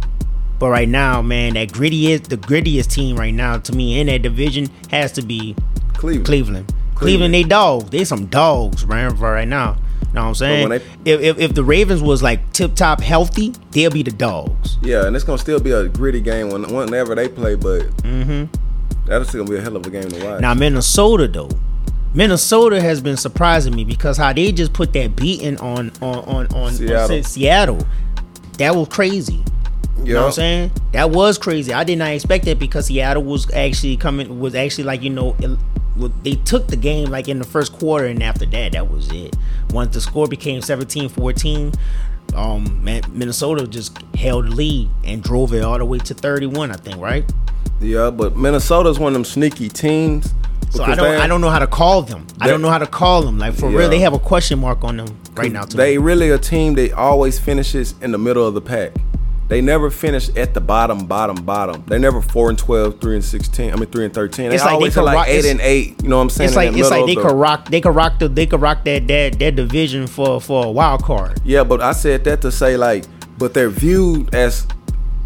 But 0.62 0.70
right 0.70 0.88
now, 0.88 1.24
man, 1.24 1.56
that 1.56 1.70
grittiest, 1.70 2.28
the 2.28 2.38
grittiest 2.38 2.92
team 2.92 3.16
right 3.18 3.34
now 3.34 3.58
to 3.58 3.74
me 3.74 4.00
in 4.00 4.06
that 4.08 4.22
division 4.22 4.70
has 4.92 5.12
to 5.14 5.24
be 5.24 5.56
Cleveland. 5.96 6.26
Cleveland. 6.28 6.74
Cleveland, 6.94 7.34
they 7.34 7.42
dogs. 7.42 7.90
They 7.90 8.06
some 8.06 8.28
dogs, 8.28 8.86
man, 8.86 9.18
for 9.18 9.32
right 9.34 9.48
now. 9.48 9.78
You 10.10 10.14
know 10.14 10.22
what 10.22 10.28
I'm 10.28 10.36
saying? 10.36 10.70
when 10.70 10.80
if, 10.80 10.86
if 11.06 11.40
if 11.40 11.56
the 11.56 11.64
Ravens 11.64 12.04
was 12.04 12.22
like 12.22 12.54
tip 12.54 12.76
top 12.76 13.02
healthy, 13.02 13.56
they'll 13.72 13.90
be 13.90 14.04
the 14.04 14.12
dogs. 14.12 14.78
Yeah, 14.84 15.08
and 15.08 15.16
it's 15.16 15.26
gonna 15.26 15.40
still 15.40 15.60
be 15.60 15.72
a 15.72 15.88
gritty 15.88 16.22
game 16.22 16.50
when, 16.52 16.64
whenever 16.72 17.16
they 17.16 17.28
play, 17.28 17.56
but 17.56 17.88
Mm-hmm. 18.04 18.46
that's 19.08 19.30
still 19.30 19.44
gonna 19.46 19.56
be 19.56 19.60
a 19.60 19.64
hell 19.64 19.76
of 19.78 19.86
a 19.88 19.90
game 19.90 20.10
to 20.10 20.24
watch. 20.26 20.42
Now 20.42 20.54
Minnesota 20.54 21.28
though, 21.28 21.50
Minnesota 22.14 22.80
has 22.82 23.02
been 23.02 23.18
surprising 23.18 23.74
me 23.74 23.84
because 23.86 24.18
how 24.18 24.32
they 24.34 24.52
just 24.52 24.74
put 24.74 24.94
that 24.94 25.16
beating 25.16 25.58
on 25.60 25.92
on 26.02 26.20
on 26.26 26.48
on 26.54 26.74
Seattle. 26.74 27.18
on 27.18 27.24
Seattle. 27.24 27.88
That 28.60 28.76
was 28.76 28.90
crazy. 28.90 29.44
You 30.04 30.14
know 30.16 30.22
what 30.22 30.28
I'm 30.28 30.34
saying? 30.34 30.72
That 30.94 31.12
was 31.12 31.38
crazy. 31.38 31.74
I 31.74 31.84
did 31.84 31.98
not 32.00 32.10
expect 32.10 32.46
that 32.46 32.58
because 32.60 32.88
Seattle 32.88 33.24
was 33.24 33.52
actually 33.54 33.98
coming 33.98 34.40
was 34.40 34.56
actually 34.56 34.86
like 34.86 35.02
you 35.04 35.10
know 35.12 35.36
it- 35.40 35.60
they 36.24 36.36
took 36.36 36.68
the 36.68 36.76
game 36.78 37.10
like 37.12 37.28
in 37.28 37.38
the 37.38 37.44
first 37.46 37.74
quarter 37.74 38.06
and 38.08 38.24
after 38.24 38.46
that 38.48 38.72
that 38.72 38.90
was 38.90 39.12
it. 39.12 39.36
Once 39.72 39.94
the 39.94 40.02
score 40.02 40.28
became 40.28 40.62
17-14, 40.62 41.76
um 42.36 42.84
Minnesota 43.12 43.68
just 43.68 43.98
held 44.16 44.46
the 44.48 44.52
lead 44.52 44.90
and 45.04 45.22
drove 45.22 45.54
it 45.54 45.64
all 45.64 45.78
the 45.78 45.86
way 45.86 46.00
to 46.00 46.14
31, 46.14 46.72
I 46.72 46.76
think, 46.76 46.98
right? 46.98 47.30
Yeah, 47.80 48.10
but 48.10 48.36
Minnesota's 48.38 48.98
one 49.00 49.10
of 49.10 49.14
them 49.14 49.26
sneaky 49.26 49.70
teams. 49.70 50.34
So 50.70 50.84
I 50.84 50.96
don't 50.96 51.12
they- 51.12 51.18
I 51.18 51.28
don't 51.28 51.42
know 51.42 51.50
how 51.50 51.60
to 51.60 51.68
call 51.68 52.02
them. 52.02 52.26
I 52.40 52.48
don't 52.48 52.62
know 52.62 52.70
how 52.70 52.78
to 52.78 52.88
call 52.88 53.22
them. 53.24 53.38
Like 53.38 53.54
for 53.54 53.70
Yeah. 53.70 53.80
real, 53.80 53.90
they 53.90 54.00
have 54.00 54.14
a 54.14 54.20
question 54.20 54.60
mark 54.60 54.84
on 54.84 54.98
them 54.98 55.08
right 55.36 55.52
now. 55.52 55.66
They 55.66 55.98
me. 55.98 56.04
really 56.04 56.30
a 56.32 56.38
team 56.38 56.76
that 56.76 56.94
always 56.94 57.38
finishes 57.38 57.94
in 58.02 58.12
the 58.14 58.18
middle 58.18 58.48
of 58.48 58.54
the 58.54 58.62
pack. 58.62 58.94
They 59.52 59.60
never 59.60 59.90
finish 59.92 60.30
at 60.38 60.54
the 60.54 60.62
bottom, 60.62 61.06
bottom, 61.08 61.36
bottom. 61.44 61.84
They 61.86 62.00
never 62.00 62.22
four 62.22 62.48
and 62.50 62.58
12, 62.58 63.02
3 63.02 63.16
and 63.16 63.24
sixteen. 63.26 63.74
I 63.74 63.76
mean 63.76 63.88
three 63.90 64.06
and 64.06 64.14
thirteen. 64.14 64.48
They 64.48 64.56
It's 64.56 64.64
like 64.64 64.72
they 64.72 64.76
always 64.76 64.94
could 64.94 65.04
like 65.04 65.16
rock- 65.16 65.28
eight 65.28 65.44
and 65.44 65.60
eight. 65.60 66.02
You 66.02 66.08
know 66.08 66.16
what 66.16 66.22
I'm 66.22 66.30
saying? 66.30 66.48
It's 66.48 66.56
like 66.56 66.74
it's 66.74 66.90
like 66.90 67.06
they 67.06 67.16
the- 67.16 67.22
could 67.22 67.36
rock 67.36 67.66
they 67.70 67.82
could 67.82 67.94
rock 67.94 68.18
the 68.18 68.30
they 68.30 68.46
could 68.46 68.62
rock 68.62 68.86
that 68.86 69.10
that 69.10 69.40
that 69.40 69.56
division 69.58 70.08
for 70.08 70.40
for 70.40 70.66
a 70.68 70.72
wild 70.72 71.04
card. 71.04 71.42
Yeah, 71.44 71.66
but 71.66 71.82
I 71.82 71.92
said 71.92 72.24
that 72.24 72.40
to 72.44 72.52
say 72.52 72.78
like, 72.78 73.04
but 73.38 73.54
they're 73.54 73.68
viewed 73.70 74.34
as 74.34 74.66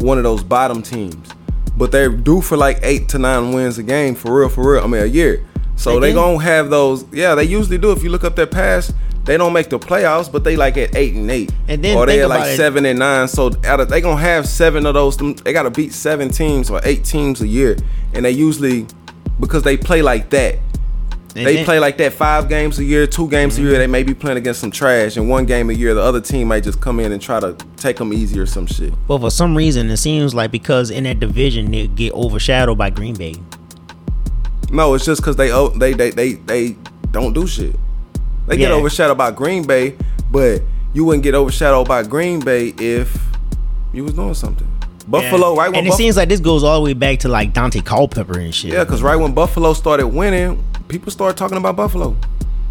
one 0.00 0.18
of 0.18 0.24
those 0.24 0.42
bottom 0.42 0.82
teams. 0.82 1.28
But 1.76 1.92
they're 1.92 2.08
due 2.08 2.40
for 2.40 2.56
like 2.56 2.80
eight 2.82 3.08
to 3.10 3.20
nine 3.20 3.52
wins 3.52 3.78
a 3.78 3.84
game 3.84 4.16
for 4.16 4.40
real, 4.40 4.48
for 4.48 4.72
real. 4.72 4.82
I 4.82 4.88
mean 4.88 5.02
a 5.02 5.06
year. 5.06 5.46
So 5.76 6.00
They 6.00 6.08
they, 6.08 6.14
gonna 6.14 6.42
have 6.42 6.68
those. 6.68 7.04
Yeah, 7.12 7.36
they 7.36 7.44
usually 7.44 7.78
do. 7.78 7.92
If 7.92 8.02
you 8.02 8.10
look 8.10 8.24
up 8.24 8.34
their 8.34 8.48
past, 8.48 8.92
they 9.26 9.36
don't 9.36 9.52
make 9.52 9.68
the 9.68 9.78
playoffs, 9.78 10.30
but 10.30 10.44
they 10.44 10.56
like 10.56 10.76
at 10.76 10.94
eight 10.94 11.14
and 11.14 11.30
eight. 11.30 11.52
And 11.68 11.82
then 11.82 11.96
or 11.96 12.06
they 12.06 12.20
at 12.20 12.26
about 12.26 12.40
like 12.40 12.48
it. 12.50 12.56
seven 12.56 12.86
and 12.86 12.98
nine. 12.98 13.28
So 13.28 13.50
out 13.64 13.80
of, 13.80 13.88
they 13.88 14.00
gonna 14.00 14.20
have 14.20 14.46
seven 14.46 14.86
of 14.86 14.94
those. 14.94 15.16
They 15.16 15.52
gotta 15.52 15.70
beat 15.70 15.92
seven 15.92 16.30
teams 16.30 16.70
or 16.70 16.80
eight 16.84 17.04
teams 17.04 17.42
a 17.42 17.46
year, 17.46 17.76
and 18.14 18.24
they 18.24 18.30
usually 18.30 18.86
because 19.40 19.62
they 19.64 19.76
play 19.76 20.00
like 20.00 20.30
that. 20.30 20.58
And 21.34 21.44
They 21.46 21.56
then- 21.56 21.64
play 21.66 21.78
like 21.78 21.98
that 21.98 22.14
five 22.14 22.48
games 22.48 22.78
a 22.78 22.84
year, 22.84 23.06
two 23.06 23.28
games 23.28 23.58
a 23.58 23.60
year. 23.60 23.72
Mm-hmm. 23.72 23.78
They 23.80 23.86
may 23.88 24.02
be 24.04 24.14
playing 24.14 24.38
against 24.38 24.60
some 24.60 24.70
trash, 24.70 25.18
and 25.18 25.28
one 25.28 25.44
game 25.44 25.68
a 25.68 25.74
year, 25.74 25.92
the 25.92 26.00
other 26.00 26.20
team 26.20 26.48
might 26.48 26.62
just 26.64 26.80
come 26.80 26.98
in 26.98 27.12
and 27.12 27.20
try 27.20 27.40
to 27.40 27.54
take 27.76 27.96
them 27.98 28.10
easy 28.14 28.38
or 28.40 28.46
some 28.46 28.66
shit. 28.66 28.94
But 29.06 29.20
for 29.20 29.30
some 29.30 29.54
reason, 29.54 29.90
it 29.90 29.98
seems 29.98 30.34
like 30.34 30.50
because 30.50 30.90
in 30.90 31.04
that 31.04 31.20
division 31.20 31.70
they 31.72 31.88
get 31.88 32.14
overshadowed 32.14 32.78
by 32.78 32.88
Green 32.88 33.16
Bay. 33.16 33.34
No, 34.70 34.94
it's 34.94 35.04
just 35.04 35.20
because 35.20 35.36
they 35.36 35.52
oh, 35.52 35.68
they 35.68 35.92
they 35.92 36.10
they 36.10 36.32
they 36.34 36.76
don't 37.10 37.34
do 37.34 37.46
shit. 37.46 37.76
They 38.46 38.56
get 38.56 38.70
overshadowed 38.72 39.18
by 39.18 39.30
Green 39.32 39.64
Bay, 39.66 39.96
but 40.30 40.62
you 40.92 41.04
wouldn't 41.04 41.22
get 41.24 41.34
overshadowed 41.34 41.88
by 41.88 42.02
Green 42.02 42.40
Bay 42.40 42.74
if 42.78 43.16
you 43.92 44.04
was 44.04 44.12
doing 44.14 44.34
something. 44.34 44.66
Buffalo, 45.08 45.52
Yeah. 45.54 45.60
right? 45.60 45.68
When 45.68 45.78
And 45.78 45.86
it 45.86 45.90
Buff- 45.90 45.96
seems 45.98 46.16
like 46.16 46.28
this 46.28 46.40
goes 46.40 46.64
all 46.64 46.76
the 46.80 46.84
way 46.84 46.92
back 46.92 47.20
to 47.20 47.28
like 47.28 47.52
Dante 47.52 47.80
Culpepper 47.80 48.38
and 48.38 48.54
shit. 48.54 48.72
yeah, 48.72 48.84
because 48.84 49.02
right 49.02 49.16
when 49.16 49.32
Buffalo 49.32 49.72
started 49.72 50.08
winning, 50.08 50.62
people 50.88 51.12
started 51.12 51.36
talking 51.36 51.58
about 51.58 51.76
Buffalo. 51.76 52.16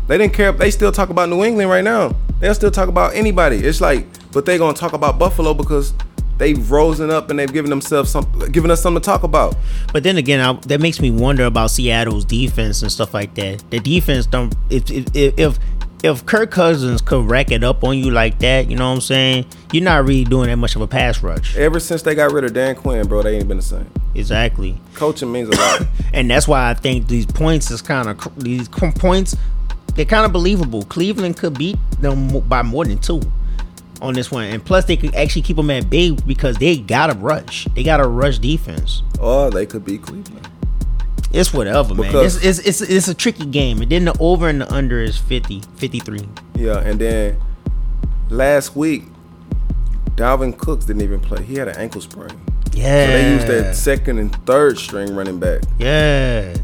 They 0.07 0.17
didn't 0.17 0.33
care. 0.33 0.49
If 0.49 0.57
they 0.57 0.69
still 0.71 0.91
talk 0.91 1.09
about 1.09 1.29
New 1.29 1.43
England 1.43 1.69
right 1.69 1.83
now. 1.83 2.13
They'll 2.41 2.53
still 2.53 2.71
talk 2.71 2.89
about 2.89 3.15
anybody. 3.15 3.57
It's 3.57 3.79
like, 3.79 4.05
but 4.33 4.45
they 4.45 4.57
gonna 4.57 4.73
talk 4.77 4.91
about 4.93 5.17
Buffalo 5.17 5.53
because 5.53 5.93
they've 6.37 6.69
risen 6.71 7.09
up 7.09 7.29
and 7.29 7.39
they've 7.39 7.51
given 7.51 7.69
themselves 7.69 8.11
some, 8.11 8.25
giving 8.51 8.71
us 8.71 8.81
something 8.81 9.01
to 9.01 9.05
talk 9.05 9.23
about. 9.23 9.55
But 9.93 10.03
then 10.03 10.17
again, 10.17 10.39
I, 10.39 10.53
that 10.67 10.81
makes 10.81 10.99
me 10.99 11.11
wonder 11.11 11.45
about 11.45 11.71
Seattle's 11.71 12.25
defense 12.25 12.81
and 12.81 12.91
stuff 12.91 13.13
like 13.13 13.35
that. 13.35 13.63
The 13.69 13.79
defense 13.79 14.25
don't 14.25 14.55
if 14.69 14.89
if 14.91 15.07
if 15.13 15.59
if 16.03 16.25
Kirk 16.25 16.51
Cousins 16.51 17.01
could 17.01 17.25
rack 17.25 17.51
it 17.51 17.63
up 17.63 17.83
on 17.83 17.97
you 17.97 18.11
like 18.11 18.37
that, 18.39 18.69
you 18.69 18.75
know 18.75 18.89
what 18.89 18.95
I'm 18.95 19.01
saying? 19.01 19.45
You're 19.71 19.83
not 19.83 20.05
really 20.05 20.23
doing 20.23 20.49
that 20.49 20.57
much 20.57 20.75
of 20.75 20.81
a 20.81 20.87
pass 20.87 21.23
rush. 21.23 21.57
Ever 21.57 21.79
since 21.79 22.03
they 22.03 22.13
got 22.13 22.31
rid 22.31 22.43
of 22.43 22.53
Dan 22.53 22.75
Quinn, 22.75 23.07
bro, 23.07 23.23
they 23.23 23.37
ain't 23.37 23.47
been 23.47 23.57
the 23.57 23.63
same. 23.63 23.89
Exactly. 24.13 24.77
Coaching 24.93 25.31
means 25.31 25.49
a 25.49 25.59
lot. 25.59 25.87
And 26.13 26.29
that's 26.29 26.47
why 26.47 26.69
I 26.69 26.73
think 26.73 27.07
these 27.07 27.25
points 27.25 27.71
is 27.71 27.81
kind 27.81 28.07
of 28.07 28.41
these 28.41 28.69
points 28.69 29.35
they're 29.95 30.05
kind 30.05 30.25
of 30.25 30.31
believable. 30.31 30.83
Cleveland 30.83 31.37
could 31.37 31.57
beat 31.57 31.77
them 31.99 32.39
by 32.41 32.61
more 32.61 32.85
than 32.85 32.99
two 32.99 33.21
on 34.01 34.13
this 34.13 34.29
one, 34.31 34.45
and 34.45 34.63
plus 34.63 34.85
they 34.85 34.97
could 34.97 35.15
actually 35.15 35.41
keep 35.41 35.55
them 35.57 35.69
at 35.69 35.89
bay 35.89 36.11
because 36.11 36.57
they 36.57 36.77
got 36.77 37.07
to 37.07 37.17
rush. 37.17 37.65
They 37.75 37.83
got 37.83 37.97
to 37.97 38.07
rush 38.07 38.39
defense. 38.39 39.01
or 39.19 39.49
they 39.51 39.65
could 39.65 39.85
be 39.85 39.97
Cleveland. 39.97 40.47
It's 41.31 41.53
whatever, 41.53 41.93
man. 41.95 42.15
It's, 42.15 42.43
it's, 42.43 42.59
it's, 42.59 42.81
it's 42.81 43.07
a 43.09 43.13
tricky 43.13 43.45
game. 43.45 43.81
And 43.81 43.91
then 43.91 44.05
the 44.05 44.15
over 44.21 44.47
and 44.47 44.61
the 44.61 44.73
under 44.73 44.99
is 45.01 45.17
50, 45.17 45.61
53. 45.75 46.27
Yeah, 46.55 46.79
and 46.79 46.97
then 46.99 47.41
last 48.29 48.75
week, 48.75 49.03
Dalvin 50.15 50.57
Cooks 50.57 50.85
didn't 50.85 51.01
even 51.01 51.19
play. 51.19 51.43
He 51.43 51.55
had 51.55 51.67
an 51.67 51.75
ankle 51.75 51.99
sprain. 51.99 52.29
Yeah. 52.71 53.05
So 53.05 53.11
they 53.11 53.31
used 53.33 53.47
that 53.47 53.75
second 53.75 54.19
and 54.19 54.33
third 54.45 54.77
string 54.77 55.13
running 55.13 55.39
back. 55.39 55.61
Yeah. 55.77 56.55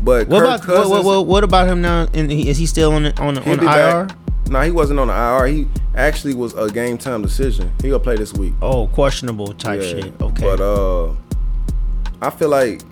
But 0.00 0.26
What 0.28 0.40
Kirk 0.40 0.46
about 0.48 0.62
Cousins, 0.62 0.88
what, 0.90 1.04
what, 1.04 1.16
what, 1.18 1.26
what 1.26 1.44
about 1.44 1.68
him 1.68 1.80
now? 1.80 2.08
And 2.12 2.30
is 2.32 2.58
he 2.58 2.66
still 2.66 2.92
on 2.92 3.04
the, 3.04 3.20
on 3.20 3.34
the, 3.34 3.48
on 3.48 3.58
the 3.58 3.64
IR? 3.64 4.06
back. 4.06 4.16
No, 4.48 4.60
he 4.60 4.70
wasn't 4.70 5.00
on 5.00 5.08
the 5.08 5.14
IR. 5.14 5.46
He 5.46 5.66
actually 5.94 6.34
was 6.34 6.54
a 6.54 6.70
game 6.70 6.98
time 6.98 7.22
decision. 7.22 7.72
He'll 7.82 7.98
play 8.00 8.16
this 8.16 8.32
week. 8.32 8.54
Oh, 8.62 8.86
questionable 8.88 9.52
type 9.54 9.80
Yeah, 9.82 9.88
shit. 9.88 10.20
Okay. 10.20 10.42
But 10.42 10.60
uh, 10.60 11.14
I 12.22 12.30
feel 12.30 12.48
like, 12.48 12.82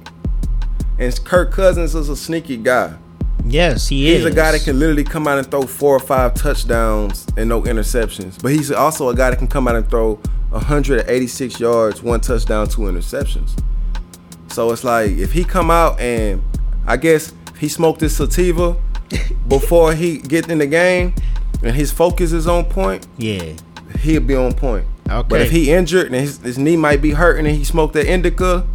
and 0.98 1.24
Kirk 1.24 1.52
Cousins 1.52 1.94
is 1.94 2.08
a 2.08 2.16
sneaky 2.16 2.56
guy. 2.56 2.94
yes, 3.46 3.88
he 3.88 4.08
is. 4.10 4.24
He's 4.24 4.32
a 4.32 4.34
guy 4.34 4.52
that 4.52 4.62
can 4.64 4.78
literally 4.78 5.04
come 5.04 5.26
out 5.28 5.38
and 5.38 5.50
throw 5.50 5.62
four 5.62 5.94
or 5.96 6.00
five 6.00 6.34
touchdowns 6.34 7.26
and 7.36 7.48
no 7.48 7.62
interceptions. 7.62 8.40
But 8.42 8.52
he's 8.52 8.70
also 8.72 9.08
a 9.08 9.14
guy 9.14 9.30
that 9.30 9.38
can 9.38 9.48
come 9.48 9.68
out 9.68 9.76
and 9.76 9.88
throw 9.88 10.14
186 10.50 11.58
yards, 11.60 12.02
one 12.02 12.20
touchdown, 12.20 12.68
two 12.68 12.82
interceptions. 12.82 13.60
So 14.48 14.70
it's 14.70 14.84
like 14.84 15.10
if 15.12 15.32
he 15.32 15.42
come 15.44 15.70
out 15.70 15.98
and 16.00 16.42
I 16.86 16.96
guess 16.96 17.32
he 17.58 17.68
smoked 17.68 18.00
his 18.00 18.16
sativa 18.16 18.76
before 19.48 19.94
he 19.94 20.18
get 20.18 20.48
in 20.48 20.58
the 20.58 20.66
game 20.66 21.14
and 21.64 21.74
his 21.74 21.90
focus 21.90 22.32
is 22.32 22.46
on 22.46 22.64
point, 22.66 23.06
Yeah. 23.18 23.52
he'll 24.00 24.20
be 24.20 24.34
on 24.34 24.52
point. 24.52 24.84
Okay. 25.10 25.26
But 25.28 25.40
if 25.42 25.50
he 25.50 25.72
injured 25.72 26.06
and 26.06 26.14
his, 26.14 26.38
his 26.38 26.58
knee 26.58 26.76
might 26.76 27.02
be 27.02 27.10
hurting 27.10 27.46
and 27.46 27.54
he 27.56 27.64
smoked 27.64 27.94
that 27.94 28.06
indica, 28.06 28.66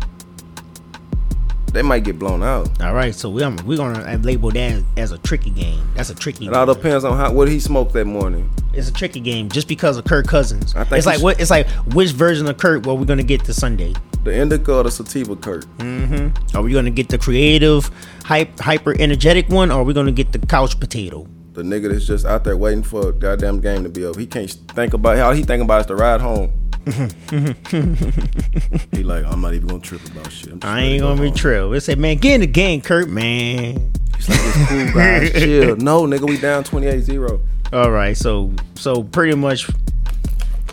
they 1.73 1.82
might 1.84 2.04
get 2.04 2.17
blown 2.17 2.41
out. 2.41 2.82
All 2.82 2.93
right, 2.95 3.13
so 3.13 3.30
we're 3.30 3.49
we're 3.63 3.78
gonna 3.78 4.17
label 4.23 4.49
that 4.52 4.84
as 4.97 5.12
a 5.12 5.19
tricky 5.19 5.52
game. 5.52 5.80
That's 5.95 6.10
a 6.10 6.15
tricky. 6.15 6.45
Game. 6.45 6.54
It 6.54 6.58
all 6.58 6.65
game. 6.65 6.75
depends 6.75 7.04
on 7.06 7.15
how 7.15 7.32
what 7.32 7.47
he 7.47 7.60
smoked 7.60 7.93
that 7.93 8.06
morning. 8.06 8.49
It's 8.73 8.89
a 8.89 8.93
tricky 8.93 9.19
game 9.19 9.49
just 9.49 9.67
because 9.67 9.97
of 9.97 10.06
Kirk 10.06 10.25
Cousins. 10.28 10.73
I 10.75 10.84
think 10.84 10.97
It's 10.97 11.06
like 11.06 11.21
what? 11.21 11.39
It's 11.39 11.52
like 11.52 11.67
which 11.93 12.12
version 12.12 12.47
of 12.47 12.58
Kirk? 12.58 12.86
What 12.88 12.97
we're 12.97 13.06
gonna 13.06 13.23
get 13.23 13.43
to 13.45 13.54
Sunday? 13.54 13.93
The 14.23 14.36
indica 14.36 14.73
or 14.78 14.84
the 14.84 14.91
sativa, 14.91 15.36
Kurt? 15.36 15.65
Mm-hmm. 15.78 16.58
Are 16.58 16.62
we 16.63 16.73
gonna 16.73 16.89
get 16.89 17.08
the 17.10 17.17
creative, 17.19 17.89
hype, 18.23 18.60
hyper 18.60 18.95
energetic 18.99 19.47
one, 19.49 19.71
or 19.71 19.82
are 19.82 19.84
we 19.84 19.93
gonna 19.93 20.12
get 20.12 20.32
the 20.32 20.39
couch 20.39 20.80
potato? 20.80 21.28
The 21.60 21.65
nigga 21.65 21.91
that's 21.91 22.06
just 22.06 22.26
out 22.26 22.45
there 22.45 22.56
waiting 22.56 22.84
for 22.84 23.10
a 23.10 23.12
goddamn 23.12 23.60
game 23.60 23.84
to 23.84 23.89
be 23.89 24.06
over. 24.06 24.17
He 24.17 24.26
can't 24.26 24.50
think 24.50 24.93
about 24.93 25.17
how 25.17 25.34
he 25.34 25.43
thinking 25.43 25.65
about 25.65 25.82
is 25.82 25.88
the 25.88 25.95
ride 25.98 26.22
home. 26.22 26.54
he 28.93 29.04
like, 29.04 29.26
I'm 29.26 29.41
not 29.41 29.54
even 29.54 29.67
gonna 29.67 29.82
trip 29.82 30.02
about 30.06 30.32
shit. 30.32 30.63
I 30.63 30.80
ain't 30.80 31.02
to 31.02 31.08
gonna 31.08 31.22
be 31.22 31.28
home." 31.28 31.36
trill. 31.36 31.69
They 31.72 31.82
say, 31.82 31.95
man, 31.95 32.15
get 32.15 32.36
in 32.36 32.41
the 32.41 32.48
game, 32.48 32.80
Kurt, 32.80 33.10
man. 33.10 33.91
He's 34.15 34.30
like, 34.30 34.39
it's 34.41 34.69
cool, 34.69 34.93
guys. 34.93 35.32
Chill. 35.34 35.76
No, 35.76 36.04
nigga, 36.04 36.30
we 36.30 36.39
down 36.39 36.63
28-0. 36.63 37.41
All 37.74 37.91
right, 37.91 38.15
so 38.15 38.54
so 38.76 39.04
pretty 39.04 39.36
much, 39.36 39.69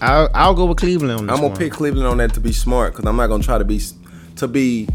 I'll 0.01 0.31
I'll 0.35 0.55
go 0.55 0.67
with 0.67 0.79
Cleveland 0.79 1.11
on 1.11 1.27
this 1.27 1.33
I'm 1.33 1.39
gonna 1.39 1.49
one. 1.49 1.59
pick 1.59 1.73
Cleveland 1.73 2.07
on 2.07 2.19
that 2.19 2.33
to 2.35 2.41
be 2.41 2.53
smart, 2.53 2.95
cause 2.95 3.05
I'm 3.05 3.17
not 3.17 3.27
gonna 3.27 3.43
try 3.43 3.59
to 3.59 3.65
be 3.65 3.81
to 4.37 4.47
be 4.47 4.89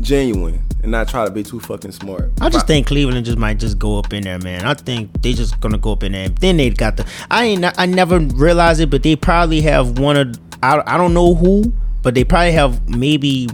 genuine 0.00 0.64
and 0.82 0.92
not 0.92 1.08
try 1.08 1.24
to 1.24 1.30
be 1.30 1.42
too 1.42 1.60
fucking 1.60 1.92
smart. 1.92 2.30
I 2.40 2.48
just 2.48 2.66
think 2.66 2.86
Cleveland 2.86 3.24
just 3.26 3.38
might 3.38 3.58
just 3.58 3.78
go 3.78 3.98
up 3.98 4.12
in 4.12 4.24
there, 4.24 4.38
man. 4.38 4.64
I 4.64 4.74
think 4.74 5.22
they 5.22 5.32
just 5.32 5.60
gonna 5.60 5.78
go 5.78 5.92
up 5.92 6.02
in 6.02 6.12
there. 6.12 6.28
Then 6.28 6.56
they 6.56 6.70
got 6.70 6.96
the. 6.96 7.06
I 7.30 7.44
ain't. 7.44 7.64
I 7.78 7.86
never 7.86 8.18
realized 8.18 8.80
it, 8.80 8.90
but 8.90 9.02
they 9.02 9.16
probably 9.16 9.60
have 9.62 9.98
one 9.98 10.16
of. 10.16 10.38
I 10.62 10.82
I 10.86 10.96
don't 10.96 11.14
know 11.14 11.34
who, 11.34 11.72
but 12.02 12.14
they 12.14 12.24
probably 12.24 12.52
have 12.52 12.88
maybe 12.88 13.48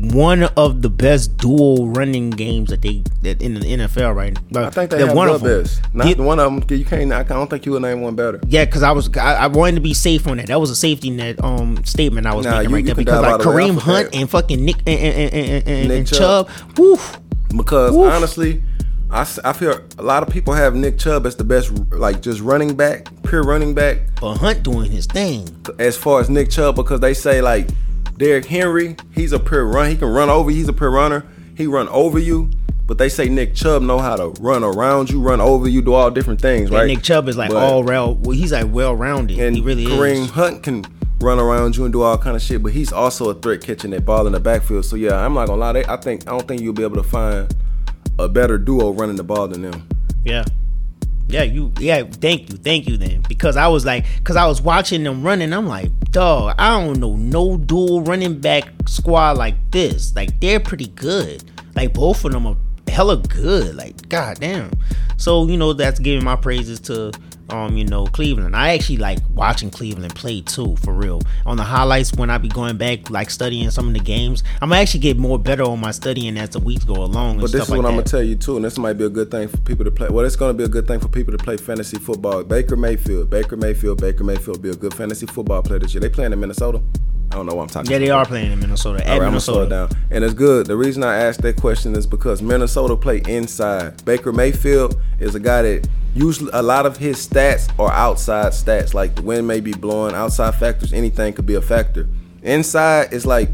one 0.00 0.44
of 0.56 0.82
the 0.82 0.88
best 0.88 1.36
dual 1.36 1.88
running 1.88 2.30
games 2.30 2.70
that 2.70 2.80
they 2.82 3.02
that 3.22 3.42
in 3.42 3.54
the 3.54 3.60
NFL 3.60 4.14
right 4.14 4.36
now. 4.50 4.64
I 4.64 4.70
think 4.70 4.90
they 4.90 4.96
They're 4.98 5.08
have 5.08 5.16
one 5.16 5.28
the 5.28 5.34
of 5.34 5.40
them. 5.42 5.62
best. 5.62 5.82
Not 5.94 6.06
Yeah. 6.08 6.24
one 6.24 6.38
of 6.40 6.66
them. 6.68 6.78
You 6.78 6.84
can't. 6.84 7.12
I 7.12 7.22
don't 7.22 7.50
think 7.50 7.66
you 7.66 7.72
would 7.72 7.82
name 7.82 8.00
one 8.00 8.14
better. 8.14 8.40
Yeah, 8.46 8.64
because 8.64 8.82
I 8.82 8.92
was 8.92 9.14
I, 9.16 9.34
I 9.34 9.46
wanted 9.48 9.74
to 9.76 9.80
be 9.82 9.92
safe 9.94 10.26
on 10.26 10.38
that. 10.38 10.46
That 10.46 10.60
was 10.60 10.70
a 10.70 10.76
safety 10.76 11.10
net 11.10 11.42
um 11.44 11.84
statement 11.84 12.26
I 12.26 12.34
was 12.34 12.46
Nah, 12.46 12.52
making 12.58 12.70
you- 12.70 12.74
right 12.76 12.80
you 12.80 12.86
there 12.86 12.94
because 12.94 13.20
like 13.22 13.30
out 13.32 13.40
of 13.40 13.46
the 13.46 13.52
way. 13.52 13.64
I 13.64 13.68
Kareem. 13.68 13.78
Hunt 13.78 14.08
and 14.14 14.30
fucking 14.30 14.64
Nick 14.64 14.76
and, 14.86 14.88
and, 14.98 15.34
and, 15.34 15.68
and, 15.68 15.88
Nick 15.88 15.98
and 15.98 16.06
Chubb. 16.08 16.48
Chubb, 16.48 16.78
woof. 16.78 17.18
Because 17.56 17.92
Woof. 17.94 18.12
honestly, 18.12 18.62
I 19.10 19.24
feel 19.24 19.80
a 19.98 20.02
lot 20.02 20.22
of 20.22 20.28
people 20.32 20.54
have 20.54 20.74
Nick 20.76 20.96
Chubb 20.98 21.26
as 21.26 21.34
the 21.34 21.42
best, 21.42 21.72
like 21.90 22.22
just 22.22 22.40
running 22.40 22.76
back, 22.76 23.08
pure 23.24 23.42
running 23.42 23.74
back. 23.74 23.98
But 24.20 24.36
Hunt 24.36 24.62
doing 24.62 24.90
his 24.92 25.06
thing. 25.06 25.48
As 25.80 25.96
far 25.96 26.20
as 26.20 26.30
Nick 26.30 26.48
Chubb, 26.48 26.76
because 26.76 27.00
they 27.00 27.12
say 27.12 27.42
like 27.42 27.68
Derrick 28.20 28.44
Henry, 28.44 28.96
he's 29.14 29.32
a 29.32 29.38
pure 29.40 29.64
run. 29.66 29.88
He 29.88 29.96
can 29.96 30.08
run 30.08 30.28
over. 30.28 30.50
He's 30.50 30.68
a 30.68 30.74
pure 30.74 30.90
runner. 30.90 31.24
He 31.56 31.66
run 31.66 31.88
over 31.88 32.18
you. 32.18 32.50
But 32.86 32.98
they 32.98 33.08
say 33.08 33.30
Nick 33.30 33.54
Chubb 33.54 33.80
know 33.80 33.98
how 33.98 34.14
to 34.16 34.28
run 34.42 34.62
around 34.62 35.08
you, 35.08 35.22
run 35.22 35.40
over 35.40 35.66
you, 35.66 35.80
do 35.80 35.94
all 35.94 36.10
different 36.10 36.38
things, 36.38 36.68
And 36.68 36.78
right? 36.78 36.86
Nick 36.86 37.02
Chubb 37.02 37.28
is 37.28 37.38
like 37.38 37.48
But- 37.50 37.62
all 37.62 37.82
round. 37.82 38.26
Well, 38.26 38.36
he's 38.36 38.52
like 38.52 38.66
well 38.70 38.94
rounded. 38.94 39.38
And 39.38 39.56
He 39.56 39.62
really 39.62 39.86
Kareem 39.86 40.24
is. 40.24 40.30
Hunt 40.32 40.62
can 40.62 40.84
run 41.22 41.38
around 41.38 41.78
you 41.78 41.84
and 41.84 41.92
do 41.94 42.02
all 42.02 42.18
kind 42.18 42.36
of 42.36 42.42
shit, 42.42 42.62
but 42.62 42.72
he's 42.72 42.92
also 42.92 43.30
a 43.30 43.34
threat 43.34 43.62
catching 43.62 43.92
that 43.92 44.04
ball 44.04 44.26
in 44.26 44.34
the 44.34 44.40
backfield. 44.40 44.84
So 44.84 44.96
yeah, 44.96 45.14
I'm 45.24 45.32
not 45.32 45.46
gonna 45.46 45.60
lie. 45.60 45.72
They, 45.72 45.84
I 45.86 45.96
think 45.96 46.28
I 46.28 46.32
don't 46.32 46.46
think 46.46 46.60
you'll 46.60 46.74
be 46.74 46.82
able 46.82 46.96
to 46.96 47.02
find 47.08 47.54
a 48.18 48.28
better 48.28 48.58
duo 48.58 48.90
running 48.90 49.16
the 49.16 49.24
ball 49.24 49.48
than 49.48 49.62
them. 49.62 49.88
Yeah. 50.26 50.44
Yeah, 51.30 51.44
you 51.44 51.72
yeah, 51.78 52.02
thank 52.04 52.50
you, 52.50 52.56
thank 52.56 52.88
you 52.88 52.96
then. 52.96 53.22
Because 53.28 53.56
I 53.56 53.68
was 53.68 53.84
like, 53.84 54.04
because 54.18 54.36
I 54.36 54.46
was 54.46 54.60
watching 54.60 55.04
them 55.04 55.22
running, 55.22 55.52
I'm 55.52 55.66
like, 55.66 55.90
dog, 56.10 56.54
I 56.58 56.70
don't 56.70 56.98
know 56.98 57.16
no 57.16 57.56
dual 57.56 58.02
running 58.02 58.40
back 58.40 58.64
squad 58.86 59.36
like 59.38 59.54
this. 59.70 60.14
Like 60.14 60.40
they're 60.40 60.60
pretty 60.60 60.88
good. 60.88 61.44
Like 61.76 61.94
both 61.94 62.24
of 62.24 62.32
them 62.32 62.46
are 62.46 62.56
hella 62.90 63.16
good. 63.16 63.76
Like, 63.76 64.08
goddamn. 64.08 64.70
So, 65.16 65.46
you 65.46 65.56
know, 65.56 65.72
that's 65.72 65.98
giving 65.98 66.24
my 66.24 66.36
praises 66.36 66.80
to 66.80 67.12
um, 67.52 67.76
you 67.76 67.84
know, 67.84 68.06
Cleveland. 68.06 68.56
I 68.56 68.74
actually 68.74 68.98
like 68.98 69.18
watching 69.34 69.70
Cleveland 69.70 70.14
play 70.14 70.40
too, 70.40 70.76
for 70.76 70.92
real. 70.92 71.20
On 71.46 71.56
the 71.56 71.62
highlights 71.62 72.12
when 72.14 72.30
I 72.30 72.38
be 72.38 72.48
going 72.48 72.76
back, 72.76 73.10
like 73.10 73.30
studying 73.30 73.70
some 73.70 73.88
of 73.88 73.94
the 73.94 74.00
games, 74.00 74.42
I'm 74.60 74.68
gonna 74.70 74.80
actually 74.80 75.00
get 75.00 75.18
more 75.18 75.38
better 75.38 75.64
on 75.64 75.80
my 75.80 75.90
studying 75.90 76.36
as 76.38 76.50
the 76.50 76.60
weeks 76.60 76.84
go 76.84 76.94
along. 76.94 77.32
And 77.32 77.40
But 77.40 77.52
this 77.52 77.64
is 77.64 77.70
what 77.70 77.78
I'm 77.78 77.92
gonna 77.92 78.02
tell 78.02 78.22
you 78.22 78.36
too, 78.36 78.56
and 78.56 78.64
this 78.64 78.78
might 78.78 78.94
be 78.94 79.04
a 79.04 79.10
good 79.10 79.30
thing 79.30 79.48
for 79.48 79.58
people 79.58 79.84
to 79.84 79.90
play. 79.90 80.08
Well, 80.08 80.24
it's 80.24 80.36
gonna 80.36 80.54
be 80.54 80.64
a 80.64 80.68
good 80.68 80.86
thing 80.86 81.00
for 81.00 81.08
people 81.08 81.36
to 81.36 81.38
play 81.42 81.56
fantasy 81.56 81.98
football. 81.98 82.44
Baker 82.44 82.76
Mayfield, 82.76 83.30
Baker 83.30 83.56
Mayfield, 83.56 84.00
Baker 84.00 84.24
Mayfield 84.24 84.62
be 84.62 84.70
a 84.70 84.74
good 84.74 84.94
fantasy 84.94 85.26
football 85.26 85.62
player 85.62 85.78
this 85.78 85.94
year. 85.94 86.00
They 86.00 86.08
playing 86.08 86.32
in 86.32 86.40
Minnesota. 86.40 86.80
I 87.30 87.36
don't 87.36 87.46
know 87.46 87.54
what 87.54 87.62
I'm 87.62 87.68
talking. 87.68 87.90
Yeah, 87.90 87.98
they 87.98 88.08
about. 88.08 88.26
are 88.26 88.26
playing 88.26 88.52
in 88.52 88.58
Minnesota. 88.58 89.04
At 89.04 89.10
All 89.12 89.18
right, 89.20 89.26
I'm 89.26 89.30
gonna 89.30 89.40
slow 89.40 89.64
Minnesota. 89.64 89.84
it 89.84 89.88
down. 89.88 90.02
And 90.10 90.24
it's 90.24 90.34
good. 90.34 90.66
The 90.66 90.76
reason 90.76 91.04
I 91.04 91.16
asked 91.16 91.42
that 91.42 91.56
question 91.56 91.94
is 91.94 92.06
because 92.06 92.42
Minnesota 92.42 92.96
play 92.96 93.22
inside. 93.28 94.04
Baker 94.04 94.32
Mayfield 94.32 95.00
is 95.20 95.34
a 95.34 95.40
guy 95.40 95.62
that 95.62 95.88
usually 96.14 96.50
a 96.52 96.62
lot 96.62 96.86
of 96.86 96.96
his 96.96 97.26
stats 97.26 97.70
are 97.78 97.92
outside 97.92 98.52
stats. 98.52 98.94
Like 98.94 99.14
the 99.14 99.22
wind 99.22 99.46
may 99.46 99.60
be 99.60 99.72
blowing, 99.72 100.14
outside 100.14 100.56
factors, 100.56 100.92
anything 100.92 101.32
could 101.32 101.46
be 101.46 101.54
a 101.54 101.62
factor. 101.62 102.08
Inside 102.42 103.12
is 103.12 103.24
like 103.24 103.48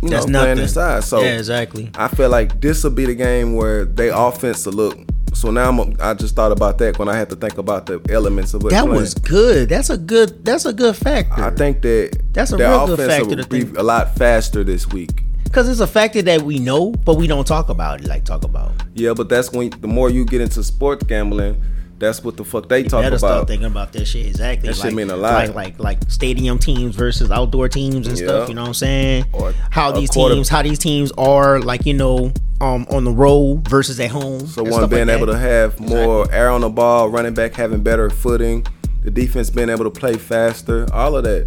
you 0.00 0.08
That's 0.08 0.26
know 0.26 0.42
playing 0.42 0.58
inside. 0.58 1.04
So 1.04 1.20
yeah, 1.22 1.38
exactly. 1.38 1.90
I 1.94 2.08
feel 2.08 2.28
like 2.28 2.60
this 2.60 2.82
will 2.82 2.90
be 2.90 3.06
the 3.06 3.14
game 3.14 3.54
where 3.54 3.84
they 3.84 4.08
offense 4.08 4.66
will 4.66 4.72
look. 4.72 4.98
So 5.34 5.50
now 5.50 5.70
I'm, 5.70 5.96
I 6.00 6.14
just 6.14 6.36
thought 6.36 6.52
about 6.52 6.78
that 6.78 6.98
when 6.98 7.08
I 7.08 7.16
had 7.16 7.30
to 7.30 7.36
think 7.36 7.58
about 7.58 7.86
the 7.86 8.00
elements 8.10 8.54
of 8.54 8.64
it. 8.64 8.70
That 8.70 8.84
playing. 8.84 9.00
was 9.00 9.14
good. 9.14 9.68
That's 9.68 9.90
a 9.90 9.96
good. 9.96 10.44
That's 10.44 10.64
a 10.66 10.72
good 10.72 10.96
factor. 10.96 11.42
I 11.42 11.50
think 11.50 11.82
that 11.82 12.18
That's 12.32 12.52
a 12.52 12.56
their 12.56 12.70
real 12.70 12.86
good 12.86 13.00
offense 13.00 13.12
factor 13.12 13.36
will 13.36 13.42
to 13.44 13.48
be 13.72 13.76
a 13.78 13.82
lot 13.82 14.14
faster 14.16 14.62
this 14.62 14.86
week. 14.88 15.22
because 15.44 15.68
it's 15.68 15.80
a 15.80 15.86
factor 15.86 16.22
that 16.22 16.42
we 16.42 16.58
know, 16.58 16.92
but 16.92 17.16
we 17.16 17.26
don't 17.26 17.46
talk 17.46 17.68
about 17.68 18.00
it. 18.00 18.06
Like 18.06 18.24
talk 18.24 18.44
about. 18.44 18.72
Yeah, 18.94 19.14
but 19.14 19.28
that's 19.28 19.50
when 19.52 19.70
the 19.80 19.88
more 19.88 20.10
you 20.10 20.24
get 20.24 20.40
into 20.40 20.62
sports 20.62 21.04
gambling, 21.04 21.60
that's 22.02 22.22
what 22.24 22.36
the 22.36 22.44
fuck 22.44 22.68
they 22.68 22.82
talk 22.82 23.02
Better 23.02 23.16
start 23.18 23.32
about. 23.38 23.48
thinking 23.48 23.66
about 23.66 23.92
that 23.94 24.04
shit. 24.06 24.26
Exactly. 24.26 24.68
That 24.68 24.76
like, 24.78 24.84
shit 24.88 24.94
mean 24.94 25.10
a 25.10 25.16
lot. 25.16 25.46
Like 25.48 25.54
like 25.54 25.78
like 25.78 25.98
stadium 26.10 26.58
teams 26.58 26.94
versus 26.96 27.30
outdoor 27.30 27.68
teams 27.68 28.06
and 28.06 28.18
Yeah. 28.18 28.26
stuff. 28.26 28.48
You 28.48 28.54
know 28.54 28.62
what 28.62 28.68
I'm 28.68 28.74
saying? 28.74 29.24
Or 29.32 29.54
how 29.70 29.92
these 29.92 30.10
quarter- 30.10 30.34
teams, 30.34 30.48
how 30.48 30.62
these 30.62 30.78
teams 30.78 31.12
are 31.16 31.60
like 31.60 31.86
you 31.86 31.94
know 31.94 32.32
um 32.60 32.86
on 32.90 33.04
the 33.04 33.10
road 33.12 33.66
versus 33.68 33.98
at 34.00 34.10
home. 34.10 34.46
So 34.46 34.62
one 34.62 34.88
being 34.88 35.06
like 35.06 35.16
able 35.16 35.26
that. 35.26 35.32
to 35.32 35.38
have 35.38 35.80
more 35.80 36.30
air 36.32 36.50
on 36.50 36.60
the 36.60 36.68
ball, 36.68 37.08
running 37.08 37.34
back 37.34 37.54
having 37.54 37.82
better 37.82 38.10
footing, 38.10 38.66
the 39.02 39.10
defense 39.10 39.50
being 39.50 39.68
able 39.68 39.84
to 39.84 39.90
play 39.90 40.14
faster, 40.14 40.86
all 40.92 41.16
of 41.16 41.24
that. 41.24 41.46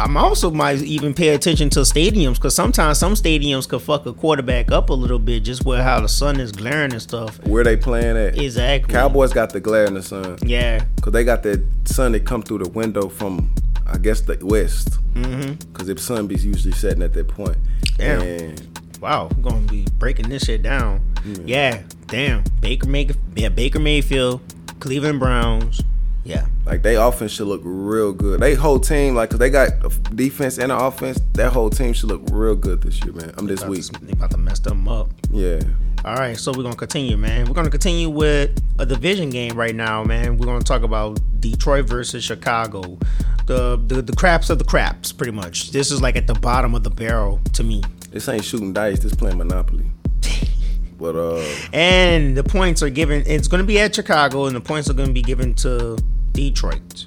I'm 0.00 0.16
also 0.16 0.50
might 0.50 0.78
even 0.82 1.12
pay 1.12 1.28
attention 1.30 1.68
to 1.70 1.80
stadiums 1.80 2.36
because 2.36 2.54
sometimes 2.54 2.98
some 2.98 3.12
stadiums 3.12 3.68
could 3.68 3.82
fuck 3.82 4.06
a 4.06 4.14
quarterback 4.14 4.72
up 4.72 4.88
a 4.88 4.94
little 4.94 5.18
bit 5.18 5.42
just 5.42 5.64
where 5.66 5.82
how 5.82 6.00
the 6.00 6.08
sun 6.08 6.40
is 6.40 6.52
glaring 6.52 6.92
and 6.92 7.02
stuff. 7.02 7.38
Where 7.46 7.62
they 7.64 7.76
playing 7.76 8.16
at? 8.16 8.38
Exactly. 8.38 8.90
Cowboys 8.92 9.32
got 9.34 9.50
the 9.50 9.60
glare 9.60 9.84
in 9.84 9.94
the 9.94 10.02
sun 10.02 10.38
Yeah. 10.42 10.84
because 10.96 11.12
they 11.12 11.22
got 11.22 11.42
that 11.42 11.62
sun 11.84 12.12
that 12.12 12.24
come 12.24 12.42
through 12.42 12.58
the 12.58 12.70
window 12.70 13.10
from, 13.10 13.52
I 13.86 13.98
guess, 13.98 14.22
the 14.22 14.38
west. 14.40 14.98
Mm-hmm. 15.12 15.52
Because 15.70 15.88
the 15.88 15.98
sun 15.98 16.26
be 16.26 16.36
usually 16.36 16.72
setting 16.72 17.02
at 17.02 17.12
that 17.12 17.28
point. 17.28 17.58
Damn. 17.98 18.22
And 18.22 18.80
Wow, 19.02 19.28
we're 19.36 19.50
gonna 19.50 19.66
be 19.66 19.86
breaking 19.98 20.28
this 20.28 20.44
shit 20.44 20.62
down. 20.62 21.00
Yeah, 21.44 21.82
damn. 22.06 22.44
Baker 22.60 22.86
May 22.86 23.08
yeah, 23.34 23.48
Baker 23.48 23.78
Mayfield, 23.80 24.40
Cleveland 24.80 25.20
Browns. 25.20 25.82
Yeah. 26.24 26.46
Like 26.66 26.82
they 26.82 26.96
offense 26.96 27.32
should 27.32 27.46
look 27.48 27.62
real 27.64 28.12
good. 28.12 28.40
They 28.40 28.54
whole 28.54 28.78
team, 28.78 29.14
like, 29.14 29.30
cause 29.30 29.38
they 29.38 29.50
got 29.50 29.70
defense 30.14 30.58
and 30.58 30.70
an 30.70 30.78
offense. 30.78 31.18
That 31.34 31.52
whole 31.52 31.70
team 31.70 31.92
should 31.94 32.08
look 32.10 32.22
real 32.30 32.54
good 32.54 32.82
this 32.82 33.02
year, 33.04 33.12
man. 33.14 33.32
I'm 33.38 33.46
this 33.46 33.64
week. 33.64 33.84
to- 33.84 34.04
They 34.04 34.12
about 34.12 34.30
to 34.32 34.36
mess 34.38 34.58
them 34.60 34.86
up. 34.88 35.08
Yeah. 35.30 35.60
All 36.04 36.14
right, 36.14 36.36
so 36.38 36.50
we're 36.56 36.62
gonna 36.62 36.76
continue, 36.76 37.16
man. 37.18 37.46
We're 37.46 37.54
gonna 37.54 37.68
continue 37.70 38.08
with 38.08 38.50
a 38.78 38.86
division 38.86 39.28
game 39.30 39.54
right 39.54 39.74
now, 39.74 40.02
man. 40.04 40.38
We're 40.38 40.46
gonna 40.46 40.62
talk 40.64 40.82
about 40.82 41.18
Detroit 41.40 41.86
versus 41.86 42.24
Chicago. 42.24 42.98
The 43.46 43.76
the, 43.86 44.00
the 44.00 44.14
craps 44.14 44.48
of 44.50 44.58
the 44.58 44.64
craps, 44.64 45.12
pretty 45.12 45.32
much. 45.32 45.72
This 45.72 45.90
is 45.90 46.00
like 46.00 46.16
at 46.16 46.26
the 46.26 46.34
bottom 46.34 46.74
of 46.74 46.84
the 46.84 46.90
barrel 46.90 47.40
to 47.54 47.62
me. 47.64 47.82
This 48.10 48.28
ain't 48.28 48.44
shooting 48.44 48.72
dice. 48.72 49.00
This 49.00 49.14
playing 49.14 49.38
Monopoly. 49.38 49.90
But 51.00 51.16
uh, 51.16 51.42
And 51.72 52.36
the 52.36 52.44
points 52.44 52.82
are 52.82 52.90
given. 52.90 53.24
It's 53.26 53.48
going 53.48 53.62
to 53.62 53.66
be 53.66 53.80
at 53.80 53.94
Chicago, 53.94 54.44
and 54.44 54.54
the 54.54 54.60
points 54.60 54.90
are 54.90 54.92
going 54.92 55.08
to 55.08 55.14
be 55.14 55.22
given 55.22 55.54
to 55.54 55.96
Detroit. 56.32 57.06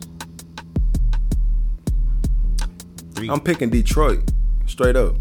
Three. 3.14 3.30
I'm 3.30 3.40
picking 3.40 3.70
Detroit 3.70 4.32
straight 4.66 4.96
up. 4.96 5.16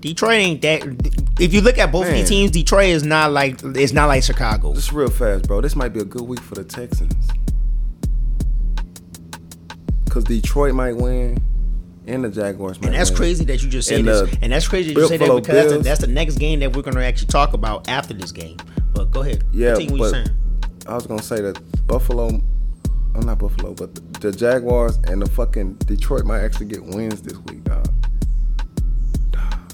Detroit 0.00 0.32
ain't 0.32 0.62
that. 0.62 0.82
If 1.38 1.52
you 1.52 1.60
look 1.60 1.78
at 1.78 1.92
both 1.92 2.06
of 2.06 2.12
Man. 2.12 2.20
these 2.20 2.28
teams, 2.28 2.50
Detroit 2.50 2.88
is 2.88 3.02
not 3.04 3.32
like 3.32 3.60
it's 3.62 3.92
not 3.92 4.06
like 4.06 4.22
Chicago. 4.22 4.74
Just 4.74 4.92
real 4.92 5.10
fast, 5.10 5.46
bro. 5.46 5.60
This 5.60 5.76
might 5.76 5.90
be 5.90 6.00
a 6.00 6.04
good 6.04 6.22
week 6.22 6.40
for 6.40 6.54
the 6.54 6.64
Texans. 6.64 7.28
Cause 10.08 10.24
Detroit 10.24 10.74
might 10.74 10.96
win, 10.96 11.42
and 12.06 12.24
the 12.24 12.28
Jaguars 12.28 12.80
might. 12.80 12.88
And 12.88 12.94
that's 12.94 13.10
crazy 13.10 13.44
that 13.46 13.62
you 13.62 13.68
just 13.68 13.88
say 13.88 13.98
And 14.00 14.08
this. 14.08 14.30
the 14.30 14.38
And 14.42 14.52
that's 14.52 14.68
crazy 14.68 14.92
that 14.94 15.00
you 15.00 15.08
say 15.08 15.16
that 15.16 15.26
because 15.26 15.46
that's 15.46 15.72
the, 15.72 15.78
that's 15.78 16.00
the 16.00 16.06
next 16.06 16.36
game 16.36 16.60
that 16.60 16.74
we're 16.74 16.82
going 16.82 16.96
to 16.96 17.04
actually 17.04 17.28
talk 17.28 17.54
about 17.54 17.88
after 17.88 18.14
this 18.14 18.32
game. 18.32 18.56
But 18.94 19.10
go 19.10 19.22
ahead. 19.22 19.44
Yeah, 19.52 19.74
but 19.74 20.10
saying. 20.10 20.28
I 20.86 20.94
was 20.94 21.06
gonna 21.06 21.22
say 21.22 21.40
that 21.40 21.58
Buffalo, 21.86 22.42
oh 23.14 23.20
not 23.20 23.38
Buffalo, 23.38 23.72
but 23.72 23.94
the, 23.94 24.00
the 24.20 24.32
Jaguars 24.32 24.98
and 25.04 25.22
the 25.22 25.30
fucking 25.30 25.74
Detroit 25.86 26.26
might 26.26 26.40
actually 26.40 26.66
get 26.66 26.84
wins 26.84 27.22
this 27.22 27.38
week, 27.38 27.64
dog. 27.64 27.88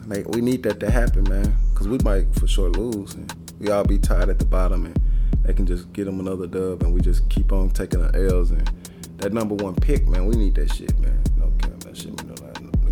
Like 0.07 0.29
we 0.29 0.41
need 0.41 0.63
that 0.65 0.81
to 0.81 0.91
happen, 0.91 1.25
man, 1.25 1.55
because 1.71 1.89
we 1.89 1.99
might 1.99 2.33
for 2.37 2.47
sure 2.47 2.71
lose, 2.71 3.15
and 3.15 3.33
we 3.59 3.71
all 3.71 3.85
be 3.85 3.99
tied 3.99 4.29
at 4.29 4.39
the 4.39 4.45
bottom, 4.45 4.87
and 4.87 5.01
they 5.43 5.53
can 5.53 5.67
just 5.67 5.93
get 5.93 6.05
them 6.05 6.21
another 6.21 6.47
dub, 6.47 6.83
and 6.83 6.95
we 6.95 7.01
just 7.01 7.29
keep 7.29 7.53
on 7.53 7.71
taking 7.71 8.01
the 8.01 8.29
L's, 8.31 8.51
and 8.53 8.71
that 9.19 9.33
number 9.33 9.55
one 9.57 9.75
pick, 9.75 10.07
man, 10.07 10.27
we 10.27 10.37
need 10.37 10.55
that 10.55 10.73
shit, 10.73 10.97
man. 11.01 11.21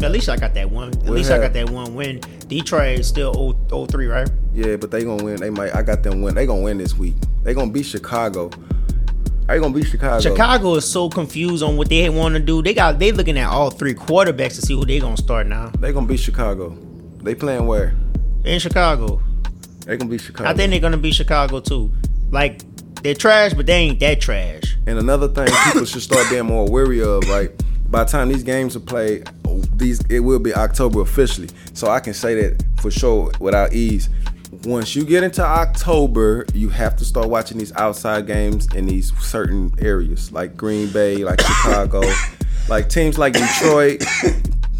No 0.00 0.08
cap, 0.08 0.12
that 0.12 0.12
shit 0.12 0.12
mean 0.12 0.12
a 0.12 0.12
lot. 0.12 0.12
At 0.12 0.12
least 0.12 0.28
I 0.28 0.36
got 0.38 0.54
that 0.54 0.70
one. 0.70 0.88
At 0.88 1.02
We'll 1.04 1.12
least 1.14 1.30
I 1.30 1.38
got 1.38 1.52
that 1.52 1.70
one 1.70 1.94
win. 1.94 2.20
Detroit 2.46 2.98
is 3.00 3.08
still 3.08 3.56
0 3.68 3.86
3, 3.86 4.06
right? 4.06 4.30
Yeah, 4.52 4.76
but 4.76 4.90
they 4.90 5.04
gonna 5.04 5.22
win. 5.24 5.36
They 5.36 5.50
might. 5.50 5.74
I 5.74 5.82
got 5.82 6.02
them 6.02 6.22
win. 6.22 6.34
They 6.34 6.46
gonna 6.46 6.62
win 6.62 6.78
this 6.78 6.96
week. 6.96 7.14
They 7.42 7.54
gonna 7.54 7.70
beat 7.70 7.86
Chicago. 7.86 8.50
Are 9.48 9.54
they 9.54 9.60
gonna 9.60 9.74
beat 9.74 9.86
Chicago. 9.86 10.20
Chicago 10.20 10.74
is 10.74 10.84
so 10.84 11.08
confused 11.08 11.62
on 11.62 11.76
what 11.78 11.88
they 11.88 12.08
want 12.10 12.34
to 12.34 12.40
do. 12.40 12.62
They 12.62 12.74
got 12.74 12.98
they 12.98 13.12
looking 13.12 13.38
at 13.38 13.48
all 13.48 13.70
three 13.70 13.94
quarterbacks 13.94 14.56
to 14.56 14.62
see 14.62 14.74
who 14.74 14.84
they 14.84 15.00
gonna 15.00 15.16
start 15.16 15.46
now. 15.46 15.72
They 15.78 15.92
gonna 15.92 16.06
beat 16.06 16.20
Chicago. 16.20 16.76
They 17.22 17.34
playing 17.34 17.66
where? 17.66 17.94
In 18.44 18.58
Chicago, 18.60 19.20
They 19.86 19.96
gonna 19.96 20.10
beat 20.10 20.20
Chicago. 20.20 20.48
I 20.50 20.54
think 20.54 20.70
they're 20.70 20.80
gonna 20.80 20.96
be 20.98 21.12
Chicago 21.12 21.60
too. 21.60 21.90
Like 22.30 22.60
they're 23.02 23.14
trash, 23.14 23.54
but 23.54 23.66
they 23.66 23.74
ain't 23.74 24.00
that 24.00 24.20
trash. 24.20 24.76
And 24.86 24.98
another 24.98 25.28
thing 25.28 25.46
people 25.64 25.84
should 25.86 26.02
start 26.02 26.28
being 26.30 26.46
more 26.46 26.66
wary 26.70 27.02
of, 27.02 27.26
like 27.28 27.58
by 27.90 28.04
the 28.04 28.10
time 28.10 28.28
these 28.28 28.42
games 28.42 28.76
are 28.76 28.80
played, 28.80 29.28
these 29.74 30.00
it 30.10 30.20
will 30.20 30.38
be 30.38 30.54
October 30.54 31.00
officially. 31.00 31.48
So 31.72 31.88
I 31.88 32.00
can 32.00 32.14
say 32.14 32.34
that 32.42 32.62
for 32.80 32.90
sure 32.90 33.32
without 33.40 33.72
ease. 33.72 34.08
Once 34.64 34.96
you 34.96 35.04
get 35.04 35.22
into 35.22 35.44
October, 35.44 36.44
you 36.54 36.68
have 36.68 36.96
to 36.96 37.04
start 37.04 37.28
watching 37.28 37.58
these 37.58 37.72
outside 37.76 38.26
games 38.26 38.66
in 38.74 38.86
these 38.86 39.16
certain 39.20 39.72
areas, 39.78 40.32
like 40.32 40.56
Green 40.56 40.90
Bay, 40.90 41.18
like 41.18 41.40
Chicago, 41.40 42.02
like 42.68 42.88
teams 42.88 43.18
like 43.18 43.34
Detroit, 43.34 44.02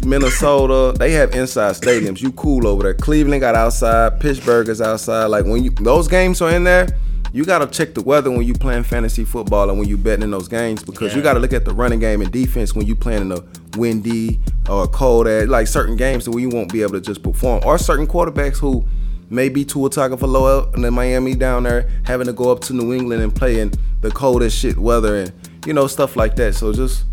Minnesota. 0.03 0.97
They 0.97 1.11
have 1.11 1.33
inside 1.33 1.75
stadiums. 1.75 2.21
You 2.21 2.31
cool 2.33 2.67
over 2.67 2.83
there. 2.83 2.93
Cleveland 2.93 3.41
got 3.41 3.55
outside. 3.55 4.19
Pittsburgh 4.19 4.69
is 4.69 4.81
outside. 4.81 5.25
Like 5.27 5.45
when 5.45 5.63
you 5.63 5.69
those 5.71 6.07
games 6.07 6.41
are 6.41 6.51
in 6.51 6.63
there, 6.63 6.87
you 7.31 7.45
gotta 7.45 7.67
check 7.67 7.93
the 7.93 8.01
weather 8.01 8.31
when 8.31 8.43
you 8.43 8.53
playing 8.53 8.83
fantasy 8.83 9.23
football 9.23 9.69
and 9.69 9.77
when 9.77 9.87
you 9.87 9.97
betting 9.97 10.23
in 10.23 10.31
those 10.31 10.47
games 10.47 10.83
because 10.83 11.15
you 11.15 11.21
gotta 11.21 11.39
look 11.39 11.53
at 11.53 11.65
the 11.65 11.73
running 11.73 11.99
game 11.99 12.21
and 12.21 12.31
defense 12.31 12.73
when 12.73 12.85
you 12.85 12.95
playing 12.95 13.21
in 13.21 13.31
a 13.31 13.43
windy 13.77 14.39
or 14.69 14.87
cold 14.87 15.27
air, 15.27 15.45
like 15.47 15.67
certain 15.67 15.95
games 15.95 16.27
where 16.27 16.39
you 16.39 16.49
won't 16.49 16.71
be 16.71 16.81
able 16.81 16.93
to 16.93 17.01
just 17.01 17.23
perform, 17.23 17.61
or 17.65 17.77
certain 17.77 18.07
quarterbacks 18.07 18.57
who 18.57 18.85
may 19.29 19.49
be 19.49 19.63
Tua 19.63 19.89
Tagovailoa 19.89 20.73
and 20.73 20.83
then 20.83 20.93
Miami 20.93 21.35
down 21.35 21.63
there 21.63 21.89
having 22.05 22.27
to 22.27 22.33
go 22.33 22.51
up 22.51 22.61
to 22.61 22.73
New 22.73 22.93
England 22.93 23.21
and 23.21 23.35
play 23.35 23.59
in 23.59 23.71
the 24.01 24.09
coldest 24.09 24.57
shit 24.57 24.77
weather 24.77 25.15
and 25.17 25.31
you 25.65 25.73
know 25.73 25.87
stuff 25.87 26.15
like 26.15 26.35
that. 26.37 26.55
So 26.55 26.73
just 26.73 27.05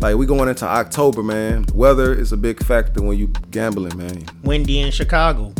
like 0.00 0.16
we 0.16 0.26
going 0.26 0.48
into 0.48 0.66
October, 0.66 1.22
man. 1.22 1.64
Weather 1.72 2.12
is 2.12 2.32
a 2.32 2.36
big 2.36 2.62
factor 2.62 3.00
when 3.00 3.16
you 3.16 3.28
gambling, 3.50 3.96
man. 3.96 4.24
Windy 4.42 4.80
in 4.80 4.90
Chicago. 4.90 5.54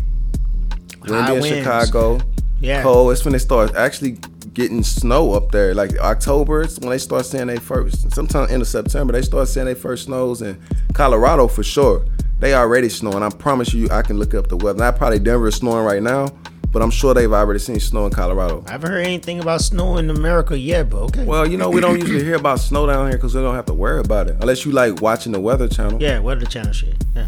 Windy 1.03 1.15
High 1.15 1.35
in 1.35 1.41
winds. 1.41 1.59
Chicago. 1.59 2.21
Yeah. 2.65 2.83
Cold. 2.83 3.13
It's 3.13 3.25
when 3.25 3.33
they 3.33 3.39
start 3.39 3.75
actually 3.75 4.19
getting 4.53 4.83
snow 4.83 5.33
up 5.33 5.53
there. 5.53 5.75
Like 5.75 5.99
October, 5.99 6.63
it's 6.63 6.79
when 6.79 6.91
they 6.91 6.99
start 6.99 7.27
seeing 7.27 7.49
their 7.49 7.61
first. 7.61 8.13
Sometimes 8.13 8.51
end 8.51 8.63
of 8.63 8.69
September, 8.69 9.13
they 9.13 9.23
start 9.23 9.49
seeing 9.49 9.67
their 9.67 9.75
first 9.77 10.05
snows 10.05 10.43
in 10.43 10.61
Colorado 10.95 11.49
for 11.49 11.63
sure. 11.63 12.05
They 12.41 12.55
already 12.55 12.89
snowing. 12.89 13.23
I 13.23 13.29
promise 13.29 13.73
you, 13.73 13.89
I 13.91 14.03
can 14.03 14.19
look 14.19 14.35
up 14.35 14.49
the 14.49 14.57
weather. 14.57 14.79
Not 14.79 14.97
probably 14.97 15.19
Denver 15.19 15.49
is 15.49 15.57
snowing 15.57 15.85
right 15.85 16.03
now, 16.03 16.29
but 16.73 16.83
I'm 16.83 16.91
sure 16.91 17.15
they've 17.15 17.33
already 17.33 17.61
seen 17.61 17.79
snow 17.81 18.07
in 18.07 18.13
Colorado. 18.13 18.65
I 18.67 18.73
haven't 18.73 18.91
heard 18.91 19.07
anything 19.07 19.41
about 19.41 19.61
snow 19.61 19.97
in 19.99 20.11
America 20.11 20.59
yet, 20.59 20.91
but 20.91 21.03
okay. 21.05 21.25
Well, 21.25 21.49
you 21.49 21.57
know, 21.57 21.71
we 21.71 21.81
don't 21.81 21.99
usually 21.99 22.25
hear 22.25 22.35
about 22.35 22.61
snow 22.61 22.87
down 22.87 23.09
here 23.09 23.17
because 23.17 23.35
we 23.35 23.41
don't 23.41 23.55
have 23.55 23.67
to 23.67 23.75
worry 23.75 24.01
about 24.01 24.29
it. 24.29 24.37
Unless 24.41 24.65
you 24.65 24.73
like 24.73 25.01
watching 25.01 25.33
the 25.33 25.41
Weather 25.41 25.69
Channel. 25.69 26.03
Yeah, 26.03 26.19
Weather 26.19 26.47
Channel 26.47 26.73
shit. 26.73 26.97
Yeah. 27.15 27.27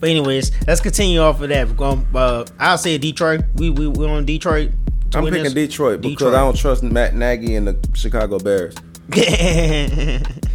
But 0.00 0.10
anyways, 0.10 0.52
let's 0.66 0.80
continue 0.80 1.20
off 1.20 1.40
of 1.40 1.48
that. 1.48 1.68
We're 1.68 1.74
going, 1.74 2.06
uh, 2.14 2.44
I'll 2.58 2.78
say 2.78 2.98
Detroit. 2.98 3.40
We 3.56 3.70
we 3.70 3.88
we 3.88 4.06
on 4.06 4.24
Detroit. 4.24 4.70
I'm 5.14 5.24
picking 5.24 5.42
this. 5.42 5.54
Detroit 5.54 6.00
because 6.00 6.34
I 6.34 6.40
don't 6.40 6.56
trust 6.56 6.82
Matt 6.82 7.14
Nagy 7.14 7.54
and 7.54 7.66
the 7.66 7.88
Chicago 7.94 8.38
Bears. 8.38 8.74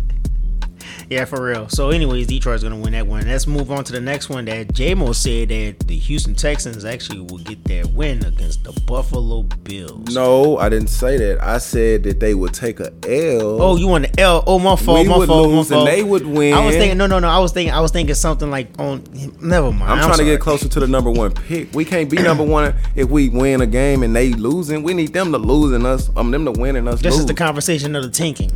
yeah, 1.13 1.25
for 1.25 1.43
real. 1.43 1.69
So, 1.69 1.91
anyways, 1.91 2.27
Detroit's 2.27 2.63
gonna 2.63 2.77
win 2.77 2.93
that 2.93 3.05
one. 3.05 3.27
Let's 3.27 3.45
move 3.45 3.71
on 3.71 3.83
to 3.83 3.91
the 3.91 4.01
next 4.01 4.29
one. 4.29 4.45
That 4.45 4.69
JMO 4.69 5.13
said 5.13 5.49
that 5.49 5.87
the 5.87 5.95
Houston 5.95 6.33
Texans 6.33 6.85
actually 6.85 7.21
will 7.21 7.37
get 7.37 7.63
their 7.65 7.85
win 7.87 8.25
against 8.25 8.63
the 8.63 8.71
Buffalo 8.81 9.43
Bills. 9.43 10.13
No, 10.15 10.57
I 10.57 10.69
didn't 10.69 10.87
say 10.87 11.17
that. 11.17 11.43
I 11.43 11.59
said 11.59 12.03
that 12.03 12.19
they 12.19 12.33
would 12.33 12.53
take 12.53 12.79
a 12.79 12.91
L. 13.07 13.61
Oh, 13.61 13.75
you 13.77 13.87
want 13.87 14.05
an 14.05 14.19
L? 14.19 14.43
Oh, 14.47 14.57
my 14.57 14.75
fault. 14.75 15.03
we 15.03 15.07
my 15.07 15.17
would 15.17 15.27
fault. 15.27 15.49
my 15.49 15.55
lose 15.57 15.71
and 15.71 15.87
they 15.87 16.03
would 16.03 16.25
win. 16.25 16.53
I 16.55 16.65
was 16.65 16.75
thinking. 16.75 16.97
No, 16.97 17.05
no, 17.05 17.19
no. 17.19 17.27
I 17.27 17.37
was 17.39 17.51
thinking. 17.51 17.73
I 17.73 17.79
was 17.79 17.91
thinking 17.91 18.15
something 18.15 18.49
like 18.49 18.69
on. 18.79 19.03
Never 19.39 19.71
mind. 19.71 19.83
I'm, 19.91 19.99
trying 19.99 20.17
to 20.17 20.25
get 20.25 20.39
closer 20.39 20.67
to 20.67 20.79
the 20.79 20.87
number 20.87 21.11
one 21.11 21.31
pick. 21.31 21.71
We 21.73 21.85
can't 21.85 22.09
be 22.09 22.17
number 22.17 22.43
one 22.43 22.73
if 22.95 23.09
we 23.09 23.29
win 23.29 23.61
a 23.61 23.67
game 23.67 24.01
and 24.01 24.15
they 24.15 24.31
losing. 24.31 24.81
We 24.83 24.93
need 24.93 25.13
them 25.13 25.31
to 25.31 25.37
lose 25.37 25.73
and 25.73 25.85
us, 25.85 26.09
um, 26.15 26.31
them 26.31 26.45
to 26.45 26.51
winning 26.51 26.87
us 26.87 27.01
This 27.01 27.13
lose. 27.13 27.21
is 27.21 27.25
the 27.27 27.33
conversation 27.33 27.95
of 27.95 28.03
the 28.03 28.09
tanking. 28.09 28.51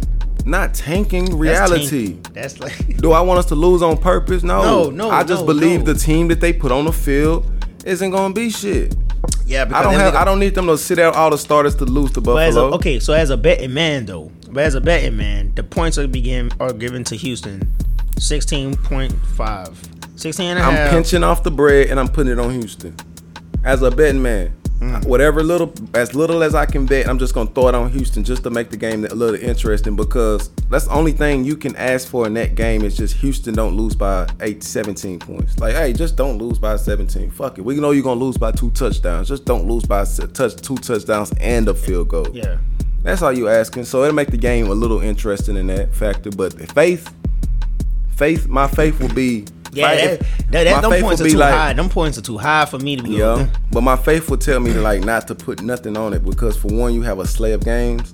Not 0.47 0.73
tanking 0.73 1.25
That's 1.25 1.35
reality. 1.35 1.89
tanking. 1.89 2.21
That's 2.33 2.59
like. 2.59 2.97
Do 2.97 3.11
I 3.11 3.21
want 3.21 3.39
us 3.39 3.45
to 3.47 3.55
lose 3.55 3.81
on 3.81 3.97
purpose? 3.97 4.43
No. 4.43 4.61
No, 4.61 4.89
no, 4.89 5.09
I 5.09 5.23
just 5.23 5.41
no, 5.41 5.47
believe 5.47 5.85
no. 5.85 5.93
the 5.93 5.99
team 5.99 6.27
that 6.29 6.39
they 6.39 6.53
put 6.53 6.71
on 6.71 6.85
the 6.85 6.93
field 6.93 7.45
isn't 7.85 8.11
gonna 8.11 8.33
be 8.33 8.49
shit. 8.49 8.95
Yeah, 9.45 9.69
I 9.73 9.83
don't 9.83 9.93
have. 9.93 10.15
I 10.15 10.23
don't 10.25 10.39
need 10.39 10.55
them 10.55 10.67
to 10.67 10.77
sit 10.77 10.99
out 10.99 11.15
all 11.15 11.29
the 11.29 11.37
starters 11.37 11.75
to 11.75 11.85
lose 11.85 12.11
to 12.13 12.21
But 12.21 12.37
as 12.43 12.55
a, 12.55 12.59
Buffalo. 12.61 12.75
okay, 12.77 12.99
so 12.99 13.13
as 13.13 13.29
a 13.29 13.37
betting 13.37 13.73
man 13.73 14.05
though, 14.05 14.31
but 14.49 14.63
as 14.63 14.75
a 14.75 14.81
betting 14.81 15.17
man, 15.17 15.53
the 15.55 15.63
points 15.63 15.97
are 15.97 16.07
begin 16.07 16.51
are 16.59 16.73
given 16.73 17.03
to 17.05 17.15
Houston, 17.15 17.61
16.5. 18.15 20.19
16 20.19 20.47
and 20.47 20.59
a 20.59 20.63
I'm 20.63 20.73
half. 20.73 20.89
pinching 20.89 21.23
off 21.23 21.43
the 21.43 21.51
bread 21.51 21.89
and 21.89 21.99
I'm 21.99 22.07
putting 22.07 22.33
it 22.33 22.39
on 22.39 22.51
Houston. 22.51 22.95
As 23.63 23.83
a 23.83 23.91
betting 23.91 24.21
man, 24.21 24.51
Mm. 24.79 25.05
whatever 25.07 25.41
little, 25.41 25.73
as 25.95 26.13
little 26.13 26.43
as 26.43 26.53
I 26.53 26.67
can 26.67 26.85
bet, 26.85 27.07
I'm 27.07 27.17
just 27.17 27.33
gonna 27.33 27.49
throw 27.49 27.67
it 27.69 27.75
on 27.75 27.89
Houston 27.91 28.23
just 28.23 28.43
to 28.43 28.51
make 28.51 28.69
the 28.69 28.77
game 28.77 29.05
a 29.05 29.07
little 29.09 29.39
interesting 29.39 29.95
because 29.95 30.51
that's 30.69 30.85
the 30.85 30.93
only 30.93 31.13
thing 31.13 31.43
you 31.43 31.57
can 31.57 31.75
ask 31.77 32.07
for 32.07 32.27
in 32.27 32.35
that 32.35 32.53
game 32.53 32.83
is 32.83 32.95
just 32.95 33.15
Houston 33.15 33.55
don't 33.55 33.75
lose 33.75 33.95
by 33.95 34.27
eight, 34.41 34.63
17 34.63 35.17
points. 35.17 35.57
Like, 35.57 35.75
hey, 35.75 35.93
just 35.93 36.15
don't 36.15 36.37
lose 36.37 36.59
by 36.59 36.75
17. 36.75 37.31
Fuck 37.31 37.57
it. 37.57 37.61
We 37.61 37.75
know 37.79 37.89
you're 37.89 38.03
gonna 38.03 38.19
lose 38.19 38.37
by 38.37 38.51
two 38.51 38.69
touchdowns. 38.71 39.27
Just 39.27 39.45
don't 39.45 39.67
lose 39.67 39.83
by 39.83 40.05
touch 40.05 40.55
two 40.57 40.77
touchdowns 40.77 41.31
and 41.39 41.67
a 41.67 41.73
field 41.73 42.09
goal. 42.09 42.27
Yeah. 42.31 42.57
That's 43.01 43.21
all 43.23 43.33
you 43.33 43.47
asking. 43.47 43.85
So 43.85 44.03
it'll 44.03 44.13
make 44.13 44.29
the 44.29 44.37
game 44.37 44.67
a 44.67 44.75
little 44.75 45.01
interesting 45.01 45.57
in 45.57 45.67
that 45.67 45.95
factor. 45.95 46.29
But 46.29 46.53
faith, 46.71 47.11
faith, 48.11 48.47
my 48.47 48.67
faith 48.67 48.99
will 48.99 49.13
be. 49.13 49.45
Yeah, 49.73 49.91
if- 49.91 50.19
that, 50.19 50.51
that, 50.51 50.63
that, 50.63 50.81
them 50.81 51.01
points 51.01 51.21
are 51.21 51.29
too 51.29 51.37
like- 51.37 51.53
high. 51.53 51.73
Them 51.73 51.89
points 51.89 52.17
are 52.17 52.21
too 52.21 52.37
high 52.37 52.65
for 52.65 52.79
me 52.79 52.95
to 52.95 53.03
be 53.03 53.11
Yeah, 53.11 53.47
but 53.71 53.81
my 53.81 53.95
faith 53.95 54.29
will 54.29 54.37
tell 54.37 54.59
me 54.59 54.73
to 54.73 54.81
like 54.81 55.01
not 55.03 55.27
to 55.27 55.35
put 55.35 55.61
nothing 55.61 55.97
on 55.97 56.13
it 56.13 56.23
because 56.23 56.57
for 56.57 56.67
one, 56.69 56.93
you 56.93 57.01
have 57.03 57.19
a 57.19 57.27
slate 57.27 57.53
of 57.53 57.63
games. 57.63 58.13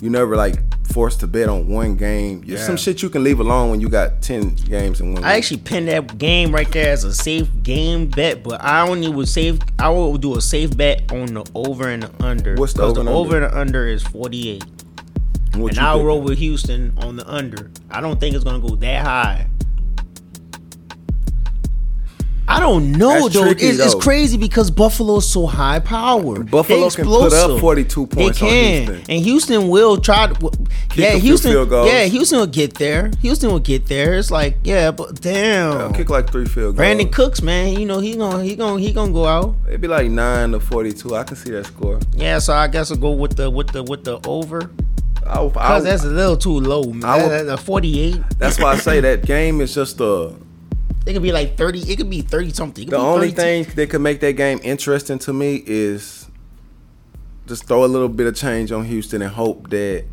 You 0.00 0.10
never 0.10 0.36
like 0.36 0.56
forced 0.92 1.20
to 1.20 1.26
bet 1.26 1.48
on 1.48 1.68
one 1.68 1.96
game. 1.96 2.42
Yeah. 2.44 2.58
some 2.58 2.76
shit 2.76 3.02
you 3.02 3.08
can 3.08 3.22
leave 3.24 3.38
alone 3.40 3.70
when 3.70 3.80
you 3.80 3.88
got 3.88 4.20
ten 4.20 4.54
games 4.56 5.00
in 5.00 5.14
one. 5.14 5.22
I 5.24 5.28
week. 5.28 5.36
actually 5.38 5.60
pinned 5.60 5.88
that 5.88 6.18
game 6.18 6.52
right 6.52 6.70
there 6.72 6.92
as 6.92 7.04
a 7.04 7.14
safe 7.14 7.48
game 7.62 8.08
bet, 8.08 8.42
but 8.42 8.60
I 8.62 8.86
only 8.86 9.08
would 9.08 9.28
save. 9.28 9.60
I 9.78 9.88
will 9.90 10.16
do 10.18 10.36
a 10.36 10.40
safe 10.40 10.76
bet 10.76 11.10
on 11.12 11.34
the 11.34 11.44
over 11.54 11.88
and 11.88 12.02
the 12.02 12.24
under. 12.24 12.56
What's 12.56 12.72
the 12.74 12.82
over 12.82 13.00
and 13.00 13.08
over 13.08 13.36
under? 13.36 13.46
and 13.46 13.54
the 13.54 13.58
under 13.60 13.86
is 13.86 14.02
48. 14.02 14.64
And 15.54 15.78
I'll 15.78 16.04
roll 16.04 16.20
with 16.20 16.38
Houston 16.38 16.94
on 16.98 17.16
the 17.16 17.28
under. 17.30 17.70
I 17.90 18.00
don't 18.00 18.18
think 18.18 18.34
it's 18.34 18.44
gonna 18.44 18.58
go 18.60 18.74
that 18.76 19.04
high. 19.04 19.46
I 22.56 22.60
don't 22.60 22.92
know 22.92 23.08
That's 23.22 23.34
though. 23.34 23.44
tricky, 23.44 23.66
It's, 23.66 23.78
it's 23.78 23.94
crazy 23.94 24.36
because 24.36 24.70
Buffalo's 24.70 25.28
so 25.28 25.46
high 25.46 25.78
powered. 25.78 26.50
Buffalo 26.50 26.90
can 26.90 27.06
put 27.06 27.32
up 27.32 27.60
42 27.60 28.06
points 28.06 28.38
They 28.40 28.46
on 28.46 28.50
can, 28.52 28.84
Houston. 28.94 29.10
and 29.14 29.24
Houston 29.24 29.68
will 29.68 29.96
try 29.98 30.26
to. 30.26 30.50
yeah, 30.94 31.06
a 31.08 31.12
few 31.12 31.20
Houston. 31.20 31.70
Yeah, 31.86 32.04
Houston 32.04 32.38
will 32.38 32.46
get 32.46 32.74
there. 32.74 33.10
Houston 33.22 33.50
will 33.50 33.58
get 33.60 33.86
there. 33.86 34.14
It's 34.14 34.30
like 34.30 34.58
yeah, 34.64 34.90
but 34.90 35.20
damn. 35.20 35.72
I'll 35.78 35.92
kick 35.92 36.10
like 36.10 36.30
three 36.30 36.44
field 36.44 36.76
goals. 36.76 36.86
Brandin 36.86 37.10
Cooks, 37.12 37.40
man, 37.42 37.78
you 37.80 37.86
know 37.86 38.00
he 38.00 38.16
gonna 38.16 38.42
he 38.44 38.54
gonna 38.54 38.78
he 38.80 38.92
gonna 38.92 39.12
go 39.12 39.24
out. 39.26 39.54
It'd 39.68 39.80
be 39.80 39.88
like 39.88 40.10
nine 40.10 40.52
to 40.52 40.60
forty-two. 40.60 41.14
I 41.16 41.24
can 41.24 41.36
see 41.36 41.50
that 41.52 41.66
score. 41.66 41.98
Yeah, 42.14 42.38
so 42.38 42.52
I 42.52 42.68
guess 42.68 42.90
I'll 42.90 42.98
go 42.98 43.12
with 43.12 43.36
the 43.36 43.48
with 43.50 43.68
the 43.68 43.82
with 43.82 44.04
the 44.04 44.20
over 44.28 44.70
because 45.24 45.84
that's 45.84 46.04
a 46.04 46.08
little 46.08 46.36
too 46.36 46.58
low, 46.60 46.82
man. 46.92 47.04
I 47.04 47.16
would- 47.22 47.30
That- 47.30 47.46
that- 47.46 47.56
forty 47.60 48.00
eight. 48.00 48.20
that's 48.38 48.58
why 48.58 48.72
I 48.72 48.76
say 48.76 49.00
that 49.00 49.24
game 49.26 49.60
is 49.60 49.74
just 49.74 50.00
a. 50.00 50.34
It 51.06 51.12
could 51.12 51.22
be 51.22 51.32
like 51.32 51.56
thirty. 51.56 51.80
It 51.80 51.96
could 51.96 52.10
be 52.10 52.22
thirty 52.22 52.52
something. 52.52 52.84
The 52.84 52.96
be 52.96 52.96
only 52.96 53.30
32. 53.30 53.42
thing 53.64 53.76
that 53.76 53.90
could 53.90 54.00
make 54.00 54.20
that 54.20 54.34
game 54.34 54.60
interesting 54.62 55.18
to 55.20 55.32
me 55.32 55.62
is 55.66 56.28
just 57.46 57.64
throw 57.64 57.84
a 57.84 57.86
little 57.86 58.08
bit 58.08 58.26
of 58.26 58.36
change 58.36 58.70
on 58.70 58.84
Houston 58.84 59.20
and 59.22 59.32
hope 59.32 59.68
that 59.70 60.04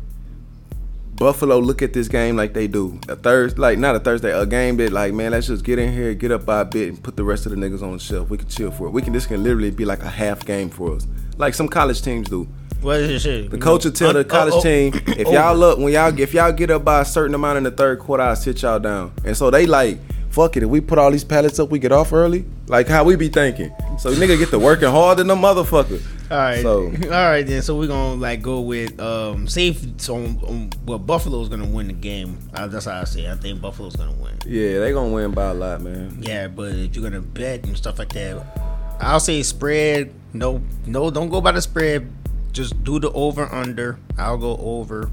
Buffalo 1.14 1.58
look 1.58 1.82
at 1.82 1.92
this 1.92 2.08
game 2.08 2.34
like 2.34 2.54
they 2.54 2.66
do. 2.66 2.98
A 3.08 3.14
Thursday, 3.14 3.60
like 3.60 3.78
not 3.78 3.94
a 3.94 4.00
Thursday, 4.00 4.32
a 4.32 4.46
game 4.46 4.78
that 4.78 4.90
like, 4.90 5.12
man, 5.12 5.32
let's 5.32 5.46
just 5.46 5.64
get 5.64 5.78
in 5.78 5.92
here, 5.92 6.14
get 6.14 6.32
up 6.32 6.46
by 6.46 6.62
a 6.62 6.64
bit, 6.64 6.88
and 6.88 7.02
put 7.02 7.14
the 7.16 7.24
rest 7.24 7.46
of 7.46 7.52
the 7.52 7.58
niggas 7.58 7.82
on 7.82 7.92
the 7.92 7.98
shelf. 7.98 8.30
We 8.30 8.38
can 8.38 8.48
chill 8.48 8.70
for 8.70 8.86
it. 8.86 8.90
We 8.90 9.02
can. 9.02 9.12
This 9.12 9.26
can 9.26 9.44
literally 9.44 9.70
be 9.70 9.84
like 9.84 10.02
a 10.02 10.08
half 10.08 10.44
game 10.44 10.70
for 10.70 10.96
us, 10.96 11.06
like 11.36 11.54
some 11.54 11.68
college 11.68 12.02
teams 12.02 12.28
do. 12.28 12.48
What 12.80 13.00
is 13.00 13.20
shit? 13.20 13.50
The 13.50 13.58
coach 13.58 13.84
will 13.84 13.92
tell 13.92 14.10
uh, 14.10 14.12
the 14.14 14.18
Un- 14.20 14.28
college 14.28 14.54
oh, 14.54 14.58
oh, 14.58 14.62
team 14.62 14.94
if 15.08 15.26
oh. 15.26 15.32
y'all 15.32 15.54
look 15.54 15.78
when 15.78 15.92
y'all 15.92 16.18
if 16.18 16.32
y'all 16.32 16.52
get 16.52 16.70
up 16.70 16.84
by 16.84 17.02
a 17.02 17.04
certain 17.04 17.34
amount 17.34 17.58
in 17.58 17.64
the 17.64 17.70
third 17.70 17.98
quarter, 17.98 18.22
I'll 18.22 18.34
sit 18.34 18.62
y'all 18.62 18.78
down. 18.78 19.12
And 19.22 19.36
so 19.36 19.50
they 19.50 19.66
like, 19.66 19.98
fuck 20.30 20.56
it, 20.56 20.62
if 20.62 20.68
we 20.68 20.80
put 20.80 20.98
all 20.98 21.10
these 21.10 21.24
pallets 21.24 21.58
up, 21.58 21.70
we 21.70 21.78
get 21.78 21.92
off 21.92 22.12
early. 22.12 22.44
Like 22.66 22.88
how 22.88 23.04
we 23.04 23.16
be 23.16 23.28
thinking. 23.28 23.72
So 23.98 24.10
nigga 24.12 24.38
get 24.38 24.50
to 24.50 24.58
working 24.58 24.88
harder 24.88 25.22
than 25.24 25.30
a 25.30 25.36
motherfucker. 25.40 26.00
All 26.30 26.36
right. 26.38 26.62
So- 26.62 26.84
all 27.04 27.08
right 27.10 27.46
then. 27.46 27.62
So 27.62 27.76
we're 27.76 27.88
gonna 27.88 28.14
like 28.14 28.40
go 28.40 28.60
with 28.60 28.98
um 29.00 29.48
safe 29.48 29.82
on, 30.08 30.38
on 30.46 30.70
well 30.86 30.98
Buffalo's 30.98 31.48
gonna 31.48 31.66
win 31.66 31.88
the 31.88 31.92
game. 31.92 32.38
Uh, 32.54 32.66
that's 32.68 32.84
how 32.86 33.00
I 33.00 33.04
say. 33.04 33.24
it. 33.26 33.30
I 33.32 33.34
think 33.36 33.60
Buffalo's 33.60 33.96
gonna 33.96 34.12
win. 34.12 34.34
Yeah, 34.46 34.78
they 34.80 34.92
gonna 34.92 35.12
win 35.12 35.32
by 35.32 35.50
a 35.50 35.54
lot, 35.54 35.80
man. 35.82 36.18
Yeah, 36.22 36.48
but 36.48 36.74
if 36.74 36.94
you're 36.94 37.02
gonna 37.04 37.20
bet 37.20 37.64
and 37.66 37.76
stuff 37.76 37.98
like 37.98 38.12
that, 38.14 38.96
I'll 39.00 39.20
say 39.20 39.42
spread. 39.42 40.12
No, 40.32 40.62
no, 40.86 41.10
don't 41.10 41.28
go 41.28 41.40
by 41.40 41.52
the 41.52 41.60
spread. 41.62 42.08
Just 42.52 42.82
do 42.84 42.98
the 43.00 43.10
over 43.12 43.52
under. 43.52 43.98
I'll 44.18 44.36
go 44.38 44.56
over. 44.58 45.10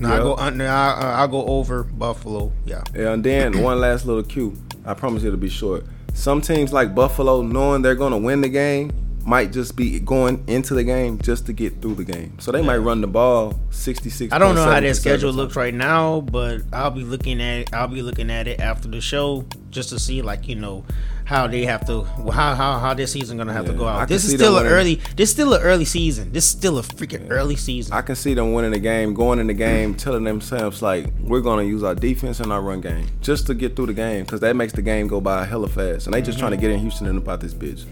No, 0.00 0.12
I 0.12 0.18
go 0.18 0.36
under. 0.36 0.66
I, 0.66 0.90
uh, 0.90 1.16
I'll 1.18 1.28
go 1.28 1.44
over 1.46 1.84
Buffalo. 1.84 2.52
Yeah. 2.64 2.82
Yeah, 2.94 3.12
and 3.12 3.24
then 3.24 3.62
one 3.62 3.80
last 3.80 4.06
little 4.06 4.22
cue. 4.22 4.56
I 4.84 4.94
promise 4.94 5.22
you 5.22 5.28
it'll 5.28 5.40
be 5.40 5.48
short. 5.48 5.84
Some 6.14 6.40
teams 6.40 6.72
like 6.72 6.94
Buffalo, 6.94 7.42
knowing 7.42 7.82
they're 7.82 7.94
gonna 7.94 8.18
win 8.18 8.40
the 8.40 8.48
game, 8.48 8.90
might 9.28 9.52
just 9.52 9.76
be 9.76 10.00
going 10.00 10.42
into 10.46 10.74
the 10.74 10.82
game 10.82 11.18
just 11.18 11.44
to 11.46 11.52
get 11.52 11.82
through 11.82 11.94
the 11.94 12.04
game. 12.04 12.38
So 12.40 12.50
they 12.50 12.62
might 12.62 12.78
run 12.78 13.02
the 13.02 13.06
ball 13.06 13.60
66. 13.70 14.32
I 14.32 14.38
don't 14.38 14.54
know 14.54 14.64
how 14.64 14.80
their 14.80 14.94
schedule 14.94 15.32
looks 15.32 15.54
right 15.54 15.74
now, 15.74 16.22
but 16.22 16.62
I'll 16.72 16.90
be 16.90 17.04
looking 17.04 17.42
at 17.42 17.58
it. 17.60 17.74
I'll 17.74 17.88
be 17.88 18.00
looking 18.00 18.30
at 18.30 18.48
it 18.48 18.58
after 18.58 18.88
the 18.88 19.02
show 19.02 19.44
just 19.70 19.90
to 19.90 19.98
see, 19.98 20.22
like 20.22 20.48
you 20.48 20.54
know, 20.54 20.84
how 21.28 21.46
they 21.46 21.66
have 21.66 21.86
to 21.86 22.04
how 22.32 22.54
how 22.54 22.78
how 22.78 22.94
this 22.94 23.12
season 23.12 23.36
gonna 23.36 23.52
have 23.52 23.66
to 23.66 23.74
go 23.74 23.86
out. 23.86 24.08
This 24.08 24.24
is 24.24 24.32
still 24.32 24.56
an 24.56 24.66
early. 24.66 24.94
This 25.14 25.28
is 25.28 25.34
still 25.34 25.52
an 25.52 25.60
early 25.60 25.84
season. 25.84 26.32
This 26.32 26.44
is 26.44 26.50
still 26.50 26.78
a 26.78 26.82
freaking 26.82 27.26
early 27.28 27.54
season. 27.54 27.92
I 27.92 28.00
can 28.00 28.16
see 28.16 28.32
them 28.32 28.54
winning 28.54 28.70
the 28.70 28.78
game, 28.78 29.12
going 29.12 29.38
in 29.38 29.46
the 29.46 29.52
game, 29.52 29.94
telling 29.94 30.24
themselves 30.24 30.80
like, 30.80 31.04
we're 31.20 31.42
gonna 31.42 31.64
use 31.64 31.82
our 31.82 31.94
defense 31.94 32.40
and 32.40 32.50
our 32.50 32.62
run 32.62 32.80
game 32.80 33.06
just 33.20 33.46
to 33.48 33.54
get 33.54 33.76
through 33.76 33.86
the 33.86 33.92
game, 33.92 34.24
because 34.24 34.40
that 34.40 34.56
makes 34.56 34.72
the 34.72 34.80
game 34.80 35.06
go 35.06 35.20
by 35.20 35.44
hella 35.44 35.68
fast. 35.68 36.06
And 36.06 36.14
they 36.14 36.22
just 36.22 36.38
trying 36.38 36.52
to 36.52 36.56
get 36.56 36.70
in 36.70 36.78
Houston 36.78 37.06
and 37.06 37.18
about 37.18 37.42
this 37.42 37.52
bitch. 37.52 37.84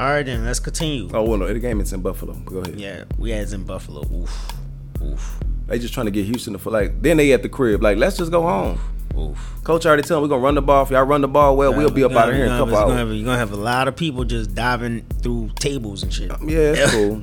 All 0.00 0.08
right, 0.08 0.26
then 0.26 0.44
let's 0.44 0.58
continue. 0.58 1.08
Oh 1.14 1.22
well, 1.22 1.38
no, 1.38 1.46
the 1.46 1.60
game 1.60 1.80
is 1.80 1.92
in 1.92 2.02
Buffalo. 2.02 2.34
Go 2.34 2.58
ahead. 2.58 2.80
Yeah, 2.80 3.04
we 3.18 3.32
as 3.34 3.52
in 3.52 3.62
Buffalo. 3.62 4.02
Oof, 4.12 4.52
oof, 5.00 5.38
They 5.68 5.78
just 5.78 5.94
trying 5.94 6.06
to 6.06 6.12
get 6.12 6.26
Houston 6.26 6.54
to 6.54 6.58
for 6.58 6.72
like. 6.72 7.02
Then 7.02 7.18
they 7.18 7.32
at 7.32 7.42
the 7.42 7.48
crib 7.48 7.84
like, 7.84 7.98
let's 7.98 8.16
just 8.16 8.32
go 8.32 8.42
home. 8.42 8.80
Oof. 9.18 9.54
Coach 9.64 9.86
already 9.86 10.02
told 10.02 10.22
them 10.22 10.22
we're 10.30 10.34
gonna 10.36 10.44
run 10.44 10.54
the 10.54 10.62
ball. 10.62 10.82
If 10.84 10.90
y'all 10.90 11.04
run 11.04 11.20
the 11.20 11.28
ball 11.28 11.56
well, 11.56 11.72
we'll 11.74 11.90
be 11.90 12.04
up 12.04 12.12
out 12.12 12.28
of 12.28 12.34
here 12.34 12.46
in 12.46 12.52
a 12.52 12.58
couple 12.58 12.72
you're 12.74 12.80
gonna, 12.82 12.92
hours. 12.94 12.98
have, 13.08 13.16
you're 13.16 13.24
gonna 13.24 13.38
have 13.38 13.52
a 13.52 13.56
lot 13.56 13.88
of 13.88 13.96
people 13.96 14.24
just 14.24 14.54
diving 14.54 15.02
through 15.22 15.50
tables 15.58 16.02
and 16.02 16.12
shit. 16.12 16.30
Yeah, 16.44 16.74
it's 16.76 16.92
cool. 16.92 17.22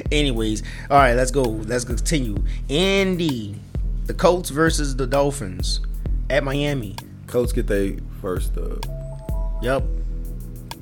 Anyways, 0.12 0.62
all 0.90 0.96
right, 0.98 1.14
let's 1.14 1.30
go. 1.30 1.42
Let's 1.42 1.84
continue. 1.84 2.36
Indy, 2.68 3.56
the 4.06 4.14
Colts 4.14 4.50
versus 4.50 4.96
the 4.96 5.06
Dolphins 5.06 5.80
at 6.30 6.42
Miami. 6.44 6.96
Colts 7.26 7.52
get 7.52 7.66
they 7.66 7.98
first. 8.20 8.56
Uh, 8.56 8.76
Yep. 9.62 9.82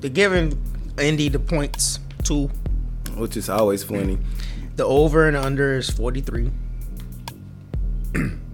They're 0.01 0.11
giving 0.11 0.61
Indy 0.99 1.29
the 1.29 1.38
points 1.38 2.01
two. 2.25 2.51
which 3.15 3.37
is 3.37 3.49
always 3.49 3.85
funny. 3.85 4.19
The 4.75 4.85
over 4.85 5.29
and 5.29 5.37
under 5.37 5.77
is 5.77 5.88
43. 5.91 6.51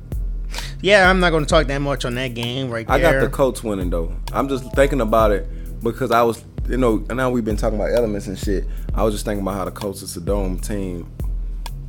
yeah, 0.81 1.11
I'm 1.11 1.21
not 1.21 1.31
going 1.31 1.45
to 1.45 1.49
talk 1.49 1.67
that 1.67 1.79
much 1.79 2.05
on 2.05 2.14
that 2.14 2.35
game 2.35 2.71
right 2.71 2.87
there. 2.87 2.97
I 2.97 3.01
got 3.01 3.21
the 3.21 3.29
Colts 3.29 3.62
winning 3.62 3.91
though. 3.91 4.14
I'm 4.33 4.49
just 4.49 4.71
thinking 4.75 5.01
about 5.01 5.33
it 5.33 5.83
because 5.83 6.11
I 6.11 6.23
was, 6.23 6.45
you 6.69 6.77
know, 6.77 7.05
and 7.09 7.17
now 7.17 7.31
we've 7.31 7.45
been 7.45 7.57
talking 7.57 7.79
about 7.79 7.93
elements 7.93 8.27
and 8.27 8.38
shit. 8.38 8.64
I 8.95 9.03
was 9.03 9.14
just 9.14 9.25
thinking 9.25 9.43
about 9.43 9.55
how 9.55 9.64
the 9.64 9.71
Colts 9.71 10.03
is 10.03 10.17
a 10.17 10.21
dome 10.21 10.59
team, 10.59 11.11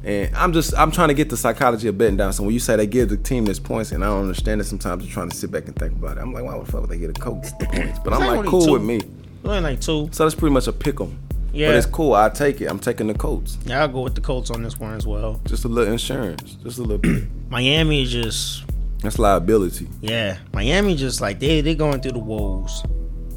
and 0.04 0.36
I'm 0.36 0.54
just 0.54 0.78
I'm 0.78 0.92
trying 0.92 1.10
to 1.10 1.14
get 1.14 1.30
the 1.30 1.38
psychology 1.38 1.88
of 1.88 1.98
betting 1.98 2.18
down. 2.18 2.34
So 2.34 2.44
when 2.44 2.54
you 2.54 2.60
say 2.60 2.76
they 2.76 2.88
give 2.88 3.10
the 3.10 3.18
team 3.18 3.46
this 3.46 3.60
points, 3.60 3.92
and 3.92 4.04
I 4.04 4.08
don't 4.08 4.22
understand 4.22 4.62
it, 4.62 4.66
sometimes 4.66 5.04
I'm 5.04 5.10
trying 5.10 5.30
to 5.30 5.36
sit 5.36 5.52
back 5.52 5.66
and 5.66 5.76
think 5.76 5.94
about 5.94 6.18
it. 6.18 6.22
I'm 6.22 6.34
like, 6.34 6.44
why 6.44 6.58
the 6.58 6.66
fuck 6.66 6.82
would 6.82 6.90
they 6.90 6.98
get 6.98 7.14
the 7.14 7.20
Colts 7.20 7.52
the 7.54 7.66
points? 7.66 8.00
But 8.00 8.14
I'm 8.14 8.38
like, 8.38 8.46
cool 8.46 8.66
two. 8.66 8.72
with 8.74 8.84
me. 8.84 9.02
Only 9.44 9.62
like 9.62 9.82
two. 9.82 10.10
So 10.12 10.24
that's 10.24 10.36
pretty 10.36 10.54
much 10.54 10.68
a 10.68 10.74
pick 10.74 11.00
'em. 11.00 11.18
Yeah. 11.52 11.70
But 11.70 11.78
it's 11.78 11.88
cool. 11.88 12.14
I 12.14 12.30
take 12.30 12.62
it. 12.62 12.66
I'm 12.68 12.80
taking 12.80 13.08
the 13.08 13.14
Colts. 13.14 13.58
Yeah, 13.66 13.82
I'll 13.82 13.88
go 13.88 14.02
with 14.02 14.16
the 14.16 14.22
Colts 14.22 14.52
on 14.52 14.62
this 14.62 14.80
one 14.80 14.94
as 14.94 15.08
well. 15.08 15.42
Just 15.46 15.66
a 15.66 15.68
little 15.68 15.92
insurance. 15.92 16.58
Just 16.64 16.78
a 16.78 16.82
little 16.82 17.00
bit. 17.00 17.28
Miami 17.50 18.04
is 18.04 18.12
just 18.12 18.69
That's 19.02 19.18
liability. 19.18 19.88
Yeah, 20.02 20.38
Miami 20.54 20.96
just 20.96 21.22
like 21.22 21.40
they 21.40 21.62
they 21.62 21.76
going 21.76 22.02
through 22.02 22.14
the 22.14 22.20
woes. 22.20 22.84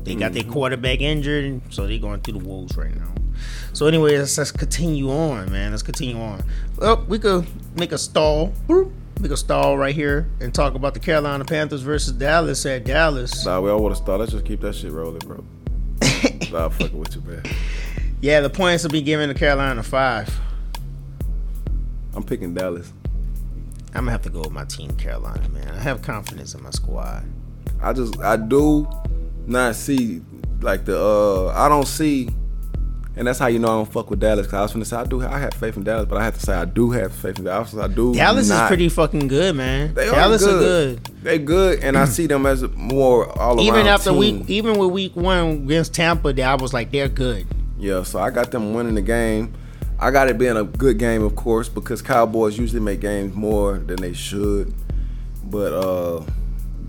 They 0.02 0.16
got 0.16 0.32
their 0.32 0.42
mm-hmm. 0.42 0.52
quarterback 0.52 1.00
injured, 1.00 1.62
so 1.72 1.86
they 1.86 1.98
going 1.98 2.20
through 2.20 2.40
the 2.40 2.44
woes 2.44 2.76
right 2.76 2.94
now. 2.94 3.12
So 3.72 3.86
anyway, 3.86 4.18
let's, 4.18 4.36
let's 4.36 4.50
continue 4.50 5.10
on, 5.10 5.50
man. 5.52 5.70
Let's 5.70 5.82
continue 5.82 6.18
on. 6.20 6.42
Well, 6.76 7.04
we 7.08 7.18
could 7.18 7.46
make 7.76 7.92
a 7.92 7.98
stall. 7.98 8.52
Make 8.68 9.30
a 9.30 9.36
stall 9.36 9.78
right 9.78 9.94
here 9.94 10.28
and 10.40 10.52
talk 10.52 10.74
about 10.74 10.94
the 10.94 11.00
Carolina 11.00 11.44
Panthers 11.44 11.82
versus 11.82 12.12
Dallas 12.12 12.66
at 12.66 12.84
Dallas. 12.84 13.46
Nah, 13.46 13.60
we 13.60 13.70
all 13.70 13.80
want 13.80 13.94
to 13.94 14.02
start. 14.02 14.18
Let's 14.18 14.32
just 14.32 14.44
keep 14.44 14.60
that 14.62 14.74
shit 14.74 14.90
rolling, 14.90 15.20
bro. 15.20 15.44
nah, 16.50 16.64
I'm 16.64 16.70
fucking 16.70 16.98
with 16.98 17.14
you, 17.14 17.22
man. 17.22 17.42
Yeah, 18.20 18.40
the 18.40 18.50
points 18.50 18.82
will 18.82 18.90
be 18.90 19.02
given 19.02 19.28
to 19.28 19.34
Carolina 19.34 19.82
five. 19.84 20.28
I'm 22.14 22.24
picking 22.24 22.52
Dallas. 22.52 22.92
I'm 23.94 24.04
gonna 24.04 24.12
have 24.12 24.22
to 24.22 24.30
go 24.30 24.40
with 24.40 24.52
my 24.52 24.64
team, 24.64 24.90
Carolina, 24.96 25.48
man. 25.50 25.68
I 25.74 25.80
have 25.80 26.02
confidence 26.02 26.54
in 26.54 26.62
my 26.62 26.70
squad. 26.70 27.24
I 27.80 27.92
just 27.92 28.18
I 28.20 28.36
do 28.36 28.88
not 29.46 29.74
see 29.74 30.22
like 30.60 30.84
the 30.84 30.98
uh 30.98 31.48
I 31.54 31.68
don't 31.68 31.86
see 31.86 32.28
and 33.14 33.26
that's 33.26 33.38
how 33.38 33.46
you 33.48 33.58
know 33.58 33.68
I 33.68 33.72
don't 33.72 33.92
fuck 33.92 34.08
with 34.08 34.20
Dallas. 34.20 34.46
Cause 34.46 34.54
I 34.54 34.62
was 34.62 34.72
gonna 34.72 34.84
say 34.84 34.96
I 34.96 35.04
do 35.04 35.22
I 35.22 35.38
have 35.38 35.52
faith 35.54 35.76
in 35.76 35.84
Dallas, 35.84 36.06
but 36.08 36.16
I 36.18 36.24
have 36.24 36.34
to 36.34 36.40
say 36.40 36.54
I 36.54 36.64
do 36.64 36.90
have 36.92 37.12
faith 37.12 37.38
in 37.38 37.44
Dallas. 37.44 37.74
I 37.76 37.88
do. 37.88 38.14
Dallas 38.14 38.48
not. 38.48 38.64
is 38.64 38.68
pretty 38.68 38.88
fucking 38.88 39.28
good, 39.28 39.54
man. 39.54 39.92
They 39.94 40.06
Dallas 40.06 40.42
are 40.44 40.50
are 40.56 40.58
good. 40.58 41.04
good. 41.04 41.22
They 41.22 41.38
good, 41.38 41.80
and 41.80 41.98
I 41.98 42.06
see 42.06 42.26
them 42.26 42.46
as 42.46 42.62
more 42.70 43.26
all 43.38 43.56
around. 43.56 43.60
even 43.66 43.86
after 43.86 44.10
team. 44.10 44.18
week, 44.18 44.50
even 44.50 44.78
with 44.78 44.90
week 44.90 45.14
one 45.14 45.64
against 45.64 45.94
Tampa, 45.94 46.28
I 46.42 46.54
was 46.54 46.72
like, 46.72 46.90
they're 46.90 47.08
good. 47.08 47.46
Yeah, 47.78 48.02
so 48.02 48.18
I 48.18 48.30
got 48.30 48.50
them 48.50 48.72
winning 48.72 48.94
the 48.94 49.02
game. 49.02 49.54
I 50.02 50.10
got 50.10 50.28
it 50.28 50.36
being 50.36 50.56
a 50.56 50.64
good 50.64 50.98
game, 50.98 51.22
of 51.22 51.36
course, 51.36 51.68
because 51.68 52.02
Cowboys 52.02 52.58
usually 52.58 52.80
make 52.80 52.98
games 52.98 53.36
more 53.36 53.78
than 53.78 53.96
they 53.96 54.12
should. 54.12 54.74
But 55.44 55.72
uh 55.72 56.24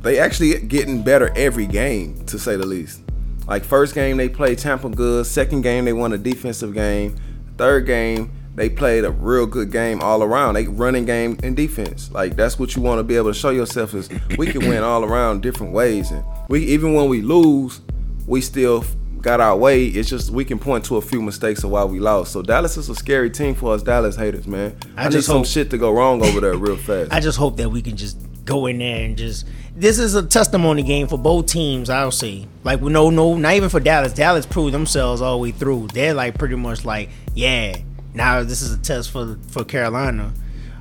they 0.02 0.18
actually 0.18 0.60
getting 0.60 1.04
better 1.04 1.32
every 1.36 1.68
game, 1.68 2.26
to 2.26 2.40
say 2.40 2.56
the 2.56 2.66
least. 2.66 3.02
Like 3.48 3.64
first 3.64 3.94
game 3.94 4.18
they 4.18 4.30
played 4.30 4.58
Tampa 4.58 4.90
good, 4.90 5.28
second 5.28 5.62
game 5.62 5.86
they 5.86 5.94
won 5.94 6.12
a 6.14 6.18
defensive 6.18 6.74
game, 6.74 7.16
third 7.56 7.86
game 7.86 8.32
they 8.56 8.68
played 8.70 9.04
a 9.04 9.12
real 9.12 9.46
good 9.46 9.72
game 9.72 10.02
all 10.02 10.24
around. 10.24 10.56
They 10.56 10.68
running 10.68 11.06
game 11.06 11.38
and 11.44 11.56
defense. 11.56 12.12
Like 12.12 12.36
that's 12.36 12.58
what 12.58 12.76
you 12.76 12.82
want 12.82 12.98
to 12.98 13.04
be 13.04 13.16
able 13.16 13.32
to 13.32 13.40
show 13.40 13.52
yourself 13.52 13.94
is 13.94 14.10
we 14.40 14.48
can 14.48 14.68
win 14.68 14.84
all 14.84 15.04
around 15.04 15.42
different 15.44 15.72
ways. 15.72 16.10
And 16.10 16.24
we 16.50 16.64
even 16.66 16.96
when 16.96 17.10
we 17.10 17.22
lose, 17.22 17.82
we 18.26 18.42
still 18.42 18.84
got 19.24 19.40
our 19.40 19.58
way. 19.58 19.86
It's 19.86 20.08
just 20.08 20.30
we 20.30 20.46
can 20.46 20.60
point 20.60 20.86
to 20.86 20.98
a 20.98 21.02
few 21.02 21.22
mistakes 21.22 21.64
of 21.64 21.72
why 21.72 21.84
we 21.86 22.00
lost. 22.00 22.34
So 22.34 22.44
Dallas 22.44 22.78
is 22.78 22.90
a 22.90 22.96
scary 22.96 23.32
team 23.32 23.56
for 23.56 23.74
us 23.74 23.82
Dallas 23.82 24.16
haters, 24.16 24.46
man. 24.46 24.78
I 24.96 25.06
I, 25.06 25.06
need 25.06 25.14
just 25.14 25.28
some 25.28 25.44
shit 25.44 25.72
to 25.72 25.78
go 25.80 25.92
wrong 25.92 26.24
over 26.24 26.40
there 26.40 26.56
real 26.56 26.78
fast. 26.90 27.12
I 27.12 27.20
just 27.20 27.40
hope 27.40 27.58
that 27.58 27.70
we 27.70 27.82
can 27.82 27.98
just 27.98 28.18
go 28.46 28.68
in 28.68 28.78
there 28.78 29.04
and 29.04 29.18
just. 29.18 29.48
This 29.76 29.98
is 29.98 30.14
a 30.14 30.24
testimony 30.24 30.84
game 30.84 31.08
for 31.08 31.18
both 31.18 31.48
teams. 31.48 31.90
I'll 31.90 32.12
say, 32.12 32.48
like, 32.64 32.80
we 32.80 32.92
no, 32.92 33.10
no, 33.10 33.36
not 33.38 33.56
even 33.56 33.70
for 33.70 33.80
Dallas. 33.80 34.14
Dallas 34.14 34.46
proved 34.46 34.72
themselves 34.72 35.20
all 35.20 35.38
the 35.38 35.42
way 35.42 35.52
through. 35.52 35.88
They're 35.88 36.14
like 36.14 36.38
pretty 36.38 36.56
much 36.56 36.86
like, 36.86 37.10
yeah. 37.34 37.78
Now 38.14 38.44
this 38.44 38.62
is 38.62 38.72
a 38.72 38.78
test 38.78 39.10
for 39.10 39.40
for 39.48 39.64
Carolina. 39.64 40.32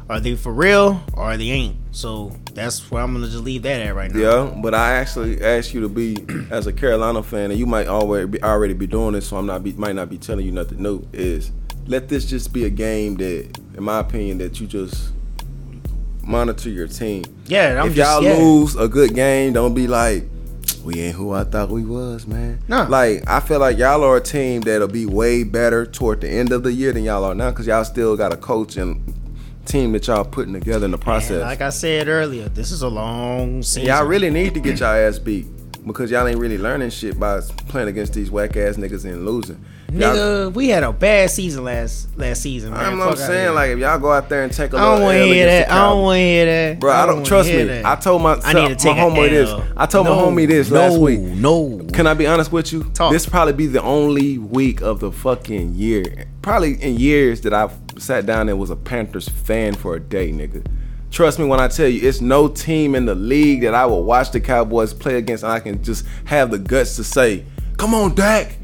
Are 0.09 0.21
they 0.21 0.37
for 0.37 0.53
real 0.53 1.03
or 1.15 1.37
they 1.37 1.51
ain't? 1.51 1.77
So 1.93 2.37
that's 2.55 2.91
where 2.91 3.03
I'm 3.03 3.15
gonna 3.15 3.27
just 3.27 3.45
leave 3.45 3.63
that 3.63 3.81
at 3.81 3.95
right 3.95 4.11
now. 4.11 4.21
Yeah, 4.21 4.61
but 4.63 4.75
I 4.75 4.95
actually 4.95 5.43
asked 5.43 5.75
you 5.75 5.81
to 5.83 5.89
be 5.89 6.17
as 6.51 6.67
a 6.67 6.73
Carolina 6.73 7.23
fan, 7.23 7.51
and 7.51 7.59
you 7.59 7.67
might 7.67 7.87
already 7.87 8.27
be, 8.27 8.43
already 8.43 8.75
be 8.75 8.87
doing 8.87 9.15
this, 9.15 9.29
so 9.29 9.37
I'm 9.37 9.47
not 9.47 9.63
be, 9.63 9.73
might 9.75 9.95
not 9.95 10.11
be 10.11 10.19
telling 10.19 10.45
you 10.47 10.53
nothing 10.53 10.83
new. 10.83 11.07
Is 11.13 11.53
let 11.87 12.09
this 12.09 12.25
just 12.25 12.53
be 12.53 12.65
a 12.65 12.71
game 12.71 13.17
that, 13.17 13.59
in 13.77 13.83
my 13.83 14.01
opinion, 14.01 14.39
that 14.39 14.61
you 14.61 14.67
just 14.67 15.13
monitor 16.23 16.71
your 16.71 16.89
team. 16.89 17.25
Yeah, 17.47 17.81
I'm 17.81 17.91
if 17.91 17.97
just 17.97 18.11
y'all 18.11 18.23
yeah. 18.23 18.37
lose 18.37 18.77
a 18.77 18.89
good 18.89 19.15
game, 19.15 19.53
don't 19.53 19.75
be 19.75 19.87
like, 19.87 20.25
we 20.85 21.01
ain't 21.01 21.17
who 21.17 21.33
I 21.33 21.45
thought 21.45 21.69
we 21.69 21.85
was, 21.85 22.27
man. 22.27 22.61
Nah. 22.69 22.87
Like 22.89 23.29
I 23.29 23.41
feel 23.41 23.61
like 23.61 23.79
y'all 23.79 24.03
are 24.03 24.17
a 24.17 24.21
team 24.21 24.63
that'll 24.63 24.89
be 24.89 25.07
way 25.07 25.45
better 25.45 25.87
toward 25.87 26.21
the 26.21 26.29
end 26.29 26.53
of 26.53 26.63
the 26.63 26.73
year 26.73 26.93
than 26.93 27.05
y'all 27.05 27.25
are 27.25 27.35
now, 27.35 27.51
because 27.51 27.67
y'all 27.67 27.85
still 27.85 28.17
got 28.17 28.33
a 28.33 28.37
coach 28.37 28.77
and 28.77 29.01
team 29.65 29.93
that 29.93 30.07
y'all 30.07 30.25
putting 30.25 30.53
together 30.53 30.85
in 30.85 30.91
the 30.91 30.97
And 30.97 31.05
process. 31.05 31.43
like 31.43 31.61
I 31.61 31.71
said 31.71 32.09
earlier, 32.09 32.49
this 32.49 32.71
is 32.73 32.83
a 32.83 32.89
long 32.89 33.63
season. 33.63 33.87
Y'all 33.87 34.05
really 34.05 34.31
need 34.31 34.55
to 34.55 34.61
get 34.61 34.81
y'all 34.81 34.89
ass 34.95 35.19
beat 35.19 35.47
because 35.87 36.11
y'all 36.11 36.27
ain't 36.27 36.39
really 36.39 36.59
learning 36.59 36.91
shit 36.91 37.19
by 37.19 37.41
playing 37.69 37.89
against 37.89 38.15
these 38.15 38.31
whack 38.31 38.57
ass 38.57 38.77
niggas 38.77 39.05
and 39.05 39.25
losing. 39.25 39.63
Nigga, 39.93 40.55
we 40.55 40.69
had 40.69 40.85
a 40.85 40.93
bad 40.93 41.31
season 41.31 41.65
last 41.65 42.17
last 42.17 42.43
season, 42.43 42.73
man. 42.73 42.95
I'm, 42.95 43.01
I'm 43.01 43.17
saying 43.17 43.55
like 43.55 43.71
if 43.71 43.79
y'all 43.79 43.99
go 43.99 44.11
out 44.11 44.29
there 44.29 44.43
and 44.43 44.53
take 44.53 44.73
a 44.73 44.79
I 44.79 44.81
don't 44.81 45.03
want 45.03 45.19
to 45.19 45.25
hear 45.25 45.47
that. 45.47 45.71
I 45.71 45.91
don't 45.91 46.03
want 46.03 46.17
to 46.17 46.21
hear 46.21 46.47
that. 46.47 46.81
Bro, 46.81 46.93
I 46.93 47.07
don't 47.07 47.17
wanna 47.17 47.27
trust 47.27 47.49
me. 47.51 47.65
that. 47.65 47.85
I 47.85 47.97
told 47.97 48.23
my 48.23 48.41
I 48.43 48.53
need 48.55 48.69
to 48.69 48.75
take 48.75 48.97
my 48.97 49.03
a 49.05 49.29
this. 49.29 49.51
I 49.77 49.87
told 49.87 50.07
no, 50.07 50.17
my 50.17 50.23
homie 50.23 50.49
this 50.49 50.71
no, 50.71 50.79
last 50.79 50.99
week. 50.99 51.21
No, 51.21 51.87
Can 51.93 52.07
I 52.07 52.15
be 52.15 52.27
honest 52.27 52.51
with 52.51 52.73
you? 52.73 52.85
Talk. 52.95 53.13
This 53.13 53.27
probably 53.27 53.53
be 53.53 53.67
the 53.67 53.83
only 53.83 54.39
week 54.39 54.81
of 54.81 55.01
the 55.01 55.13
fucking 55.13 55.75
year, 55.75 56.27
probably 56.41 56.83
in 56.83 56.97
years 56.97 57.43
that 57.43 57.53
I've 57.53 57.75
sat 57.99 58.25
down 58.25 58.49
and 58.49 58.59
was 58.59 58.71
a 58.71 58.77
Panthers 58.77 59.29
fan 59.29 59.75
for 59.75 59.95
a 59.95 60.01
day, 60.01 60.33
nigga. 60.33 60.65
Trust 61.11 61.39
me 61.39 61.45
when 61.45 61.61
I 61.61 61.69
tell 61.69 61.89
you, 61.89 62.09
it's 62.09 62.23
no 62.23 62.49
team 62.49 62.95
in 62.95 63.05
the 63.05 63.15
league 63.15 63.61
that 63.61 63.75
I 63.75 63.85
will 63.85 64.05
watch 64.05 64.31
the 64.31 64.41
Cowboys 64.41 64.95
play 64.95 65.17
against 65.17 65.45
and 65.45 65.53
I 65.53 65.61
can 65.61 65.83
just 65.85 66.07
have 66.25 66.51
the 66.51 66.59
guts 66.59 66.97
to 66.97 67.05
say, 67.05 67.45
"Come 67.77 67.93
on, 67.93 68.15
Dak." 68.15 68.57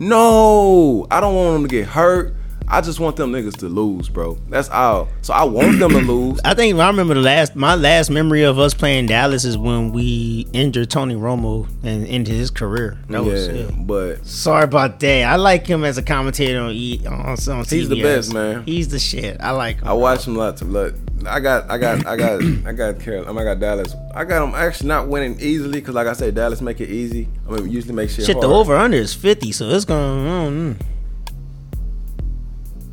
No, 0.00 1.06
I 1.10 1.20
don't 1.20 1.34
want 1.34 1.52
them 1.56 1.68
to 1.68 1.68
get 1.68 1.86
hurt. 1.86 2.34
I 2.66 2.80
just 2.80 3.00
want 3.00 3.16
them 3.16 3.32
niggas 3.32 3.58
to 3.58 3.68
lose, 3.68 4.08
bro. 4.08 4.38
That's 4.48 4.70
all. 4.70 5.08
So 5.20 5.34
I 5.34 5.44
want 5.44 5.78
them 5.78 5.90
to 5.90 5.98
lose. 5.98 6.40
I 6.44 6.54
think 6.54 6.78
I 6.78 6.86
remember 6.86 7.12
the 7.12 7.20
last 7.20 7.54
my 7.54 7.74
last 7.74 8.08
memory 8.08 8.44
of 8.44 8.58
us 8.58 8.72
playing 8.72 9.06
Dallas 9.06 9.44
is 9.44 9.58
when 9.58 9.92
we 9.92 10.46
injured 10.54 10.88
Tony 10.88 11.16
Romo 11.16 11.68
and 11.82 12.06
ended 12.06 12.34
his 12.34 12.50
career. 12.50 12.96
That 13.08 13.24
yeah, 13.24 13.30
was 13.30 13.48
yeah. 13.48 13.70
but 13.76 14.24
Sorry 14.24 14.64
about 14.64 15.00
that. 15.00 15.24
I 15.24 15.36
like 15.36 15.66
him 15.66 15.84
as 15.84 15.98
a 15.98 16.02
commentator 16.02 16.60
on 16.60 16.70
E 16.70 17.04
on, 17.06 17.36
CBS. 17.36 17.70
He's 17.70 17.88
the 17.90 18.02
best, 18.02 18.32
man. 18.32 18.62
He's 18.62 18.88
the 18.88 18.98
shit. 19.00 19.38
I 19.38 19.50
like 19.50 19.80
him. 19.80 19.88
I 19.88 19.92
watch 19.92 20.26
him 20.26 20.34
lots 20.34 20.62
of 20.62 20.70
look. 20.70 20.94
I 21.26 21.40
got, 21.40 21.70
I 21.70 21.78
got, 21.78 22.06
I 22.06 22.16
got, 22.16 22.42
I 22.66 22.72
got 22.72 23.00
Carolina. 23.00 23.40
I 23.40 23.44
got 23.44 23.60
Dallas. 23.60 23.94
I 24.14 24.24
got 24.24 24.44
them 24.44 24.54
actually 24.54 24.88
not 24.88 25.08
winning 25.08 25.38
easily 25.40 25.80
because, 25.80 25.94
like 25.94 26.06
I 26.06 26.12
said, 26.12 26.34
Dallas 26.34 26.60
make 26.60 26.80
it 26.80 26.90
easy. 26.90 27.28
I 27.48 27.52
mean, 27.52 27.70
usually 27.70 27.94
make 27.94 28.10
shit. 28.10 28.24
Shit, 28.24 28.36
hard. 28.36 28.44
the 28.44 28.54
over 28.54 28.76
under 28.76 28.96
is 28.96 29.14
fifty, 29.14 29.52
so 29.52 29.68
it's 29.68 29.84
going. 29.84 30.76
Mm, 30.76 30.82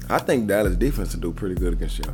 I 0.10 0.20
think 0.20 0.48
Dallas 0.48 0.76
defense 0.76 1.14
will 1.14 1.22
do 1.22 1.34
pretty 1.34 1.56
good 1.56 1.74
against 1.74 2.00
y'all. 2.00 2.14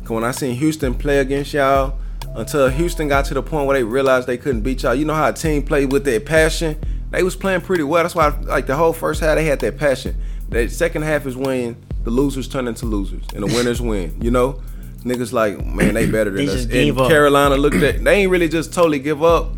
Cause 0.00 0.10
when 0.10 0.24
I 0.24 0.30
seen 0.30 0.54
Houston 0.56 0.94
play 0.94 1.18
against 1.18 1.52
y'all, 1.52 1.98
until 2.34 2.68
Houston 2.68 3.08
got 3.08 3.24
to 3.26 3.34
the 3.34 3.42
point 3.42 3.66
where 3.66 3.76
they 3.76 3.84
realized 3.84 4.28
they 4.28 4.38
couldn't 4.38 4.60
beat 4.60 4.82
y'all. 4.82 4.94
You 4.94 5.04
know 5.04 5.14
how 5.14 5.28
a 5.28 5.32
team 5.32 5.62
played 5.62 5.90
with 5.90 6.04
their 6.04 6.20
passion. 6.20 6.78
They 7.10 7.22
was 7.22 7.34
playing 7.34 7.62
pretty 7.62 7.82
well. 7.82 8.04
That's 8.04 8.14
why, 8.14 8.28
like 8.28 8.66
the 8.66 8.76
whole 8.76 8.92
first 8.92 9.20
half, 9.20 9.36
they 9.36 9.44
had 9.44 9.60
that 9.60 9.78
passion. 9.78 10.16
The 10.48 10.68
second 10.68 11.02
half 11.02 11.26
is 11.26 11.36
when 11.36 11.76
the 12.06 12.12
losers 12.12 12.46
turn 12.46 12.68
into 12.68 12.86
losers 12.86 13.24
and 13.34 13.42
the 13.42 13.52
winners 13.52 13.80
win. 13.82 14.16
You 14.22 14.30
know, 14.30 14.62
niggas 15.00 15.32
like 15.32 15.66
man, 15.66 15.94
they 15.94 16.08
better 16.08 16.30
than 16.30 16.46
They 16.46 16.52
us. 16.52 16.64
And 16.66 17.00
up. 17.00 17.08
Carolina 17.08 17.56
looked 17.56 17.82
at. 17.82 18.02
They 18.02 18.22
ain't 18.22 18.30
really 18.30 18.48
just 18.48 18.72
totally 18.72 19.00
give 19.00 19.24
up. 19.24 19.50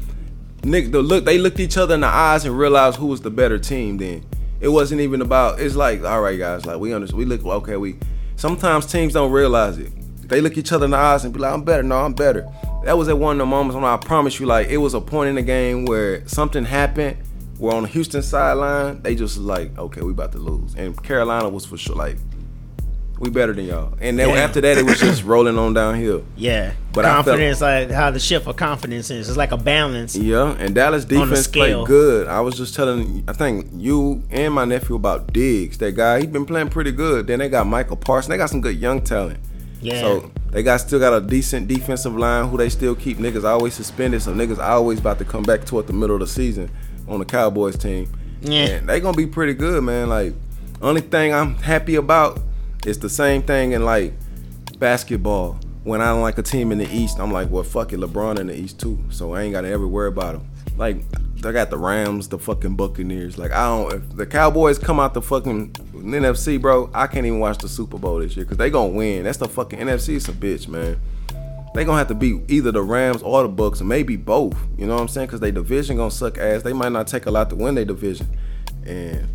Nick, 0.64 0.90
the 0.90 1.02
look 1.02 1.26
they 1.26 1.36
looked 1.36 1.60
each 1.60 1.76
other 1.76 1.94
in 1.94 2.00
the 2.00 2.06
eyes 2.06 2.46
and 2.46 2.58
realized 2.58 2.96
who 2.96 3.06
was 3.06 3.20
the 3.20 3.30
better 3.30 3.58
team. 3.58 3.98
Then 3.98 4.24
it 4.60 4.68
wasn't 4.68 5.02
even 5.02 5.20
about. 5.20 5.60
It's 5.60 5.76
like, 5.76 6.02
all 6.02 6.22
right, 6.22 6.38
guys, 6.38 6.64
like 6.64 6.78
we 6.78 6.94
understand. 6.94 7.18
We 7.18 7.26
look 7.26 7.44
okay. 7.44 7.76
We 7.76 7.98
sometimes 8.36 8.86
teams 8.86 9.12
don't 9.12 9.30
realize 9.30 9.76
it. 9.76 9.92
They 10.26 10.40
look 10.40 10.56
each 10.56 10.72
other 10.72 10.86
in 10.86 10.92
the 10.92 10.96
eyes 10.96 11.24
and 11.24 11.34
be 11.34 11.40
like, 11.40 11.52
I'm 11.52 11.64
better. 11.64 11.82
No, 11.82 11.98
I'm 11.98 12.14
better. 12.14 12.48
That 12.84 12.96
was 12.96 13.08
at 13.08 13.18
one 13.18 13.36
of 13.36 13.38
the 13.40 13.46
moments 13.46 13.74
when 13.74 13.84
I 13.84 13.98
promise 13.98 14.40
you, 14.40 14.46
like 14.46 14.68
it 14.68 14.78
was 14.78 14.94
a 14.94 15.02
point 15.02 15.28
in 15.28 15.34
the 15.34 15.42
game 15.42 15.84
where 15.84 16.26
something 16.26 16.64
happened. 16.64 17.18
Where 17.58 17.74
on 17.74 17.82
the 17.82 17.88
Houston 17.88 18.22
sideline, 18.22 19.02
they 19.02 19.16
just 19.16 19.36
like, 19.36 19.76
okay, 19.76 20.00
we 20.00 20.12
about 20.12 20.30
to 20.30 20.38
lose, 20.38 20.76
and 20.76 20.96
Carolina 21.02 21.48
was 21.48 21.66
for 21.66 21.76
sure 21.76 21.96
like, 21.96 22.16
we 23.20 23.30
better 23.30 23.52
than 23.52 23.64
y'all. 23.66 23.92
And 24.00 24.18
then 24.18 24.28
Yeah. 24.30 24.36
after 24.36 24.60
that, 24.60 24.78
it 24.78 24.84
was 24.84 25.00
just 25.00 25.24
rolling 25.32 25.58
on 25.58 25.74
downhill. 25.74 26.24
yeah, 26.36 26.72
But 26.92 27.04
I 27.04 27.14
felt- 27.14 27.26
confidence, 27.26 27.60
like 27.60 27.90
how 27.90 28.10
the 28.10 28.20
shift 28.20 28.46
of 28.46 28.56
confidence 28.56 29.10
is. 29.10 29.28
It's 29.28 29.36
like 29.36 29.50
a 29.52 29.56
balance. 29.56 30.14
Yeah, 30.16 30.54
and 30.58 30.74
Dallas 30.74 31.04
defense 31.04 31.46
played 31.48 31.84
good. 31.86 32.28
I 32.28 32.40
was 32.40 32.56
just 32.56 32.74
telling, 32.74 33.24
I 33.26 33.32
think 33.32 33.66
you 33.76 34.22
and 34.30 34.54
my 34.54 34.64
nephew 34.64 34.94
about 34.96 35.32
Diggs. 35.32 35.78
That 35.78 35.96
guy, 35.96 36.18
he's 36.20 36.26
been 36.28 36.46
playing 36.46 36.68
pretty 36.68 36.92
good. 36.92 37.26
Then 37.26 37.40
they 37.40 37.48
got 37.48 37.66
Micah 37.66 37.96
Parsons. 37.96 38.28
They 38.30 38.36
got 38.36 38.50
some 38.50 38.60
good 38.60 38.76
young 38.76 39.00
talent. 39.02 39.38
Yeah. 39.80 40.00
So 40.00 40.30
they 40.50 40.62
got 40.62 40.78
still 40.78 40.98
got 40.98 41.12
a 41.12 41.20
decent 41.20 41.68
defensive 41.68 42.16
line 42.16 42.48
who 42.48 42.56
they 42.56 42.68
still 42.68 42.94
keep 42.96 43.18
niggas 43.18 43.44
always 43.44 43.74
suspended. 43.74 44.22
So 44.22 44.32
niggas 44.34 44.58
always 44.58 44.98
about 44.98 45.18
to 45.18 45.24
come 45.24 45.42
back 45.44 45.64
toward 45.64 45.86
the 45.86 45.92
middle 45.92 46.16
of 46.16 46.20
the 46.20 46.26
season 46.26 46.68
on 47.08 47.18
the 47.20 47.24
Cowboys 47.24 47.76
team. 47.76 48.10
Yeah. 48.42 48.64
And 48.66 48.88
they 48.88 48.98
gonna 49.00 49.16
be 49.16 49.26
pretty 49.26 49.54
good, 49.54 49.82
man. 49.84 50.08
Like 50.08 50.34
only 50.82 51.00
thing 51.00 51.32
I'm 51.32 51.54
happy 51.56 51.94
about 51.96 52.40
is 52.86 52.98
the 52.98 53.08
same 53.08 53.42
thing 53.42 53.72
in 53.72 53.84
like 53.84 54.12
basketball. 54.78 55.58
When 55.84 56.00
I 56.00 56.06
don't 56.06 56.20
like 56.20 56.36
a 56.38 56.42
team 56.42 56.70
in 56.72 56.78
the 56.78 56.88
East, 56.94 57.18
I'm 57.18 57.32
like, 57.32 57.50
well, 57.50 57.62
fuck 57.62 57.92
it, 57.92 58.00
LeBron 58.00 58.38
in 58.38 58.48
the 58.48 58.54
East 58.54 58.78
too. 58.78 58.98
So 59.10 59.34
I 59.34 59.42
ain't 59.42 59.52
gotta 59.52 59.68
ever 59.68 59.86
worry 59.86 60.08
about 60.08 60.34
them. 60.34 60.50
Like 60.76 60.98
I 61.44 61.52
got 61.52 61.70
the 61.70 61.78
Rams, 61.78 62.28
the 62.28 62.38
fucking 62.38 62.76
Buccaneers. 62.76 63.38
Like 63.38 63.52
I 63.52 63.66
don't. 63.68 63.92
If 63.94 64.16
the 64.16 64.26
Cowboys 64.26 64.78
come 64.78 64.98
out 65.00 65.14
the 65.14 65.22
fucking 65.22 65.72
NFC, 65.72 66.60
bro, 66.60 66.90
I 66.92 67.06
can't 67.06 67.26
even 67.26 67.38
watch 67.38 67.58
the 67.58 67.68
Super 67.68 67.98
Bowl 67.98 68.18
this 68.18 68.36
year 68.36 68.44
because 68.44 68.58
they 68.58 68.70
gonna 68.70 68.88
win. 68.88 69.24
That's 69.24 69.38
the 69.38 69.48
fucking 69.48 69.78
NFC. 69.78 70.16
It's 70.16 70.28
a 70.28 70.32
bitch, 70.32 70.68
man. 70.68 71.00
They 71.74 71.84
gonna 71.84 71.98
have 71.98 72.08
to 72.08 72.14
beat 72.14 72.42
either 72.48 72.72
the 72.72 72.82
Rams 72.82 73.22
or 73.22 73.42
the 73.42 73.48
Bucks, 73.48 73.80
maybe 73.80 74.16
both. 74.16 74.56
You 74.76 74.86
know 74.86 74.94
what 74.94 75.02
I'm 75.02 75.08
saying? 75.08 75.28
Because 75.28 75.40
they 75.40 75.50
division 75.50 75.96
gonna 75.96 76.10
suck 76.10 76.38
ass. 76.38 76.62
They 76.62 76.72
might 76.72 76.92
not 76.92 77.06
take 77.06 77.26
a 77.26 77.30
lot 77.30 77.50
to 77.50 77.56
win 77.56 77.74
their 77.76 77.84
division, 77.84 78.26
and 78.84 79.28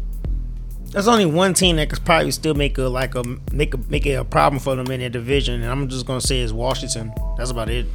There's 0.93 1.07
only 1.07 1.25
one 1.25 1.53
team 1.53 1.75
that 1.77 1.89
could 1.89 2.05
probably 2.05 2.31
still 2.31 2.53
make 2.53 2.77
a 2.77 2.83
like 2.83 3.15
a 3.15 3.23
make 3.51 3.73
a 3.73 3.77
make 3.89 4.05
it 4.05 4.13
a 4.13 4.23
problem 4.23 4.59
for 4.59 4.75
them 4.75 4.89
in 4.91 4.99
their 4.99 5.09
division, 5.09 5.61
and 5.61 5.71
I'm 5.71 5.87
just 5.89 6.05
gonna 6.05 6.21
say 6.21 6.39
is 6.39 6.53
Washington. 6.53 7.11
That's 7.37 7.49
about 7.49 7.69
it. 7.69 7.87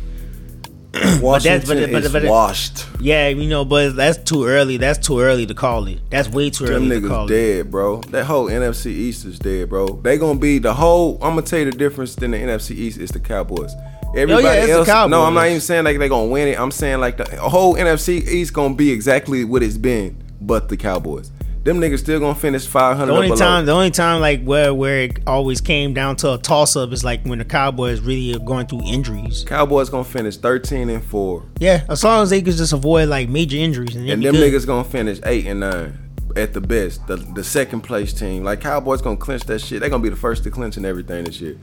Washington 1.21 1.61
but- 1.69 1.93
but- 1.93 2.05
is 2.05 2.13
but- 2.13 2.25
washed. 2.25 2.87
Yeah, 3.01 3.29
you 3.29 3.49
know, 3.49 3.65
but 3.65 3.95
that's 3.95 4.19
too 4.19 4.47
early. 4.47 4.79
That's 4.79 4.99
too 4.99 5.21
early 5.21 5.47
to 5.47 5.55
call 5.55 5.87
it. 5.87 6.01
That's 6.11 6.29
way 6.29 6.51
too 6.51 6.67
Them 6.67 6.75
early 6.91 7.01
to 7.01 7.09
call 7.09 7.29
niggas 7.29 7.31
it. 7.31 7.57
dead, 7.57 7.71
bro. 7.71 8.01
That 8.11 8.25
whole 8.25 8.47
NFC 8.47 8.87
East 8.87 9.25
is 9.25 9.39
dead, 9.39 9.69
bro. 9.69 9.87
They 10.03 10.19
gonna 10.19 10.39
be 10.39 10.59
the 10.59 10.75
whole. 10.75 11.15
I'm 11.23 11.35
gonna 11.37 11.43
tell 11.43 11.61
you 11.61 11.67
the 11.71 11.77
difference 11.77 12.15
Than 12.17 12.33
the 12.33 12.39
NFC 12.39 12.73
East 12.73 12.99
is 12.99 13.11
the 13.11 13.21
Cowboys. 13.21 13.73
Everybody 14.17 14.47
Oh, 14.47 14.51
it's 14.53 14.67
the 14.89 14.93
else, 14.93 15.11
no, 15.11 15.23
I'm 15.23 15.35
not 15.35 15.47
even 15.49 15.61
saying 15.61 15.85
like 15.85 15.99
they're 15.99 16.09
gonna 16.09 16.31
win 16.31 16.49
it. 16.49 16.59
I'm 16.59 16.71
saying 16.73 16.99
like 16.99 17.19
the 17.19 17.27
whole 17.39 17.75
NFC 17.77 18.27
East 18.27 18.55
gonna 18.55 18.75
be 18.75 18.91
exactly 18.91 19.45
what 19.45 19.63
it's 19.63 19.77
been, 19.77 20.21
but 20.41 20.69
the 20.71 20.77
Cowboys. 20.79 21.31
Them 21.69 21.83
niggas 21.83 21.99
still 21.99 22.19
gonna 22.19 22.35
finish 22.35 22.65
500 22.67 23.13
The 23.13 23.13
only 23.13 23.37
time, 23.37 23.67
the 23.67 23.73
only 23.73 23.91
time, 23.91 24.23
like 24.23 24.43
where 24.43 24.73
where 24.73 25.01
it 25.01 25.19
always 25.27 25.61
came 25.61 25.93
down 25.93 26.17
to 26.17 26.33
a 26.33 26.39
toss 26.39 26.77
up 26.77 26.93
is 26.93 27.05
like 27.05 27.23
when 27.27 27.41
the 27.41 27.45
Cowboys 27.45 28.01
really 28.01 28.35
are 28.35 28.39
going 28.39 28.67
through 28.67 28.85
injuries. 28.87 29.45
Cowboys 29.47 29.91
gonna 29.91 30.03
finish 30.03 30.39
13 30.39 30.89
and 30.89 31.05
four, 31.05 31.45
Yeah, 31.59 31.85
as 31.91 32.03
long 32.03 32.23
as 32.23 32.31
they 32.31 32.41
can 32.41 32.53
just 32.53 32.73
avoid 32.73 33.11
like 33.11 33.29
major 33.29 33.59
injuries, 33.59 33.95
and, 33.97 34.09
and 34.09 34.25
them 34.25 34.35
good. 34.37 34.51
niggas 34.51 34.65
gonna 34.65 34.83
finish 34.83 35.21
eight 35.27 35.47
and 35.47 35.61
nine 35.61 35.99
at 36.37 36.55
the 36.55 36.63
best. 36.63 37.07
The 37.07 37.17
the 37.17 37.45
second 37.45 37.83
place 37.83 38.15
team, 38.15 38.45
like 38.45 38.63
Cowboys 38.63 39.03
gonna 39.03 39.19
clinch 39.19 39.45
that 39.45 39.59
shit. 39.61 39.81
They 39.81 39.91
gonna 39.91 40.03
be 40.03 40.09
the 40.09 40.17
first 40.17 40.45
to 40.45 40.51
clinch 40.51 40.79
and 40.79 40.87
everything 40.87 41.25
this 41.25 41.39
year. 41.39 41.59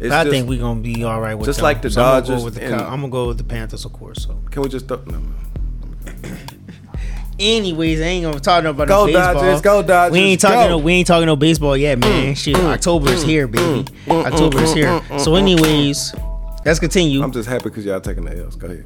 It's 0.00 0.14
I 0.14 0.24
just- 0.24 0.32
think 0.32 0.48
we're 0.48 0.60
gonna 0.60 0.80
be 0.80 1.04
all 1.04 1.20
right 1.20 1.34
with 1.34 1.44
just 1.44 1.58
them. 1.58 1.64
like 1.64 1.82
the 1.82 1.90
So 1.90 2.00
I'm 2.02 2.06
gonna 2.08 2.20
Dodgers 2.22 2.38
Go 2.38 2.44
with 2.46 2.54
the 2.54 2.62
and- 2.62 2.74
I'm 2.76 3.00
gonna 3.02 3.10
go 3.10 3.28
with 3.28 3.36
the 3.36 3.44
Panthers, 3.44 3.84
of 3.84 3.92
course. 3.92 4.22
So, 4.24 4.38
Can 4.50 4.62
we 4.62 4.70
just 4.70 4.88
throw, 4.88 5.02
no, 5.04 5.20
anyways, 7.42 8.00
I 8.00 8.04
ain't 8.04 8.24
gonna 8.24 8.40
talk 8.40 8.64
about 8.64 8.88
Go 8.88 9.00
no 9.00 9.12
baseball. 9.12 9.34
Dodgers, 9.34 9.60
go 9.60 9.82
Dodgers, 9.82 10.12
We 10.12 10.18
ain't 10.20 10.40
talking. 10.40 10.56
go. 10.56 10.66
Mm, 10.66 10.70
No, 10.70 10.78
we 10.78 10.92
ain't 10.94 11.06
talking 11.06 11.26
no 11.26 11.36
baseball 11.36 11.76
yet, 11.76 11.98
man. 11.98 12.34
Mm, 12.34 12.36
Shit, 12.36 12.56
mm, 12.56 12.64
October 12.64 13.10
is 13.10 13.24
mm, 13.24 13.28
here, 13.28 13.46
baby. 13.48 13.84
October 14.08 14.60
is 14.62 14.72
here. 14.74 15.02
So, 15.18 15.34
anyways, 15.34 16.14
let's 16.64 16.78
continue. 16.78 17.22
I'm 17.22 17.32
just 17.32 17.48
happy 17.48 17.64
because 17.64 17.84
y'all 17.84 18.00
taking 18.00 18.24
the 18.24 18.36
L's. 18.38 18.56
Go 18.56 18.66
ahead. 18.68 18.84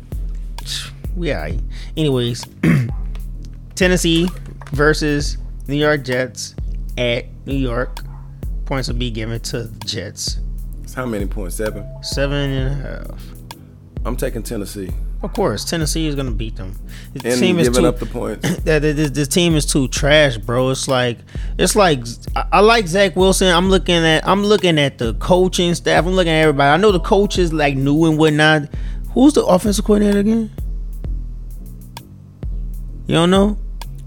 we 1.17 1.33
alright. 1.33 1.61
Anyways, 1.97 2.45
Tennessee 3.75 4.29
versus 4.73 5.39
New 5.69 5.77
York 5.77 6.03
Jets 6.05 6.55
at 6.99 7.27
New 7.47 7.57
York. 7.57 8.01
Points 8.65 8.89
will 8.89 8.97
be 8.97 9.11
given 9.11 9.39
to 9.41 9.65
the 9.65 9.85
Jets. 9.87 10.41
It's 10.83 10.95
how 10.95 11.07
many 11.07 11.27
points? 11.27 11.55
Seven. 11.57 11.87
Seven 12.03 12.37
and 12.51 12.81
a 12.81 12.89
half. 12.89 13.23
I'm 14.05 14.17
taking 14.17 14.43
Tennessee 14.43 14.91
Of 15.27 15.33
course, 15.33 15.65
Tennessee 15.65 16.07
is 16.07 16.15
gonna 16.15 16.31
beat 16.31 16.55
them. 16.55 16.77
The 17.15 17.31
and 17.31 17.41
team 17.41 17.59
is 17.59 17.69
giving 17.69 17.83
too, 17.83 17.89
up 17.89 17.99
the 17.99 18.07
points. 18.07 18.49
that 18.65 18.79
this, 18.79 19.27
team 19.27 19.57
is 19.57 19.67
too 19.67 19.89
trash, 19.89 20.39
bro. 20.39 20.71
It's 20.71 20.87
like 20.87 21.19
it's 21.59 21.75
like 21.75 22.05
I, 22.37 22.45
I 22.53 22.61
like 22.61 22.87
Zach 22.87 23.17
Wilson. 23.17 23.49
I'm 23.49 23.69
looking 23.69 23.97
at 23.97 24.25
I'm 24.25 24.45
looking 24.45 24.79
at 24.79 24.99
the 24.99 25.15
coaching 25.15 25.75
staff. 25.75 26.07
I'm 26.07 26.13
looking 26.13 26.31
at 26.33 26.43
everybody. 26.43 26.69
I 26.69 26.77
know 26.77 26.93
the 26.93 27.01
coaches 27.01 27.53
like 27.53 27.77
new 27.77 28.05
and 28.05 28.17
whatnot. 28.17 28.69
Who's 29.15 29.33
the 29.33 29.45
offensive 29.45 29.85
coordinator 29.85 30.21
again? 30.21 30.53
You 33.09 33.17
don't 33.17 33.31
know? 33.31 33.59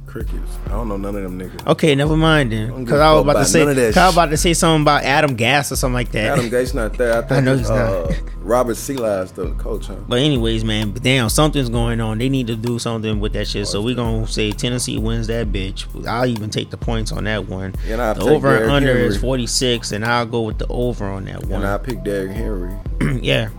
Crickets. 0.10 0.58
I 0.66 0.70
don't 0.72 0.88
know 0.88 0.98
none 0.98 1.16
of 1.16 1.22
them 1.24 1.40
niggas. 1.40 1.68
Okay, 1.68 1.94
never 1.96 2.18
mind 2.18 2.52
then. 2.52 2.68
don't 2.70 2.78
give 2.80 2.86
Because 2.86 3.00
a 3.00 3.04
I 3.04 3.14
was 3.14 3.20
fuck 3.24 3.32
about 3.32 3.40
to 3.40 3.46
say, 3.46 3.60
none 3.60 3.70
of 3.70 3.76
that 3.76 3.94
'cause 3.94 3.98
I 3.98 4.06
was 4.08 4.16
about 4.16 4.30
to 4.32 4.38
say 4.38 4.54
something 4.54 4.82
about 4.82 5.04
Adam 5.04 5.38
Gase 5.38 5.72
or 5.72 5.76
something 5.76 5.94
like 5.94 6.12
that. 6.14 6.38
Adam 6.40 6.50
Gase 6.50 6.74
not 6.74 6.94
there. 6.98 7.14
I, 7.18 7.22
think 7.22 7.32
I 7.32 7.40
know 7.42 7.52
it's, 7.54 7.62
he's 7.62 7.70
uh, 7.70 8.08
not. 8.10 8.20
Robert 8.42 8.76
Saleh's 8.78 9.32
the 9.34 9.52
coach, 9.54 9.88
huh? 9.88 9.96
But 10.08 10.20
anyways, 10.20 10.64
man, 10.64 10.92
but 10.92 11.04
damn, 11.04 11.30
something's 11.30 11.70
going 11.70 12.02
on. 12.02 12.18
They 12.18 12.30
need 12.30 12.48
to 12.48 12.56
do 12.56 12.80
something 12.80 13.20
with 13.20 13.34
that 13.34 13.48
shit. 13.48 13.68
So 13.68 13.82
we 13.82 13.94
gonna 13.94 14.26
say 14.28 14.52
Tennessee 14.52 14.98
wins 14.98 15.28
that 15.28 15.52
bitch. 15.52 15.86
I'll 16.08 16.26
even 16.26 16.50
take 16.50 16.72
the 16.72 16.78
points 16.78 17.12
on 17.12 17.26
that 17.26 17.48
one. 17.48 17.76
And 17.88 18.02
I'll 18.02 18.16
the 18.16 18.22
take 18.22 18.30
over 18.32 18.48
and 18.50 18.58
Derrick 18.60 18.72
under 18.72 18.92
is 18.98 19.16
Henry. 19.16 19.20
46, 19.20 19.92
and 19.92 20.04
I'll 20.06 20.26
go 20.26 20.42
with 20.42 20.58
the 20.58 20.68
over 20.70 21.06
on 21.06 21.26
that 21.26 21.44
one. 21.46 21.62
And. 21.62 21.68
I 21.68 21.78
picked 21.78 22.04
Derrick 22.04 22.32
Henry 22.32 22.74
yeah. 23.22 23.50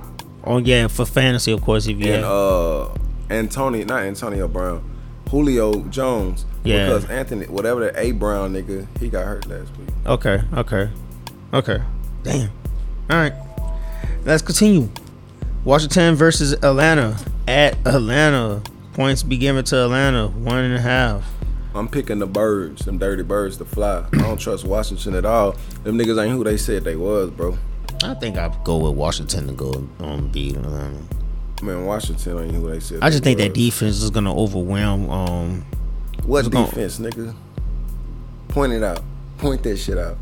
Oh 0.42 0.58
yeah, 0.58 0.88
for 0.88 1.04
fantasy, 1.04 1.52
of 1.52 1.60
course. 1.62 1.86
If 1.86 1.98
you 1.98 2.12
and 2.12 2.24
have, 2.24 2.32
uh 2.32 2.88
Antonio, 3.30 3.84
not 3.84 4.02
Antonio 4.02 4.48
Brown, 4.48 4.82
Julio 5.30 5.80
Jones. 5.84 6.44
Yeah. 6.64 6.86
Because 6.86 7.08
Anthony, 7.08 7.46
whatever 7.46 7.80
the 7.90 7.98
A 8.00 8.12
Brown 8.12 8.52
nigga, 8.52 8.86
he 8.98 9.08
got 9.08 9.24
hurt 9.24 9.46
last 9.46 9.70
week. 9.78 9.88
okay, 10.06 10.42
okay, 10.54 10.90
okay. 11.54 11.82
Damn. 12.22 12.50
All 13.08 13.16
right, 13.16 13.32
let's 14.24 14.42
continue. 14.42 14.88
Washington 15.64 16.14
versus 16.14 16.52
Atlanta 16.52 17.16
at 17.48 17.74
Atlanta. 17.86 18.62
Points 18.92 19.22
be 19.22 19.38
given 19.38 19.64
to 19.66 19.84
Atlanta 19.84 20.28
one 20.28 20.58
and 20.58 20.74
a 20.74 20.80
half. 20.80 21.24
I'm 21.74 21.88
picking 21.88 22.18
the 22.18 22.26
birds, 22.26 22.84
them 22.84 22.98
dirty 22.98 23.22
birds 23.22 23.56
to 23.58 23.64
fly. 23.64 24.04
I 24.12 24.16
don't 24.18 24.38
trust 24.38 24.64
Washington 24.64 25.14
at 25.14 25.24
all. 25.24 25.52
Them 25.84 25.96
niggas 25.96 26.20
ain't 26.22 26.32
who 26.32 26.42
they 26.42 26.56
said 26.56 26.82
they 26.84 26.96
was, 26.96 27.30
bro. 27.30 27.56
I 28.02 28.14
think 28.14 28.36
I'd 28.36 28.64
go 28.64 28.78
with 28.78 28.96
Washington 28.96 29.46
to 29.46 29.52
go 29.52 29.88
on 30.00 30.28
beat 30.32 30.56
Atlanta. 30.56 30.98
Man, 31.62 31.84
Washington 31.84 32.38
ain't 32.38 32.54
who 32.54 32.70
they 32.70 32.80
said. 32.80 32.98
I 33.02 33.10
just 33.10 33.22
think 33.22 33.38
that 33.38 33.54
defense 33.54 34.02
is 34.02 34.10
gonna 34.10 34.34
overwhelm. 34.34 35.10
Um, 35.10 35.64
What 36.24 36.40
it's 36.40 36.48
gonna- 36.48 36.66
defense, 36.66 36.98
nigga? 36.98 37.34
Point 38.48 38.72
it 38.72 38.82
out. 38.82 39.02
Point 39.38 39.62
that 39.64 39.76
shit 39.78 39.98
out. 39.98 40.16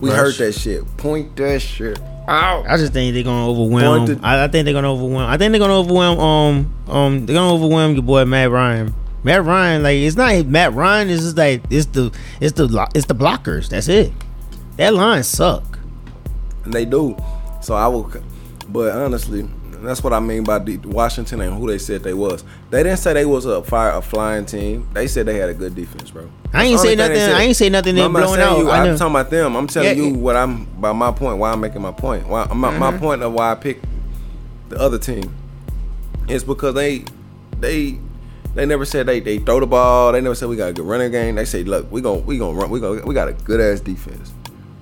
We 0.00 0.10
heard 0.10 0.34
that 0.36 0.52
shit. 0.52 0.84
Point 0.96 1.36
that 1.36 1.60
shit 1.60 1.98
out. 2.28 2.64
I 2.68 2.76
just 2.76 2.92
think 2.92 3.14
they're 3.14 3.22
gonna 3.22 3.48
overwhelm. 3.48 4.06
Pointed- 4.06 4.24
I, 4.24 4.44
I 4.44 4.48
think 4.48 4.64
they're 4.64 4.74
gonna 4.74 4.92
overwhelm. 4.92 5.28
I 5.30 5.36
think 5.36 5.52
they're 5.52 5.58
gonna 5.60 5.76
overwhelm. 5.78 6.18
Um, 6.18 6.70
um, 6.88 7.26
they're 7.26 7.34
gonna 7.34 7.52
overwhelm 7.54 7.94
your 7.94 8.02
boy 8.02 8.24
Matt 8.24 8.50
Ryan. 8.50 8.94
Matt 9.22 9.44
Ryan, 9.44 9.82
like 9.82 9.96
it's 9.96 10.16
not 10.16 10.46
Matt 10.46 10.72
Ryan. 10.74 11.10
It's 11.10 11.22
just 11.22 11.36
like 11.36 11.62
it's 11.70 11.86
the 11.86 12.10
it's 12.40 12.52
the 12.52 12.88
it's 12.94 13.06
the 13.06 13.14
blockers. 13.14 13.68
That's 13.68 13.88
it. 13.88 14.12
That 14.76 14.94
line 14.94 15.22
suck. 15.22 15.78
And 16.64 16.72
they 16.72 16.84
do. 16.86 17.16
So 17.60 17.74
I 17.74 17.86
will. 17.88 18.10
But 18.68 18.94
honestly, 18.96 19.46
that's 19.82 20.02
what 20.02 20.12
I 20.12 20.20
mean 20.20 20.44
by 20.44 20.58
the 20.58 20.76
Washington 20.78 21.40
and 21.40 21.54
who 21.56 21.66
they 21.68 21.78
said 21.78 22.02
they 22.02 22.14
was. 22.14 22.44
They 22.70 22.82
didn't 22.82 22.98
say 22.98 23.12
they 23.12 23.24
was 23.26 23.44
a 23.46 23.62
fire 23.62 23.90
a 23.90 24.02
flying 24.02 24.46
team. 24.46 24.88
They 24.92 25.06
said 25.06 25.26
they 25.26 25.36
had 25.36 25.48
a 25.50 25.54
good 25.54 25.74
defense, 25.74 26.10
bro. 26.10 26.30
I 26.52 26.64
ain't 26.64 26.80
say 26.80 26.94
nothing. 26.96 27.16
I 27.16 27.42
ain't 27.42 27.56
say 27.56 27.68
nothing. 27.68 27.94
They 27.94 28.02
I'm 28.02 28.12
blowing 28.12 28.40
out. 28.40 28.58
you. 28.58 28.70
I'm 28.70 28.96
talking 28.96 29.14
about 29.14 29.30
them. 29.30 29.56
I'm 29.56 29.66
telling 29.66 29.96
Yeah, 29.96 30.04
you 30.04 30.14
what 30.14 30.36
I'm 30.36 30.64
by 30.80 30.92
my 30.92 31.12
point. 31.12 31.38
Why 31.38 31.52
I'm 31.52 31.60
making 31.60 31.82
my 31.82 31.92
point. 31.92 32.26
Why 32.28 32.46
my, 32.52 32.76
my 32.76 32.90
Mm-hmm. 32.90 32.98
point 32.98 33.22
of 33.22 33.32
why 33.32 33.52
I 33.52 33.54
picked 33.54 33.84
the 34.68 34.78
other 34.78 34.98
team 34.98 35.34
is 36.28 36.44
because 36.44 36.74
they 36.74 37.04
they 37.58 37.98
they 38.54 38.66
never 38.66 38.84
said 38.84 39.06
they 39.06 39.20
they 39.20 39.38
throw 39.38 39.60
the 39.60 39.66
ball. 39.66 40.12
They 40.12 40.20
never 40.20 40.34
said 40.34 40.48
we 40.48 40.56
got 40.56 40.70
a 40.70 40.72
good 40.72 40.86
running 40.86 41.10
game. 41.12 41.36
They 41.36 41.44
say 41.44 41.62
look 41.64 41.90
we 41.90 42.00
gon' 42.00 42.24
we 42.26 42.38
gonna 42.38 42.58
run. 42.58 42.70
We 42.70 42.80
gonna 42.80 43.04
we 43.04 43.14
got 43.14 43.28
a 43.28 43.32
good 43.32 43.60
ass 43.60 43.80
defense, 43.80 44.32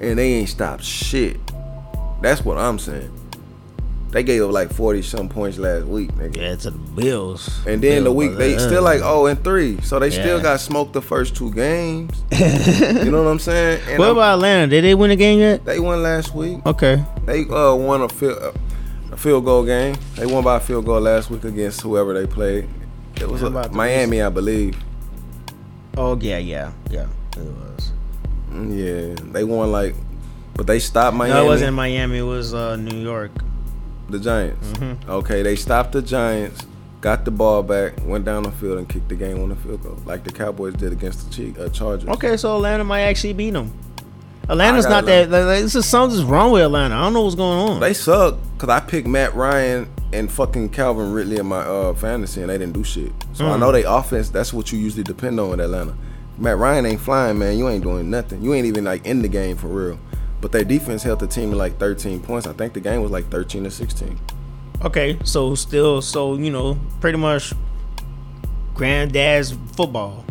and 0.01 0.19
they 0.19 0.33
ain't 0.35 0.49
stopped 0.49 0.83
shit. 0.85 1.37
That's 2.23 2.45
what 2.45 2.59
I'm 2.59 2.79
saying. 2.79 3.13
They 4.11 4.23
gave 4.23 4.43
up 4.43 4.53
like 4.53 4.73
forty 4.73 5.03
some 5.03 5.29
points 5.29 5.59
last 5.59 5.85
week, 5.87 6.11
nigga. 6.15 6.37
yeah, 6.37 6.57
to 6.57 6.71
the 6.71 6.79
Bills. 6.79 7.61
And 7.67 7.83
then 7.83 8.05
the 8.05 8.13
week 8.13 8.37
they 8.37 8.57
uh, 8.57 8.59
still 8.59 8.83
like 8.83 9.03
oh 9.05 9.27
and 9.27 9.43
three, 9.45 9.81
so 9.83 9.99
they 9.99 10.11
still 10.11 10.41
got 10.41 10.61
smoked 10.61 10.95
the 10.95 11.03
first 11.03 11.37
two 11.37 11.53
games. 11.53 12.23
you 12.33 13.11
know 13.11 13.23
what 13.23 13.31
I'm 13.31 13.39
saying? 13.39 13.83
And 13.87 13.99
What 13.99 14.07
I'm- 14.09 14.17
about 14.17 14.35
Atlanta? 14.37 14.67
Did 14.67 14.85
they 14.85 14.95
win 14.95 15.11
the 15.11 15.17
game 15.17 15.41
yet? 15.41 15.65
they 15.67 15.79
won 15.79 16.03
last 16.03 16.35
week. 16.35 16.65
Okay. 16.65 17.05
They 17.27 17.43
uh 17.49 17.75
won 17.75 18.01
a 18.03 18.09
field 18.09 18.57
a 19.13 19.17
field 19.17 19.45
goal 19.45 19.65
game. 19.67 19.95
They 20.17 20.25
won 20.25 20.43
by 20.43 20.57
a 20.57 20.61
field 20.61 20.87
goal 20.87 21.01
last 21.03 21.29
week 21.29 21.45
against 21.45 21.83
whoever 21.83 22.15
they 22.15 22.27
played. 22.27 22.67
It 23.21 23.29
was 23.29 23.43
the 23.43 23.51
Miami, 23.51 24.23
I 24.23 24.31
believe. 24.31 24.75
Oh 25.99 26.17
yeah, 26.21 26.39
yeah, 26.39 26.73
yeah. 26.91 27.07
It 27.37 27.41
was. 27.43 27.93
Mm, 28.53 28.73
Yeah, 29.19 29.31
they 29.33 29.45
won 29.45 29.71
like, 29.71 29.95
but 30.55 30.67
they 30.67 30.79
stopped 30.79 31.15
Miami. 31.17 31.35
No, 31.35 31.45
it 31.45 31.49
wasn't 31.49 31.75
Miami. 31.77 32.19
It 32.19 32.23
was 32.23 32.55
uh, 32.55 32.77
New 32.77 32.97
York. 32.97 33.33
The 34.11 34.19
Giants. 34.19 34.67
Mm-hmm. 34.73 35.11
Okay, 35.11 35.43
they 35.43 35.57
stopped 35.57 35.93
the 35.93 36.03
Giants, 36.03 36.67
got 37.01 37.25
the 37.25 37.31
ball 37.31 37.63
back, 37.63 37.95
went 38.05 38.25
down 38.25 38.43
the 38.45 38.51
field 38.53 38.79
and 38.79 38.89
kicked 38.89 39.09
the 39.09 39.17
game 39.17 39.41
on 39.43 39.49
the 39.51 39.57
field 39.57 39.83
goal, 39.83 39.97
like 40.07 40.25
the 40.25 40.33
Cowboys 40.33 40.75
did 40.75 40.93
against 40.93 41.27
the 41.29 41.35
Chief, 41.35 41.59
uh, 41.59 41.69
Chargers. 41.69 42.09
Okay, 42.09 42.37
so 42.37 42.57
Atlanta 42.57 42.85
might 42.85 43.03
actually 43.03 43.33
beat 43.35 43.51
them. 43.51 43.73
Atlanta's 44.49 44.87
not 44.87 45.05
gotta 45.05 45.27
that. 45.29 45.47
Like, 45.47 45.63
this 45.63 45.75
is 45.75 45.85
something's 45.85 46.25
wrong 46.25 46.53
with 46.53 46.63
Atlanta. 46.63 46.95
I 46.95 47.03
don't 47.03 47.13
know 47.13 47.23
what's 47.23 47.35
going 47.35 47.59
on. 47.71 47.81
They 47.81 47.93
suck 47.93 48.37
because 48.55 48.71
I 48.71 48.81
picked 48.81 49.07
Matt 49.07 49.35
Ryan 49.35 49.91
and 50.15 50.33
fucking 50.33 50.71
Calvin 50.71 51.13
Ridley 51.13 51.37
in 51.37 51.45
my 51.45 51.59
uh, 51.61 51.93
fantasy 51.93 52.41
and 52.41 52.49
they 52.49 52.57
didn't 52.57 52.73
do 52.73 52.83
shit. 52.83 53.13
So 53.35 53.45
I 53.47 53.51
Mm. 53.57 53.61
know 53.61 53.73
they 53.73 53.85
offense. 53.85 54.31
That's 54.31 54.55
what 54.55 54.73
you 54.73 54.79
usually 54.79 55.03
depend 55.03 55.39
on 55.39 55.51
with 55.51 55.61
Atlanta. 55.61 55.95
Matt 56.39 56.57
Ryan 56.57 56.87
ain't 56.87 57.01
flying, 57.01 57.39
man. 57.39 57.59
You 57.59 57.69
ain't 57.69 57.83
doing 57.83 58.09
nothing. 58.09 58.41
You 58.43 58.55
ain't 58.55 58.65
even 58.67 58.85
like 58.85 59.05
in 59.05 59.21
the 59.21 59.29
game 59.29 59.57
for 59.59 59.67
real. 59.67 59.99
But 60.41 60.53
their 60.53 60.65
defense 60.65 61.03
held 61.03 61.21
the 61.21 61.27
team 61.27 61.51
to 61.51 61.57
like 61.57 61.79
13 61.79 62.21
points. 62.21 62.47
I 62.47 62.53
think 62.53 62.73
the 62.75 62.81
game 62.81 63.03
was 63.03 63.11
like 63.11 63.29
13 63.31 63.65
to 63.65 63.71
16. 63.71 64.19
okay, 64.85 65.19
so 65.25 65.55
still, 65.57 66.01
so 66.01 66.37
you 66.37 66.51
know, 66.51 66.79
pretty 67.01 67.19
much, 67.19 67.53
granddad's 68.75 69.53
football, 69.73 70.25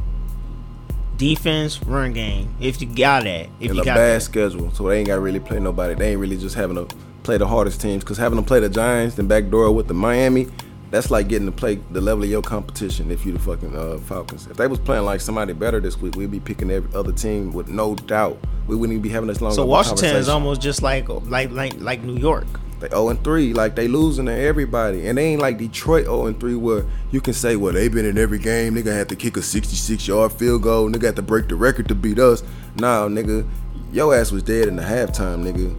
defense, 1.17 1.81
run 1.83 2.13
game. 2.13 2.53
If 2.59 2.81
you 2.81 2.87
got 2.87 3.23
that, 3.23 3.49
if 3.59 3.69
And 3.69 3.75
you 3.75 3.81
a 3.81 3.85
got 3.85 3.95
bad 3.95 4.15
that. 4.17 4.23
schedule, 4.23 4.71
so 4.71 4.87
they 4.87 4.99
ain't 4.99 5.07
got 5.07 5.15
to 5.15 5.21
really 5.21 5.39
play 5.39 5.59
nobody. 5.59 5.93
They 5.95 6.11
ain't 6.11 6.19
really 6.19 6.37
just 6.37 6.55
having 6.55 6.75
to 6.77 6.95
play 7.23 7.37
the 7.37 7.47
hardest 7.47 7.81
teams. 7.81 8.03
Because 8.03 8.17
having 8.17 8.39
to 8.39 8.45
play 8.45 8.59
the 8.59 8.69
Giants, 8.69 9.15
then 9.15 9.27
backdoor 9.27 9.71
with 9.73 9.87
the 9.87 9.93
Miami, 9.93 10.47
that's 10.89 11.11
like 11.11 11.27
getting 11.27 11.45
to 11.45 11.51
play 11.51 11.75
the 11.91 12.01
level 12.01 12.23
of 12.23 12.29
your 12.29 12.41
competition. 12.41 13.11
If 13.11 13.25
you 13.25 13.33
the 13.33 13.39
fucking 13.39 13.75
uh, 13.75 13.97
Falcons, 13.99 14.47
if 14.47 14.57
they 14.57 14.67
was 14.67 14.79
playing 14.79 15.05
like 15.05 15.21
somebody 15.21 15.53
better 15.53 15.79
this 15.79 15.97
week, 15.97 16.15
we'd 16.15 16.31
be 16.31 16.39
picking 16.39 16.71
every 16.71 16.93
other 16.95 17.11
team 17.11 17.51
with 17.51 17.67
no 17.67 17.95
doubt. 17.95 18.37
We 18.67 18.75
wouldn't 18.75 18.93
even 18.93 19.01
be 19.01 19.09
having 19.09 19.27
this 19.27 19.41
long. 19.41 19.53
So 19.53 19.65
Washington 19.65 20.15
is 20.15 20.29
almost 20.29 20.61
just 20.61 20.81
like 20.81 21.07
like 21.09 21.51
like 21.51 21.79
like 21.79 22.03
New 22.03 22.17
York. 22.17 22.47
They 22.79 22.89
0 22.89 23.09
and 23.09 23.23
3, 23.23 23.53
like 23.53 23.75
they 23.75 23.87
losing 23.87 24.27
to 24.27 24.33
everybody. 24.33 25.07
And 25.07 25.17
they 25.17 25.25
ain't 25.25 25.41
like 25.41 25.57
Detroit 25.57 26.05
0 26.05 26.27
and 26.27 26.39
3 26.39 26.55
where 26.55 26.85
you 27.09 27.21
can 27.21 27.33
say, 27.33 27.55
well, 27.55 27.73
they 27.73 27.87
been 27.87 28.05
in 28.05 28.19
every 28.19 28.37
game. 28.37 28.75
Nigga 28.75 28.95
had 28.95 29.09
to 29.09 29.15
kick 29.15 29.35
a 29.35 29.41
66 29.41 30.07
yard 30.07 30.31
field 30.31 30.61
goal. 30.61 30.87
Nigga 30.87 31.05
had 31.05 31.15
to 31.15 31.23
break 31.23 31.47
the 31.47 31.55
record 31.55 31.87
to 31.87 31.95
beat 31.95 32.19
us. 32.19 32.43
Nah, 32.75 33.07
nigga, 33.07 33.47
your 33.91 34.15
ass 34.15 34.31
was 34.31 34.43
dead 34.43 34.67
in 34.67 34.75
the 34.75 34.83
halftime, 34.83 35.43
nigga. 35.43 35.75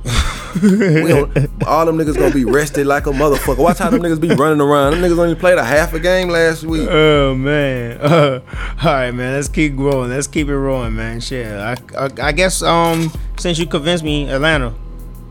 all 1.66 1.84
them 1.84 1.98
niggas 1.98 2.16
gonna 2.16 2.34
be 2.34 2.44
rested 2.44 2.86
like 2.86 3.06
a 3.06 3.10
motherfucker. 3.10 3.58
Watch 3.58 3.78
how 3.78 3.90
them 3.90 4.00
niggas 4.00 4.20
be 4.20 4.28
running 4.28 4.60
around. 4.60 4.92
Them 4.92 5.02
niggas 5.02 5.18
only 5.18 5.34
played 5.34 5.58
a 5.58 5.64
half 5.64 5.92
a 5.92 6.00
game 6.00 6.28
last 6.28 6.64
week. 6.64 6.88
Oh 6.90 7.34
man! 7.34 7.98
Uh, 8.00 8.40
all 8.82 8.92
right, 8.92 9.10
man. 9.10 9.34
Let's 9.34 9.48
keep 9.48 9.76
growing. 9.76 10.10
Let's 10.10 10.26
keep 10.26 10.48
it 10.48 10.56
rolling, 10.56 10.96
man. 10.96 11.20
Shit. 11.20 11.46
I, 11.46 11.76
I, 11.96 12.10
I 12.22 12.32
guess 12.32 12.62
um 12.62 13.12
since 13.36 13.58
you 13.58 13.66
convinced 13.66 14.02
me, 14.02 14.28
Atlanta, 14.30 14.74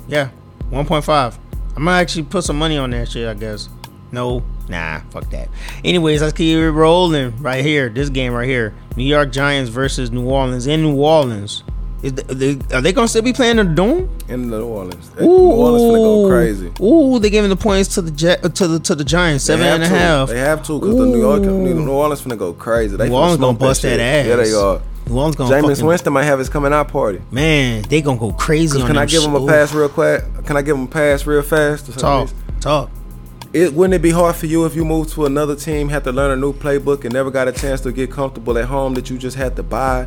yeah, 0.08 0.30
one 0.70 0.86
point 0.86 1.04
five. 1.04 1.38
I'm 1.76 1.86
gonna 1.86 1.98
actually 1.98 2.24
put 2.24 2.44
some 2.44 2.58
money 2.58 2.78
on 2.78 2.92
that 2.92 3.10
shit. 3.10 3.28
I 3.28 3.34
guess. 3.34 3.70
No, 4.12 4.44
nah, 4.70 5.02
fuck 5.10 5.30
that. 5.32 5.50
Anyways, 5.84 6.22
let's 6.22 6.38
keep 6.38 6.58
it 6.58 6.72
rolling 6.72 7.36
right 7.42 7.66
here. 7.66 7.90
This 7.90 8.10
game 8.10 8.34
right 8.34 8.48
here: 8.48 8.74
New 8.96 9.04
York 9.04 9.32
Giants 9.32 9.70
versus 9.70 10.12
New 10.12 10.30
Orleans 10.30 10.68
in 10.68 10.84
New 10.84 10.96
Orleans. 10.96 11.64
Is 12.04 12.14
the, 12.14 12.22
they, 12.34 12.76
are 12.76 12.82
they 12.82 12.94
gonna 12.94 13.08
still 13.08 13.24
be 13.24 13.34
playing 13.34 13.58
in 13.58 13.70
the 13.70 13.74
dome? 13.74 14.10
In 14.28 14.50
New 14.52 14.66
Orleans. 14.66 15.10
Ooh, 15.20 15.26
New 15.26 15.52
Orleans 15.52 15.84
finna 15.84 15.98
go 15.98 16.28
crazy. 16.28 16.72
Ooh, 16.80 17.20
they 17.20 17.30
giving 17.32 17.50
the 17.50 17.56
points 17.56 17.96
to 17.96 18.04
the 18.04 18.12
Jet, 18.12 18.44
to 18.44 18.68
the 18.68 18.80
to 18.80 18.94
the 18.94 19.04
Giants 19.04 19.46
seven 19.46 19.66
and 19.66 19.84
a 19.84 19.90
to. 19.90 19.96
half. 19.96 20.30
They 20.30 20.38
have 20.38 20.64
to 20.68 20.80
because 20.80 20.96
the 20.96 21.06
New 21.08 21.20
York, 21.20 21.42
New 21.42 21.90
Orleans 21.90 22.22
finna 22.22 22.38
go 22.38 22.54
crazy. 22.54 22.98
They 22.98 23.10
New 23.10 23.16
Orleans 23.16 23.40
gonna 23.40 23.58
bust 23.58 23.82
that 23.82 23.98
shit. 23.98 24.00
ass. 24.00 24.28
Yeah, 24.28 24.36
they 24.36 24.54
are. 24.54 24.82
New 25.08 25.18
Orleans 25.18 25.36
gonna 25.36 25.56
Jameis 25.56 25.70
fucking, 25.70 25.86
Winston 25.86 26.14
might 26.14 26.26
have 26.26 26.38
his 26.38 26.50
coming 26.50 26.72
out 26.72 26.90
party. 26.90 27.20
Man, 27.32 27.82
they 27.84 28.02
gonna 28.02 28.20
go 28.20 28.32
crazy 28.32 28.80
on 28.80 28.88
Can 28.88 28.98
I 28.98 29.06
give 29.08 29.24
him 29.24 29.34
a 29.34 29.48
pass 29.48 29.74
real 29.74 29.90
quick? 29.90 30.24
Can 30.46 30.56
I 30.56 30.62
give 30.62 30.76
him 30.76 30.84
a 30.84 30.88
pass 30.88 31.26
real 31.26 31.42
fast? 31.42 31.92
Talk, 31.98 32.30
talk. 32.60 32.92
It 33.54 33.74
wouldn't 33.74 33.96
it 33.96 34.02
be 34.04 34.12
hard 34.12 34.36
for 34.36 34.46
you 34.46 34.66
if 34.66 34.76
you 34.76 34.86
moved 34.86 35.12
to 35.14 35.26
another 35.26 35.56
team, 35.56 35.90
had 35.90 36.04
to 36.04 36.12
learn 36.12 36.32
a 36.32 36.36
new 36.36 36.54
playbook, 36.54 37.06
and 37.06 37.14
never 37.14 37.32
got 37.32 37.48
a 37.48 37.52
chance 37.52 37.82
to 37.82 37.92
get 37.92 38.12
comfortable 38.12 38.56
at 38.58 38.66
home 38.66 38.94
that 38.96 39.10
you 39.10 39.18
just 39.18 39.36
had 39.36 39.56
to 39.56 39.64
buy, 39.64 40.06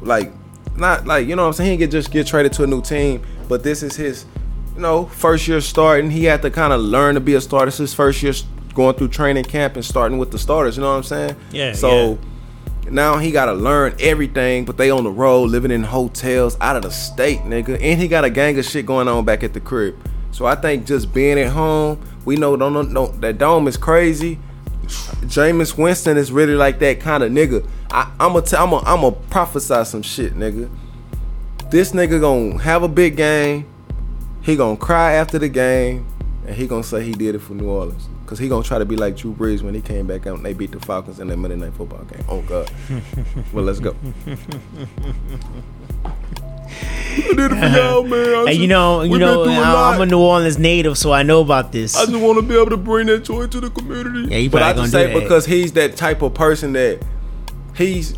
like, 0.00 0.32
not 0.78 1.06
like 1.06 1.26
you 1.26 1.36
know 1.36 1.42
what 1.42 1.48
I'm 1.48 1.54
saying. 1.54 1.72
He 1.72 1.78
could 1.78 1.90
just 1.90 2.10
get 2.10 2.26
traded 2.26 2.52
to 2.54 2.64
a 2.64 2.66
new 2.66 2.82
team, 2.82 3.22
but 3.48 3.62
this 3.62 3.82
is 3.82 3.96
his, 3.96 4.24
you 4.74 4.80
know, 4.80 5.06
first 5.06 5.46
year 5.48 5.60
starting. 5.60 6.10
He 6.10 6.24
had 6.24 6.42
to 6.42 6.50
kind 6.50 6.72
of 6.72 6.80
learn 6.80 7.14
to 7.14 7.20
be 7.20 7.34
a 7.34 7.40
starter. 7.40 7.66
This 7.66 7.74
is 7.74 7.90
his 7.90 7.94
first 7.94 8.22
year 8.22 8.32
going 8.74 8.94
through 8.94 9.08
training 9.08 9.44
camp 9.44 9.74
and 9.74 9.84
starting 9.84 10.18
with 10.18 10.30
the 10.30 10.38
starters. 10.38 10.76
You 10.76 10.82
know 10.82 10.90
what 10.90 10.96
I'm 10.96 11.02
saying? 11.04 11.36
Yeah, 11.52 11.72
So. 11.72 12.18
Now 12.90 13.18
he 13.18 13.32
gotta 13.32 13.52
learn 13.52 13.94
everything, 14.00 14.64
but 14.64 14.78
they 14.78 14.90
on 14.90 15.04
the 15.04 15.10
road, 15.10 15.50
living 15.50 15.70
in 15.70 15.82
hotels, 15.82 16.56
out 16.58 16.74
of 16.74 16.82
the 16.84 16.90
state, 16.90 17.40
nigga. 17.40 17.78
And 17.82 18.00
he 18.00 18.08
got 18.08 18.24
a 18.24 18.30
gang 18.30 18.58
of 18.58 18.64
shit 18.64 18.86
going 18.86 19.08
on 19.08 19.26
back 19.26 19.42
at 19.42 19.52
the 19.52 19.60
crib. 19.60 19.94
So 20.30 20.46
I 20.46 20.54
think 20.54 20.86
just 20.86 21.12
being 21.12 21.38
at 21.38 21.50
home, 21.50 22.00
we 22.24 22.36
know 22.36 22.56
don't 22.56 22.72
know, 22.72 22.82
know 22.82 23.06
that 23.18 23.36
dome 23.38 23.68
is 23.68 23.76
crazy. 23.76 24.38
Jameis 25.26 25.76
Winston 25.76 26.16
is 26.16 26.32
really 26.32 26.54
like 26.54 26.78
that 26.78 27.00
kind 27.00 27.22
of 27.22 27.30
nigga. 27.30 27.68
I, 27.90 28.10
I'm 28.20 28.32
gonna 28.34 28.42
tell, 28.42 28.64
I'm 28.64 28.70
gonna, 28.70 28.86
I'm 28.86 29.00
gonna 29.00 29.16
prophesy 29.30 29.84
some 29.84 30.02
shit, 30.02 30.34
nigga. 30.34 30.68
This 31.70 31.92
nigga 31.92 32.20
gonna 32.20 32.58
have 32.62 32.82
a 32.82 32.88
big 32.88 33.16
game. 33.16 33.66
He 34.42 34.56
gonna 34.56 34.76
cry 34.76 35.12
after 35.14 35.38
the 35.38 35.48
game, 35.48 36.06
and 36.46 36.54
he 36.54 36.66
gonna 36.66 36.82
say 36.82 37.02
he 37.02 37.12
did 37.12 37.34
it 37.34 37.40
for 37.40 37.54
New 37.54 37.68
Orleans. 37.68 38.08
Cause 38.26 38.38
he 38.38 38.46
gonna 38.46 38.62
try 38.62 38.78
to 38.78 38.84
be 38.84 38.94
like 38.94 39.16
Drew 39.16 39.32
Brees 39.32 39.62
when 39.62 39.74
he 39.74 39.80
came 39.80 40.06
back 40.06 40.26
out 40.26 40.36
and 40.36 40.44
they 40.44 40.52
beat 40.52 40.70
the 40.70 40.80
Falcons 40.80 41.18
in 41.18 41.28
that 41.28 41.38
Monday 41.38 41.56
Night 41.56 41.72
Football 41.72 42.04
game. 42.04 42.22
Oh 42.28 42.42
God. 42.42 42.70
well, 43.54 43.64
let's 43.64 43.80
go. 43.80 43.96
I 45.96 47.22
did 47.34 47.38
it 47.38 47.48
for 47.48 47.78
y'all, 47.78 48.02
man. 48.04 48.28
I 48.28 48.38
And 48.40 48.46
just- 48.48 48.60
you 48.60 48.66
know, 48.68 49.02
you 49.02 49.18
know, 49.18 49.44
been 49.44 49.54
through 49.54 49.62
a 49.62 49.66
I- 49.66 49.72
lot. 49.72 49.94
I'm 49.94 50.00
a 50.02 50.06
New 50.06 50.18
Orleans 50.20 50.58
native, 50.58 50.98
so 50.98 51.12
I 51.12 51.22
know 51.22 51.40
about 51.40 51.72
this. 51.72 51.96
I 51.96 52.04
just 52.04 52.18
want 52.18 52.36
to 52.38 52.42
be 52.42 52.54
able 52.54 52.68
to 52.70 52.76
bring 52.76 53.06
that 53.06 53.24
joy 53.24 53.46
to 53.46 53.60
the 53.60 53.70
community. 53.70 54.28
Yeah, 54.30 54.38
you 54.38 54.50
but 54.50 54.62
I 54.62 54.72
probably 54.72 54.82
just 54.82 54.92
say 54.92 55.06
do 55.08 55.14
that. 55.14 55.22
because 55.22 55.46
he's 55.46 55.72
that 55.72 55.96
type 55.96 56.20
of 56.22 56.34
person 56.34 56.72
that 56.74 57.00
he's 57.78 58.14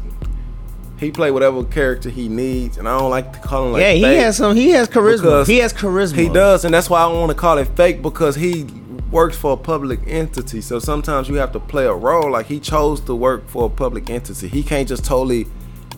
he 0.99 1.11
play 1.11 1.31
whatever 1.31 1.65
character 1.65 2.11
he 2.11 2.29
needs, 2.29 2.77
and 2.77 2.87
I 2.87 2.99
don't 2.99 3.11
like 3.11 3.33
to 3.33 3.39
call 3.39 3.67
him 3.67 3.73
like 3.73 3.81
yeah, 3.81 3.93
he 3.93 4.03
has 4.03 4.37
some. 4.37 4.55
He 4.55 4.71
has 4.71 4.89
charisma. 4.89 5.47
He 5.47 5.59
has 5.59 5.73
charisma. 5.73 6.17
He 6.17 6.29
does, 6.29 6.65
and 6.65 6.75
that's 6.75 6.91
why 6.91 7.01
I 7.01 7.09
don't 7.09 7.21
want 7.21 7.31
to 7.31 7.37
call 7.37 7.57
it 7.57 7.69
fake 7.69 8.03
because 8.03 8.37
he 8.37 8.65
works 9.11 9.37
for 9.37 9.53
a 9.53 9.57
public 9.57 10.01
entity. 10.07 10.61
So 10.61 10.79
sometimes 10.79 11.29
you 11.29 11.37
have 11.37 11.53
to 11.53 11.61
play 11.61 11.87
a 11.87 11.95
role. 11.95 12.31
Like 12.31 12.47
he 12.47 12.61
chose 12.61 13.01
to 13.03 13.15
work 13.15 13.49
for 13.49 13.67
a 13.67 13.71
public 13.71 14.11
entity. 14.11 14.49
He 14.49 14.63
can't 14.63 14.87
just 14.87 15.05
totally 15.05 15.47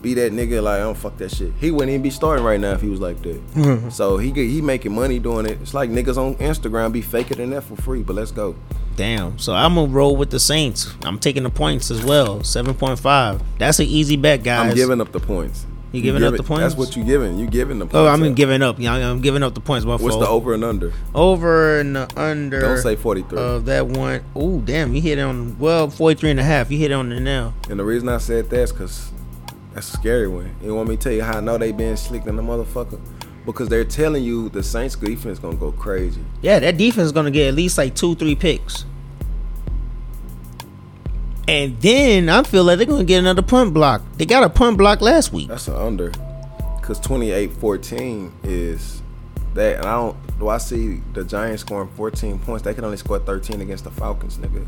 be 0.03 0.13
that 0.13 0.31
nigga 0.33 0.61
like, 0.61 0.75
I 0.75 0.79
don't 0.83 0.95
fuck 0.97 1.17
that 1.17 1.31
shit. 1.31 1.53
He 1.59 1.71
wouldn't 1.71 1.89
even 1.89 2.03
be 2.03 2.11
starting 2.11 2.45
right 2.45 2.59
now 2.59 2.73
if 2.73 2.81
he 2.81 2.89
was 2.89 2.99
like 2.99 3.21
that. 3.23 3.53
Mm-hmm. 3.55 3.89
so 3.89 4.17
he 4.17 4.31
get, 4.31 4.47
he 4.47 4.61
making 4.61 4.93
money 4.93 5.17
doing 5.17 5.47
it. 5.47 5.59
It's 5.61 5.73
like 5.73 5.89
niggas 5.89 6.17
on 6.17 6.35
Instagram 6.35 6.91
be 6.91 7.01
faking 7.01 7.37
than 7.37 7.49
that 7.51 7.63
for 7.63 7.75
free. 7.77 8.03
But 8.03 8.17
let's 8.17 8.31
go. 8.31 8.55
Damn. 8.95 9.39
So 9.39 9.53
I'm 9.53 9.73
gonna 9.73 9.91
roll 9.91 10.15
with 10.15 10.29
the 10.29 10.39
Saints. 10.39 10.93
I'm 11.03 11.17
taking 11.17 11.41
the 11.41 11.49
points 11.49 11.89
as 11.89 12.05
well. 12.05 12.43
Seven 12.43 12.75
point 12.75 12.99
five. 12.99 13.41
That's 13.57 13.79
an 13.79 13.87
easy 13.87 14.17
bet, 14.17 14.43
guys. 14.43 14.69
I'm 14.69 14.75
giving 14.75 15.01
up 15.01 15.11
the 15.11 15.19
points. 15.19 15.65
You 15.93 16.01
giving 16.01 16.21
give 16.21 16.29
up 16.29 16.33
it- 16.33 16.37
the 16.37 16.43
points? 16.43 16.61
That's 16.63 16.75
what 16.75 16.95
you 16.95 17.03
giving. 17.03 17.37
You 17.37 17.45
giving 17.47 17.77
the 17.79 17.85
points. 17.85 17.95
Oh, 17.95 18.07
I 18.07 18.15
mean 18.17 18.31
up. 18.31 18.37
giving 18.37 18.61
up. 18.63 18.79
Yeah, 18.79 18.93
I'm 18.93 19.21
giving 19.21 19.43
up 19.43 19.53
the 19.53 19.61
points. 19.61 19.85
What's 19.85 20.03
the 20.03 20.27
over 20.27 20.53
and 20.53 20.63
under? 20.63 20.91
over 21.15 21.79
and 21.79 21.95
the 21.95 22.09
under? 22.19 22.59
Don't 22.61 22.77
say 22.79 22.95
43. 22.95 23.37
Of 23.39 23.65
that 23.65 23.87
one. 23.87 24.23
Oh, 24.35 24.59
damn! 24.59 24.93
You 24.95 25.01
hit 25.01 25.17
it 25.19 25.21
on 25.21 25.57
well 25.59 25.89
43 25.89 26.31
and 26.31 26.39
a 26.39 26.43
half. 26.43 26.71
You 26.71 26.77
hit 26.79 26.91
it 26.91 26.95
on 26.95 27.09
the 27.09 27.19
nail. 27.19 27.53
and 27.69 27.79
the 27.79 27.85
reason 27.85 28.09
I 28.09 28.17
said 28.17 28.49
that 28.49 28.59
is 28.59 28.71
because 28.71 29.11
that's 29.73 29.93
a 29.93 29.97
scary 29.97 30.27
one. 30.27 30.55
You 30.61 30.75
want 30.75 30.89
me 30.89 30.95
to 30.95 31.01
tell 31.01 31.11
you 31.11 31.23
how 31.23 31.37
I 31.37 31.41
know 31.41 31.57
they 31.57 31.71
been 31.71 31.97
slick 31.97 32.25
in 32.25 32.35
the 32.35 32.43
motherfucker? 32.43 32.99
Because 33.45 33.67
they're 33.67 33.83
telling 33.83 34.23
you 34.23 34.49
the 34.49 34.63
Saints 34.63 34.95
defense 34.95 35.39
gonna 35.39 35.55
go 35.55 35.71
crazy. 35.71 36.23
Yeah, 36.41 36.59
that 36.59 36.77
defense 36.77 37.07
is 37.07 37.11
gonna 37.11 37.31
get 37.31 37.47
at 37.49 37.55
least 37.55 37.77
like 37.77 37.95
two, 37.95 38.15
three 38.15 38.35
picks. 38.35 38.85
And 41.47 41.79
then 41.81 42.29
I 42.29 42.43
feel 42.43 42.63
like 42.63 42.77
they're 42.77 42.87
gonna 42.87 43.03
get 43.03 43.19
another 43.19 43.41
punt 43.41 43.73
block. 43.73 44.01
They 44.17 44.25
got 44.25 44.43
a 44.43 44.49
punt 44.49 44.77
block 44.77 45.01
last 45.01 45.33
week. 45.33 45.49
That's 45.49 45.67
an 45.67 45.75
under. 45.75 46.11
Because 46.79 46.99
28-14 47.01 48.31
is 48.43 49.01
that. 49.53 49.77
And 49.77 49.85
I 49.85 49.95
don't. 49.95 50.39
Do 50.39 50.49
I 50.49 50.57
see 50.57 51.01
the 51.13 51.23
Giants 51.23 51.61
scoring 51.61 51.89
14 51.95 52.39
points? 52.39 52.63
They 52.63 52.73
can 52.73 52.83
only 52.85 52.97
score 52.97 53.19
13 53.19 53.61
against 53.61 53.83
the 53.83 53.91
Falcons, 53.91 54.37
nigga. 54.37 54.65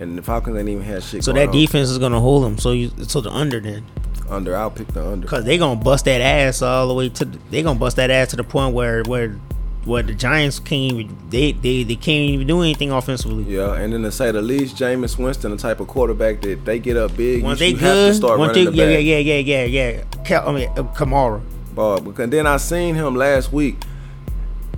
And 0.00 0.16
the 0.16 0.22
Falcons 0.22 0.56
ain't 0.56 0.68
even 0.68 0.82
had 0.82 1.02
shit. 1.02 1.24
So 1.24 1.32
that 1.32 1.48
on. 1.48 1.54
defense 1.54 1.88
is 1.88 1.98
gonna 1.98 2.20
hold 2.20 2.44
them. 2.44 2.58
So 2.58 2.72
you, 2.72 2.90
so 3.04 3.20
the 3.20 3.30
under 3.30 3.60
then, 3.60 3.84
under. 4.30 4.56
I'll 4.56 4.70
pick 4.70 4.88
the 4.88 5.06
under. 5.06 5.26
cause 5.26 5.44
they 5.44 5.58
gonna 5.58 5.80
bust 5.80 6.04
that 6.06 6.20
ass 6.20 6.62
all 6.62 6.88
the 6.88 6.94
way 6.94 7.08
to. 7.08 7.24
The, 7.24 7.38
they 7.50 7.62
gonna 7.62 7.78
bust 7.78 7.96
that 7.96 8.10
ass 8.10 8.30
to 8.30 8.36
the 8.36 8.44
point 8.44 8.74
where 8.74 9.02
where 9.04 9.38
where 9.84 10.02
the 10.02 10.14
Giants 10.14 10.58
can't 10.60 10.92
even 10.92 11.16
they 11.30 11.52
they, 11.52 11.82
they 11.82 11.96
can't 11.96 12.30
even 12.30 12.46
do 12.46 12.60
anything 12.60 12.92
offensively. 12.92 13.44
Yeah, 13.44 13.74
and 13.74 13.92
then 13.92 14.02
to 14.02 14.12
say 14.12 14.30
the 14.30 14.42
least, 14.42 14.76
Jameis 14.76 15.18
Winston, 15.18 15.50
the 15.50 15.56
type 15.56 15.80
of 15.80 15.88
quarterback 15.88 16.42
that 16.42 16.64
they 16.64 16.78
get 16.78 16.96
up 16.96 17.16
big, 17.16 17.42
Once 17.42 17.60
you, 17.60 17.66
they 17.66 17.72
you 17.72 17.78
have 17.78 18.08
to 18.08 18.14
start 18.14 18.38
once 18.38 18.50
running 18.50 18.66
they, 18.66 18.70
the 18.70 18.92
yeah, 18.92 18.98
yeah, 18.98 19.18
yeah, 19.18 19.38
yeah, 19.38 19.64
yeah, 19.64 19.92
yeah. 19.92 20.22
Cal, 20.24 20.48
I 20.48 20.52
mean, 20.52 20.68
uh, 20.70 20.82
Kamara, 20.94 21.42
Ball. 21.74 22.00
Because 22.00 22.30
then 22.30 22.46
I 22.46 22.58
seen 22.58 22.94
him 22.94 23.16
last 23.16 23.52
week 23.52 23.76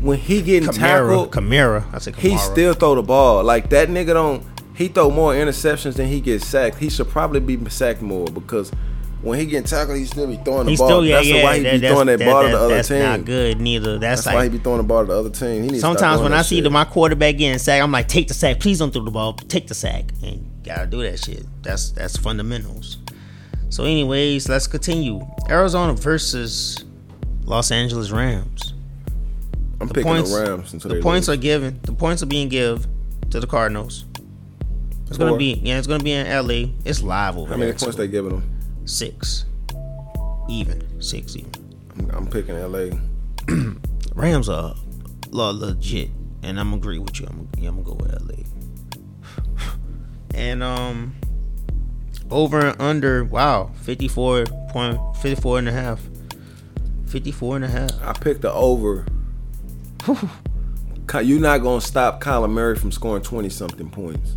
when 0.01 0.19
he 0.19 0.43
getting 0.43 0.69
Kamara, 0.69 0.79
tackled, 0.79 1.33
Kamara. 1.33 1.95
I 1.95 1.99
said 1.99 2.15
Kamara. 2.15 2.21
he 2.21 2.39
still 2.39 2.75
throw 2.75 2.95
the 2.95 3.03
ball. 3.03 3.43
Like 3.45 3.71
that 3.71 3.89
nigga 3.89 4.15
don't. 4.15 4.45
He 4.75 4.89
throw 4.89 5.11
more 5.11 5.35
interceptions 5.35 5.97
than 5.97 6.09
he 6.09 6.21
gets 6.21 6.47
sacked. 6.47 6.79
He 6.79 6.89
should 6.89 7.09
probably 7.09 7.41
be 7.41 7.69
sacked 7.69 8.01
more 8.01 8.27
because 8.27 8.73
when 9.23 9.39
he 9.39 9.47
getting 9.47 9.67
tackled, 9.67 9.99
he 9.99 10.05
still 10.07 10.27
be 10.27 10.37
throwing 10.37 10.65
the 10.65 10.71
He's 10.71 10.79
ball. 10.79 10.89
still 10.89 11.05
yeah 11.05 11.17
that's 11.17 11.29
yeah. 11.29 11.43
why 11.45 11.57
he 11.59 11.63
that- 11.65 11.81
be 11.81 11.87
throwing 11.89 12.07
that, 12.07 12.19
that- 12.19 12.25
ball 12.31 12.43
to 12.43 12.49
the 12.49 12.59
other 12.59 12.75
that's 12.75 12.89
team. 12.89 12.99
not 13.01 13.25
good 13.25 13.61
neither. 13.61 13.99
That's, 13.99 14.25
That's 14.25 14.35
why 14.35 14.45
he 14.45 14.49
be 14.51 14.59
throwing 14.59 14.79
the 14.79 14.85
ball 14.85 15.03
to 15.03 15.07
the 15.13 15.19
other 15.19 15.31
team. 15.31 15.63
He 15.65 15.69
needs 15.71 15.81
sometimes 15.81 16.21
when 16.23 16.33
I 16.33 16.43
see 16.43 16.61
the, 16.61 16.71
my 16.71 16.85
quarterback 16.85 17.37
getting 17.37 17.59
sacked, 17.59 17.83
I'm 17.83 17.93
like, 17.93 18.09
take 18.09 18.29
the 18.29 18.35
sack. 18.35 18.61
Please 18.61 18.79
don't 18.79 18.93
throw 18.93 19.05
the 19.05 19.11
ball. 19.11 19.35
Take 19.35 19.67
the 19.69 19.75
sack. 19.75 20.05
And 20.23 20.51
gotta 20.65 20.87
do 20.87 21.03
that 21.03 21.19
shit. 21.19 21.45
That's 21.63 21.91
that's 21.91 22.17
fundamentals. 22.17 22.99
So, 23.69 23.85
anyways, 23.85 24.49
let's 24.49 24.67
continue. 24.67 25.25
Arizona 25.49 25.93
versus 25.95 26.85
Los 27.45 27.71
Angeles 27.71 28.11
Rams. 28.11 28.75
I'm 29.81 29.87
The 29.89 29.95
picking 29.95 30.11
points, 30.13 30.35
the 30.35 30.43
Rams 30.45 30.73
the 30.73 31.01
points 31.01 31.29
lose. 31.29 31.39
are 31.39 31.41
given. 31.41 31.79
The 31.83 31.93
points 31.93 32.23
are 32.23 32.27
being 32.27 32.49
given 32.49 32.85
to 33.31 33.39
the 33.39 33.47
Cardinals. 33.47 34.07
It's 35.09 35.19
gonna 35.19 35.37
be 35.37 35.61
yeah. 35.63 35.79
It's 35.79 35.87
gonna 35.87 36.03
be 36.05 36.13
in 36.13 36.27
LA. 36.27 36.73
It's 36.85 37.03
live 37.03 37.37
over 37.37 37.51
How 37.53 37.57
many 37.59 37.73
points 37.73 37.97
they 37.97 38.09
giving 38.09 38.31
them? 38.31 38.60
Six. 38.91 39.45
Even 40.49 41.01
six 41.01 41.37
even. 41.37 41.53
I'm, 41.97 42.11
I'm 42.11 42.27
picking 42.27 42.57
LA. 42.59 42.91
Rams 44.17 44.49
are 44.49 44.75
legit, 45.31 46.11
and 46.43 46.59
I'm 46.59 46.75
agree 46.75 46.99
with 46.99 47.21
you. 47.21 47.29
I'm, 47.31 47.49
yeah, 47.57 47.69
I'm 47.69 47.85
gonna 47.85 47.97
go 47.97 48.05
with 48.05 48.21
LA. 48.21 48.43
And 50.35 50.65
um, 50.65 51.15
over 52.33 52.67
and 52.67 52.81
under. 52.81 53.23
Wow, 53.23 53.71
54 53.83 54.47
point, 54.71 55.17
54 55.19 55.59
and 55.61 55.69
a 55.69 55.73
half. 55.73 56.01
54 57.07 57.57
and 57.57 57.65
a 57.65 57.69
half. 57.69 57.93
I 58.03 58.13
picked 58.13 58.43
the 58.43 58.53
over. 58.53 59.07
You're 61.23 61.41
not 61.41 61.59
gonna 61.59 61.81
stop 61.81 62.21
Kyler 62.21 62.51
Murray 62.51 62.75
from 62.75 62.91
scoring 62.91 63.23
20 63.23 63.51
something 63.51 63.89
points. 63.89 64.37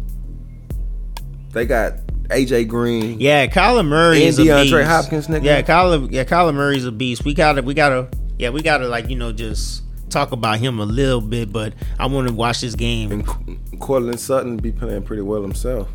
They 1.53 1.65
got 1.65 1.93
AJ 2.34 2.67
Green. 2.67 3.19
Yeah, 3.19 3.47
Kyler 3.47 3.86
Murray 3.88 4.17
And 4.17 4.25
is 4.29 4.39
a 4.39 4.43
DeAndre 4.43 4.63
beast. 4.79 4.89
Hopkins, 4.89 5.27
nigga. 5.27 5.43
Yeah, 5.43 5.61
Kyler. 5.61 6.11
Yeah, 6.11 6.23
Kyler 6.23 6.53
Murray's 6.53 6.86
a 6.86 6.91
beast. 6.91 7.23
We 7.25 7.34
gotta, 7.34 7.61
we 7.61 7.73
gotta, 7.73 8.09
yeah, 8.38 8.49
we 8.49 8.61
gotta 8.61 8.88
like 8.88 9.09
you 9.09 9.15
know 9.15 9.31
just 9.31 9.84
talk 10.09 10.31
about 10.31 10.59
him 10.59 10.79
a 10.79 10.86
little 10.86 11.21
bit. 11.21 11.51
But 11.51 11.73
I 11.99 12.05
want 12.07 12.27
to 12.27 12.34
watch 12.34 12.61
this 12.61 12.75
game. 12.75 13.11
And 13.11 13.79
Courtland 13.79 14.19
Sutton 14.19 14.57
be 14.57 14.71
playing 14.71 15.03
pretty 15.03 15.21
well 15.23 15.41
himself. 15.41 15.89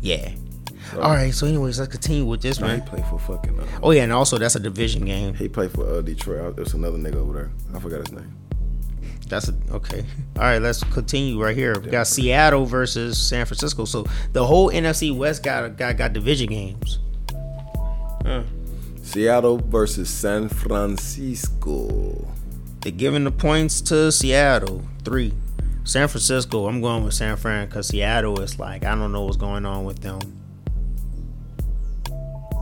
Yeah. 0.00 0.30
All 0.94 1.10
right. 1.10 1.34
So, 1.34 1.46
anyways, 1.46 1.78
let's 1.78 1.90
continue 1.90 2.24
with 2.24 2.40
this, 2.40 2.60
Nah, 2.60 2.68
he 2.68 2.76
man. 2.78 2.86
played 2.86 3.04
for 3.06 3.18
fucking. 3.18 3.58
Uh, 3.60 3.66
Oh 3.82 3.90
yeah, 3.90 4.04
and 4.04 4.12
also 4.12 4.38
that's 4.38 4.54
a 4.56 4.60
division 4.60 5.04
game. 5.04 5.34
he 5.34 5.48
played 5.48 5.70
for 5.70 5.86
uh, 5.86 6.00
Detroit. 6.00 6.56
There's 6.56 6.72
another 6.74 6.96
nigga 6.98 7.16
over 7.16 7.32
there. 7.34 7.50
I 7.74 7.80
forgot 7.80 8.00
his 8.00 8.12
name. 8.12 8.34
That's 9.28 9.48
a, 9.48 9.54
okay. 9.70 10.04
All 10.36 10.42
right, 10.42 10.60
let's 10.60 10.82
continue 10.84 11.42
right 11.42 11.56
here. 11.56 11.78
We 11.78 11.90
got 11.90 12.06
Seattle 12.06 12.64
versus 12.64 13.18
San 13.18 13.46
Francisco. 13.46 13.84
So 13.84 14.06
the 14.32 14.46
whole 14.46 14.70
NFC 14.70 15.14
West 15.14 15.42
got 15.42 15.76
got 15.76 15.96
got 15.96 16.12
division 16.12 16.48
games. 16.48 16.98
Huh. 18.24 18.42
Seattle 19.02 19.58
versus 19.58 20.08
San 20.10 20.48
Francisco. 20.48 22.28
They're 22.80 22.92
giving 22.92 23.24
the 23.24 23.30
points 23.30 23.80
to 23.82 24.12
Seattle 24.12 24.82
three. 25.04 25.32
San 25.84 26.06
Francisco, 26.08 26.66
I'm 26.66 26.82
going 26.82 27.04
with 27.04 27.14
San 27.14 27.36
Fran 27.36 27.66
because 27.66 27.88
Seattle 27.88 28.40
is 28.40 28.58
like 28.58 28.84
I 28.84 28.94
don't 28.94 29.12
know 29.12 29.24
what's 29.24 29.38
going 29.38 29.64
on 29.64 29.84
with 29.84 30.00
them. 30.00 30.20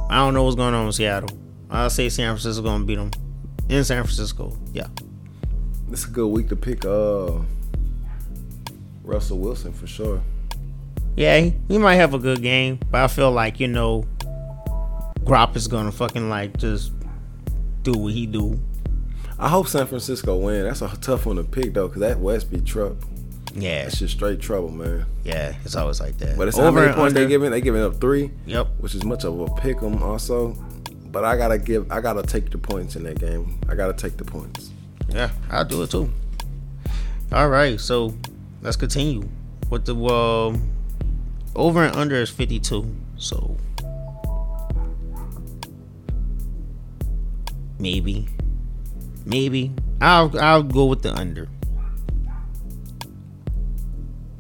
I 0.09 0.19
don't 0.19 0.35
know 0.35 0.45
what's 0.45 0.57
going 0.57 0.75
on 0.75 0.87
with 0.87 0.95
Seattle. 0.95 1.37
I'll 1.69 1.91
say 1.91 2.09
San 2.09 2.33
Francisco 2.35 2.63
gonna 2.63 2.85
beat 2.85 2.95
them 2.95 3.11
in 3.69 3.83
San 3.85 4.05
Francisco. 4.05 4.57
Yeah. 4.73 4.87
This 5.89 6.01
is 6.03 6.09
a 6.09 6.11
good 6.11 6.29
week 6.29 6.49
to 6.49 6.57
pick 6.57 6.85
uh 6.85 7.33
Russell 9.05 9.39
Wilson 9.39 9.73
for 9.73 9.87
sure. 9.87 10.21
Yeah, 11.17 11.39
he, 11.39 11.55
he 11.69 11.79
might 11.79 11.95
have 11.95 12.13
a 12.13 12.19
good 12.19 12.43
game, 12.43 12.79
but 12.91 13.01
I 13.03 13.07
feel 13.09 13.31
like 13.31 13.61
you 13.61 13.69
know, 13.69 14.05
Grop 15.25 15.57
is 15.57 15.69
gonna 15.69 15.93
fucking 15.93 16.29
like 16.29 16.57
just 16.59 16.93
do 17.83 17.93
what 17.93 18.13
he 18.13 18.27
do. 18.27 18.61
I 19.39 19.49
hope 19.49 19.69
San 19.69 19.87
Francisco 19.87 20.37
win. 20.37 20.65
That's 20.65 20.83
a 20.83 20.89
tough 21.01 21.27
one 21.27 21.37
to 21.37 21.45
pick 21.45 21.73
though, 21.75 21.89
cause 21.89 22.01
that 22.01 22.19
West 22.19 22.51
be 22.51 22.61
trouble. 22.61 22.97
Yeah, 23.55 23.85
it's 23.87 23.99
just 23.99 24.15
straight 24.15 24.41
trouble, 24.41 24.71
man. 24.71 25.07
yeah, 25.25 25.55
it's 25.65 25.77
always 25.77 25.99
like 26.01 26.19
that. 26.19 26.37
But 26.37 26.49
it's 26.49 26.59
how 26.59 26.71
many 26.71 26.93
points 26.93 27.15
they 27.15 27.27
giving? 27.27 27.51
They 27.51 27.63
giving 27.63 27.81
up 27.83 27.99
three, 28.01 28.31
Yep. 28.45 28.69
which 28.81 28.95
is 28.95 29.03
much 29.05 29.25
of 29.25 29.41
a 29.41 29.49
pick 29.61 29.83
'em 29.83 30.03
also. 30.03 30.53
But 31.11 31.25
I 31.25 31.37
gotta 31.39 31.57
give. 31.57 31.91
I 31.91 32.01
gotta 32.03 32.23
take 32.23 32.51
the 32.51 32.59
points 32.59 32.97
in 32.97 33.05
that 33.05 33.19
game. 33.19 33.59
I 33.69 33.75
gotta 33.75 33.95
take 33.95 34.19
the 34.19 34.25
points. 34.25 34.71
Yeah, 35.17 35.31
I'll 35.51 35.65
do 35.65 35.83
it 35.83 35.91
too. 35.91 36.13
All 37.33 37.49
right, 37.49 37.81
so 37.81 38.15
let's 38.61 38.77
continue 38.77 39.27
with 39.71 39.87
the 39.87 39.97
um, 39.97 40.71
over 41.57 41.85
and 41.85 41.97
under 41.97 42.17
is 42.17 42.29
fifty 42.29 42.61
two. 42.61 42.95
So 43.17 43.57
maybe, 47.79 48.29
maybe 49.25 49.73
I'll 50.03 50.39
I'll 50.39 50.63
go 50.63 50.85
with 50.85 51.01
the 51.01 51.15
under. 51.15 51.49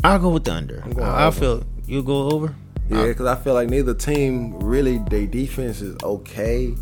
I'll 0.04 0.18
go 0.18 0.28
with 0.28 0.44
the 0.44 0.52
under. 0.52 0.84
I, 1.02 1.30
feel 1.30 1.64
you 1.86 2.02
go 2.02 2.28
over. 2.28 2.54
Yeah, 2.90 3.06
because 3.06 3.24
I 3.24 3.36
feel 3.36 3.54
like 3.54 3.70
neither 3.70 3.94
team 3.94 4.60
really 4.60 4.98
their 5.08 5.26
defense 5.26 5.80
is 5.80 5.96
okay. 6.02 6.74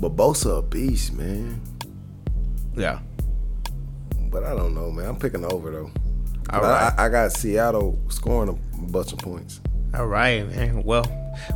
But 0.00 0.16
Bosa 0.16 0.60
a 0.60 0.62
beast, 0.62 1.12
man. 1.12 1.60
Yeah. 2.78 3.00
But 4.30 4.44
I 4.44 4.54
don't 4.54 4.74
know, 4.74 4.90
man. 4.90 5.06
I'm 5.06 5.16
picking 5.16 5.44
over 5.44 5.70
though. 5.70 5.90
All 6.50 6.62
right. 6.62 6.92
I, 6.96 7.06
I 7.06 7.08
got 7.08 7.32
Seattle 7.32 7.98
scoring 8.08 8.48
a 8.48 8.78
bunch 8.90 9.12
of 9.12 9.18
points. 9.18 9.60
All 9.94 10.06
right, 10.06 10.46
man. 10.48 10.82
Well, 10.82 11.04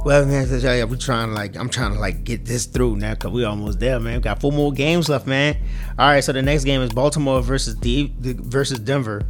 well, 0.05 0.25
man. 0.27 0.47
so, 0.47 0.57
yeah, 0.57 0.85
We 0.85 0.97
trying 0.97 1.29
to 1.29 1.35
like, 1.35 1.57
I'm 1.57 1.69
trying 1.69 1.93
to 1.93 1.99
like 1.99 2.25
get 2.25 2.45
this 2.45 2.67
through 2.67 2.97
now 2.97 3.15
because 3.15 3.31
we 3.31 3.45
almost 3.45 3.79
there, 3.79 4.01
man. 4.01 4.17
We 4.17 4.21
got 4.21 4.41
four 4.41 4.53
more 4.53 4.73
games 4.73 5.09
left, 5.09 5.27
man. 5.27 5.57
All 5.99 6.09
right, 6.09 6.25
so 6.25 6.33
the 6.33 6.43
next 6.43 6.65
game 6.65 6.81
is 6.81 6.91
Baltimore 6.91 7.43
versus 7.43 7.75
D 7.75 8.15
versus 8.19 8.79
Denver 8.79 9.23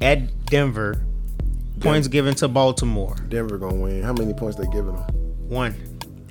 at 0.00 0.46
Denver. 0.46 1.04
Points 1.80 2.08
given 2.08 2.34
to 2.36 2.48
Baltimore. 2.48 3.16
Denver 3.28 3.56
gonna 3.56 3.76
win. 3.76 4.02
How 4.02 4.12
many 4.12 4.34
points 4.34 4.58
they 4.58 4.66
giving 4.66 4.94
them? 4.94 5.04
One. 5.48 5.74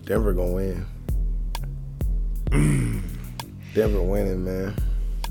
Denver 0.06 0.34
gonna 0.34 0.86
win. 2.52 3.04
Denver 3.74 4.02
winning, 4.02 4.44
man. 4.44 4.76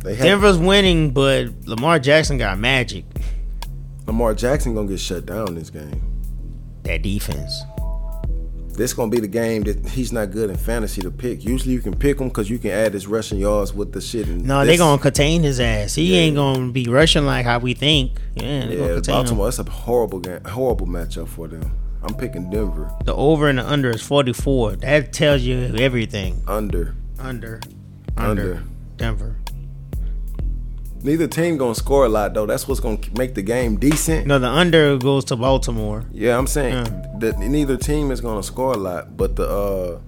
They 0.04 0.14
have, 0.14 0.24
Denver's 0.24 0.58
winning, 0.58 1.10
but 1.10 1.48
Lamar 1.66 1.98
Jackson 1.98 2.38
got 2.38 2.58
magic. 2.58 3.04
Lamar 4.06 4.34
Jackson 4.34 4.74
gonna 4.74 4.88
get 4.88 5.00
shut 5.00 5.26
down 5.26 5.54
this 5.54 5.70
game. 5.70 6.00
That 6.84 7.02
defense. 7.02 7.62
This 8.68 8.92
gonna 8.92 9.10
be 9.10 9.18
the 9.18 9.26
game 9.26 9.64
that 9.64 9.84
he's 9.88 10.12
not 10.12 10.30
good 10.30 10.50
in 10.50 10.56
fantasy 10.56 11.02
to 11.02 11.10
pick. 11.10 11.44
Usually 11.44 11.74
you 11.74 11.80
can 11.80 11.96
pick 11.96 12.20
him 12.20 12.28
because 12.28 12.48
you 12.48 12.58
can 12.60 12.70
add 12.70 12.94
his 12.94 13.08
rushing 13.08 13.40
yards 13.40 13.74
with 13.74 13.92
the 13.92 14.00
shit. 14.00 14.28
No, 14.28 14.60
this, 14.60 14.68
they 14.68 14.76
gonna 14.76 15.02
contain 15.02 15.42
his 15.42 15.58
ass. 15.58 15.96
He 15.96 16.16
ain't 16.16 16.36
gonna 16.36 16.70
be 16.70 16.84
rushing 16.86 17.26
like 17.26 17.44
how 17.44 17.58
we 17.58 17.74
think. 17.74 18.12
Yeah, 18.36 18.66
they 18.66 18.76
gonna 18.76 18.88
Yeah, 18.88 18.94
contain 18.94 19.14
him. 19.16 19.22
Baltimore. 19.24 19.46
That's 19.46 19.58
a 19.58 19.64
horrible 19.70 20.20
game, 20.20 20.44
horrible 20.44 20.86
matchup 20.86 21.26
for 21.26 21.48
them. 21.48 21.76
I'm 22.04 22.14
picking 22.14 22.48
Denver. 22.50 22.88
The 23.04 23.14
over 23.16 23.48
and 23.48 23.58
the 23.58 23.68
under 23.68 23.90
is 23.90 24.00
44. 24.00 24.76
That 24.76 25.12
tells 25.12 25.42
you 25.42 25.74
everything. 25.76 26.40
Under. 26.46 26.94
Under. 27.18 27.60
Under. 28.18 28.42
Under. 28.42 28.62
Denver. 28.96 29.36
Neither 31.02 31.28
team 31.28 31.56
gonna 31.58 31.76
score 31.76 32.06
a 32.06 32.08
lot 32.08 32.34
though. 32.34 32.46
That's 32.46 32.66
what's 32.66 32.80
gonna 32.80 32.98
make 33.16 33.34
the 33.34 33.42
game 33.42 33.76
decent. 33.76 34.26
No, 34.26 34.38
the 34.40 34.48
under 34.48 34.98
goes 34.98 35.24
to 35.26 35.36
Baltimore. 35.36 36.04
Yeah, 36.12 36.36
I'm 36.36 36.48
saying 36.48 36.74
Yeah. 36.74 37.02
that 37.20 37.38
neither 37.38 37.76
team 37.76 38.10
is 38.10 38.20
gonna 38.20 38.42
score 38.42 38.72
a 38.72 38.76
lot, 38.76 39.16
but 39.16 39.36
the 39.36 39.48
uh, 39.48 39.98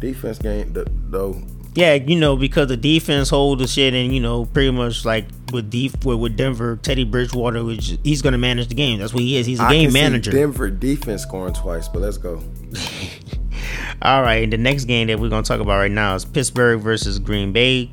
defense 0.00 0.38
game, 0.38 0.72
the, 0.72 0.86
though, 1.08 1.40
Yeah, 1.76 1.94
you 1.94 2.16
know, 2.16 2.36
because 2.36 2.66
the 2.68 2.76
defense 2.76 3.30
hold 3.30 3.60
the 3.60 3.68
shit, 3.68 3.94
and 3.94 4.12
you 4.12 4.20
know, 4.20 4.44
pretty 4.46 4.72
much 4.72 5.04
like 5.04 5.26
with 5.52 5.70
deep 5.70 6.04
with, 6.04 6.18
with 6.18 6.36
Denver, 6.36 6.80
Teddy 6.82 7.04
Bridgewater, 7.04 7.62
which 7.62 7.96
he's 8.02 8.20
gonna 8.20 8.36
manage 8.38 8.66
the 8.68 8.74
game. 8.74 8.98
That's 8.98 9.14
what 9.14 9.22
he 9.22 9.36
is. 9.36 9.46
He's 9.46 9.60
a 9.60 9.64
I 9.64 9.72
game 9.72 9.92
manager. 9.92 10.32
Denver 10.32 10.68
defense 10.68 11.22
scoring 11.22 11.54
twice, 11.54 11.86
but 11.86 12.02
let's 12.02 12.18
go. 12.18 12.42
All 14.04 14.20
right, 14.22 14.50
the 14.50 14.58
next 14.58 14.84
game 14.84 15.06
that 15.06 15.18
we're 15.18 15.30
gonna 15.30 15.42
talk 15.42 15.60
about 15.60 15.78
right 15.78 15.90
now 15.90 16.14
is 16.14 16.24
Pittsburgh 16.26 16.80
versus 16.80 17.18
Green 17.18 17.52
Bay. 17.52 17.90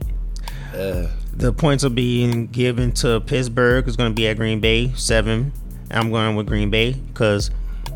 Uh, 0.75 1.07
The 1.33 1.53
points 1.53 1.83
are 1.85 1.89
being 1.89 2.47
given 2.47 2.91
to 2.93 3.21
Pittsburgh. 3.21 3.87
It's 3.87 3.95
going 3.95 4.11
to 4.11 4.15
be 4.15 4.27
at 4.27 4.35
Green 4.37 4.59
Bay, 4.59 4.91
seven. 4.95 5.53
I'm 5.89 6.11
going 6.11 6.35
with 6.35 6.45
Green 6.47 6.69
Bay 6.69 6.91
because 6.93 7.49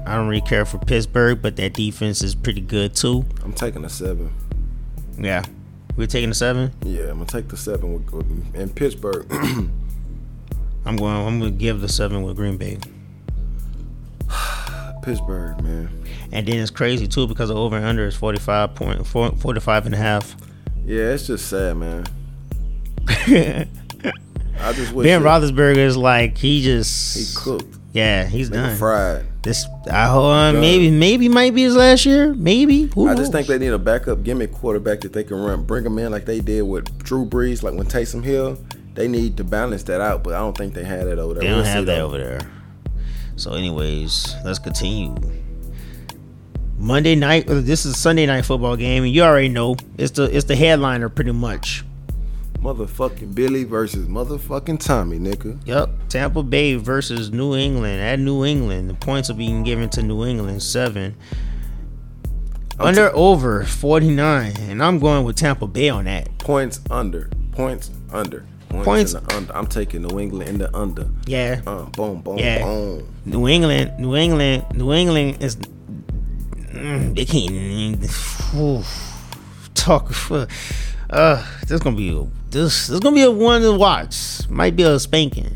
I 0.05 0.15
don't 0.15 0.27
really 0.29 0.41
care 0.41 0.65
for 0.65 0.77
Pittsburgh, 0.79 1.41
but 1.41 1.57
that 1.57 1.73
defense 1.73 2.21
is 2.23 2.33
pretty 2.35 2.61
good 2.61 2.95
too. 2.95 3.25
I'm 3.43 3.53
taking 3.53 3.83
a 3.85 3.89
seven. 3.89 4.31
Yeah. 5.17 5.43
We're 5.97 6.07
taking 6.07 6.31
a 6.31 6.33
seven. 6.33 6.71
Yeah, 6.83 7.03
I'm 7.03 7.17
gonna 7.19 7.25
take 7.25 7.49
the 7.49 7.57
seven 7.57 7.93
with, 7.93 8.11
with 8.13 8.55
in 8.55 8.69
Pittsburgh. 8.69 9.25
I'm 9.31 10.95
going. 10.95 11.15
I'm 11.15 11.39
going 11.39 11.51
to 11.53 11.57
give 11.57 11.81
the 11.81 11.89
seven 11.89 12.23
with 12.23 12.35
Green 12.37 12.57
Bay. 12.57 12.77
Pittsburgh, 15.03 15.61
man. 15.63 15.89
And 16.31 16.45
then 16.47 16.57
it's 16.59 16.71
crazy 16.71 17.07
too 17.07 17.27
because 17.27 17.49
the 17.49 17.55
over 17.55 17.75
and 17.77 17.85
under 17.85 18.05
is 18.05 18.15
45 18.15 18.75
point, 18.75 19.07
45 19.07 19.85
and 19.85 19.95
a 19.95 19.97
half. 19.97 20.35
Yeah, 20.85 21.13
it's 21.13 21.27
just 21.27 21.47
sad, 21.47 21.77
man. 21.77 22.05
ben 23.27 23.69
I 24.59 24.73
just 24.73 24.93
wish 24.93 25.05
that 25.05 25.21
Roethlisberger 25.21 25.77
is 25.77 25.97
like 25.97 26.37
he 26.37 26.61
just 26.63 27.17
he 27.17 27.25
cooked, 27.43 27.77
Yeah, 27.93 28.25
he's 28.25 28.49
done. 28.49 28.77
fried. 28.77 29.25
This 29.43 29.65
I 29.91 30.07
hold 30.07 30.25
uh, 30.25 30.29
on, 30.29 30.59
maybe 30.61 30.89
maybe 30.89 31.27
might 31.29 31.53
be 31.53 31.63
his 31.63 31.75
last 31.75 32.05
year. 32.05 32.33
Maybe. 32.33 32.83
Who 32.95 33.07
I 33.09 33.15
just 33.15 33.31
think 33.31 33.47
they 33.47 33.57
need 33.59 33.73
a 33.73 33.77
backup 33.77 34.23
gimmick 34.23 34.51
quarterback 34.53 35.01
that 35.01 35.13
they 35.13 35.23
can 35.23 35.37
run, 35.37 35.63
bring 35.65 35.83
them 35.83 35.99
in 35.99 36.11
like 36.11 36.25
they 36.25 36.39
did 36.39 36.63
with 36.63 36.97
Drew 37.03 37.25
Brees, 37.25 37.61
like 37.63 37.73
when 37.73 37.85
Taysom 37.85 38.23
Hill. 38.23 38.57
They 38.95 39.09
need 39.09 39.35
to 39.37 39.43
balance 39.43 39.83
that 39.83 39.99
out, 39.99 40.23
but 40.23 40.33
I 40.33 40.39
don't 40.39 40.57
think 40.57 40.73
they 40.73 40.85
had 40.85 41.05
that 41.07 41.19
over 41.19 41.33
there. 41.33 41.41
They 41.43 41.47
don't 41.49 41.57
We'll 41.57 41.65
have 41.65 41.85
that 41.85 41.95
though. 41.97 42.05
over 42.05 42.17
there. 42.17 42.39
So, 43.35 43.51
anyways, 43.53 44.33
let's 44.45 44.57
continue. 44.57 45.13
Monday 46.77 47.15
night. 47.15 47.49
uh, 47.49 47.61
This 47.61 47.85
is 47.85 47.97
Sunday 47.97 48.25
night 48.25 48.45
football 48.45 48.75
game, 48.75 49.03
and 49.03 49.11
you 49.13 49.21
already 49.23 49.49
know 49.49 49.75
it's 49.97 50.11
the 50.11 50.23
it's 50.23 50.45
the 50.45 50.55
headliner 50.55 51.09
pretty 51.09 51.31
much. 51.31 51.83
Motherfucking 52.59 53.35
Billy 53.35 53.63
versus 53.63 54.07
motherfucking 54.07 54.79
Tommy, 54.83 55.19
nigga. 55.19 55.59
Yep, 55.67 55.89
Tampa 56.09 56.41
Bay 56.41 56.75
versus 56.75 57.31
New 57.31 57.55
England 57.55 58.01
at 58.01 58.19
New 58.19 58.43
England. 58.43 58.89
The 58.89 58.95
points 58.95 59.29
are 59.29 59.35
being 59.35 59.63
given 59.63 59.87
to 59.89 60.01
New 60.01 60.25
England 60.25 60.63
seven. 60.63 61.15
I'm 62.79 62.87
Under 62.87 63.15
over 63.15 63.63
forty 63.63 64.09
nine, 64.09 64.53
and 64.61 64.83
I'm 64.83 64.99
going 64.99 65.23
with 65.25 65.35
Tampa 65.37 65.67
Bay 65.67 65.89
on 65.89 66.05
that. 66.05 66.37
Points 66.39 66.81
under. 66.89 67.29
Points 67.51 67.89
under. 68.11 68.45
Points, 68.67 68.85
Points- 69.13 69.15
under. 69.33 69.55
I'm 69.55 69.67
taking 69.67 70.01
New 70.01 70.19
England 70.19 70.49
in 70.49 70.57
the 70.57 70.75
under. 70.75 71.07
Yeah, 71.27 71.61
Uh, 71.65 71.83
boom, 71.83 72.21
boom, 72.21 72.37
Yeah. 72.39 72.63
boom. 72.65 73.03
New 73.25 73.47
England, 73.47 73.93
New 73.99 74.15
England, 74.15 74.65
New 74.73 74.91
England 74.91 75.37
is 75.39 75.55
they 76.75 77.25
can't 77.25 78.05
whew, 78.51 78.83
talk. 79.73 80.11
Uh, 81.09 81.45
this 81.67 81.79
gonna 81.81 81.95
be 81.95 82.09
a, 82.09 82.23
this 82.49 82.87
this 82.87 82.89
is 82.89 82.99
gonna 82.99 83.15
be 83.15 83.21
a 83.21 83.31
one 83.31 83.61
to 83.61 83.71
watch. 83.71 84.49
Might 84.49 84.75
be 84.75 84.83
a 84.83 84.99
spanking. 84.99 85.55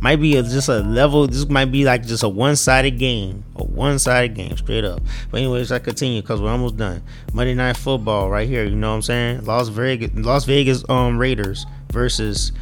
Might 0.00 0.16
be 0.16 0.36
a, 0.36 0.42
just 0.42 0.68
a 0.68 0.80
level. 0.80 1.28
This 1.28 1.48
might 1.48 1.66
be 1.66 1.84
like 1.84 2.04
just 2.04 2.24
a 2.24 2.28
one 2.28 2.56
sided 2.56 2.98
game, 2.98 3.44
a 3.54 3.64
one 3.64 3.98
sided 4.00 4.34
game, 4.34 4.56
straight 4.56 4.84
up. 4.84 5.00
But 5.30 5.38
anyways, 5.38 5.70
I 5.70 5.78
continue 5.78 6.20
because 6.20 6.42
we're 6.42 6.50
almost 6.50 6.76
done. 6.76 7.02
Monday 7.32 7.54
Night 7.54 7.76
Football, 7.76 8.28
right 8.28 8.48
here. 8.48 8.64
You 8.64 8.74
know 8.74 8.90
what 8.90 8.96
I'm 8.96 9.02
saying? 9.02 9.44
Las 9.44 9.68
Vegas, 9.68 10.10
Las 10.14 10.44
Vegas 10.44 10.84
um 10.88 11.18
Raiders 11.18 11.64
versus 11.92 12.52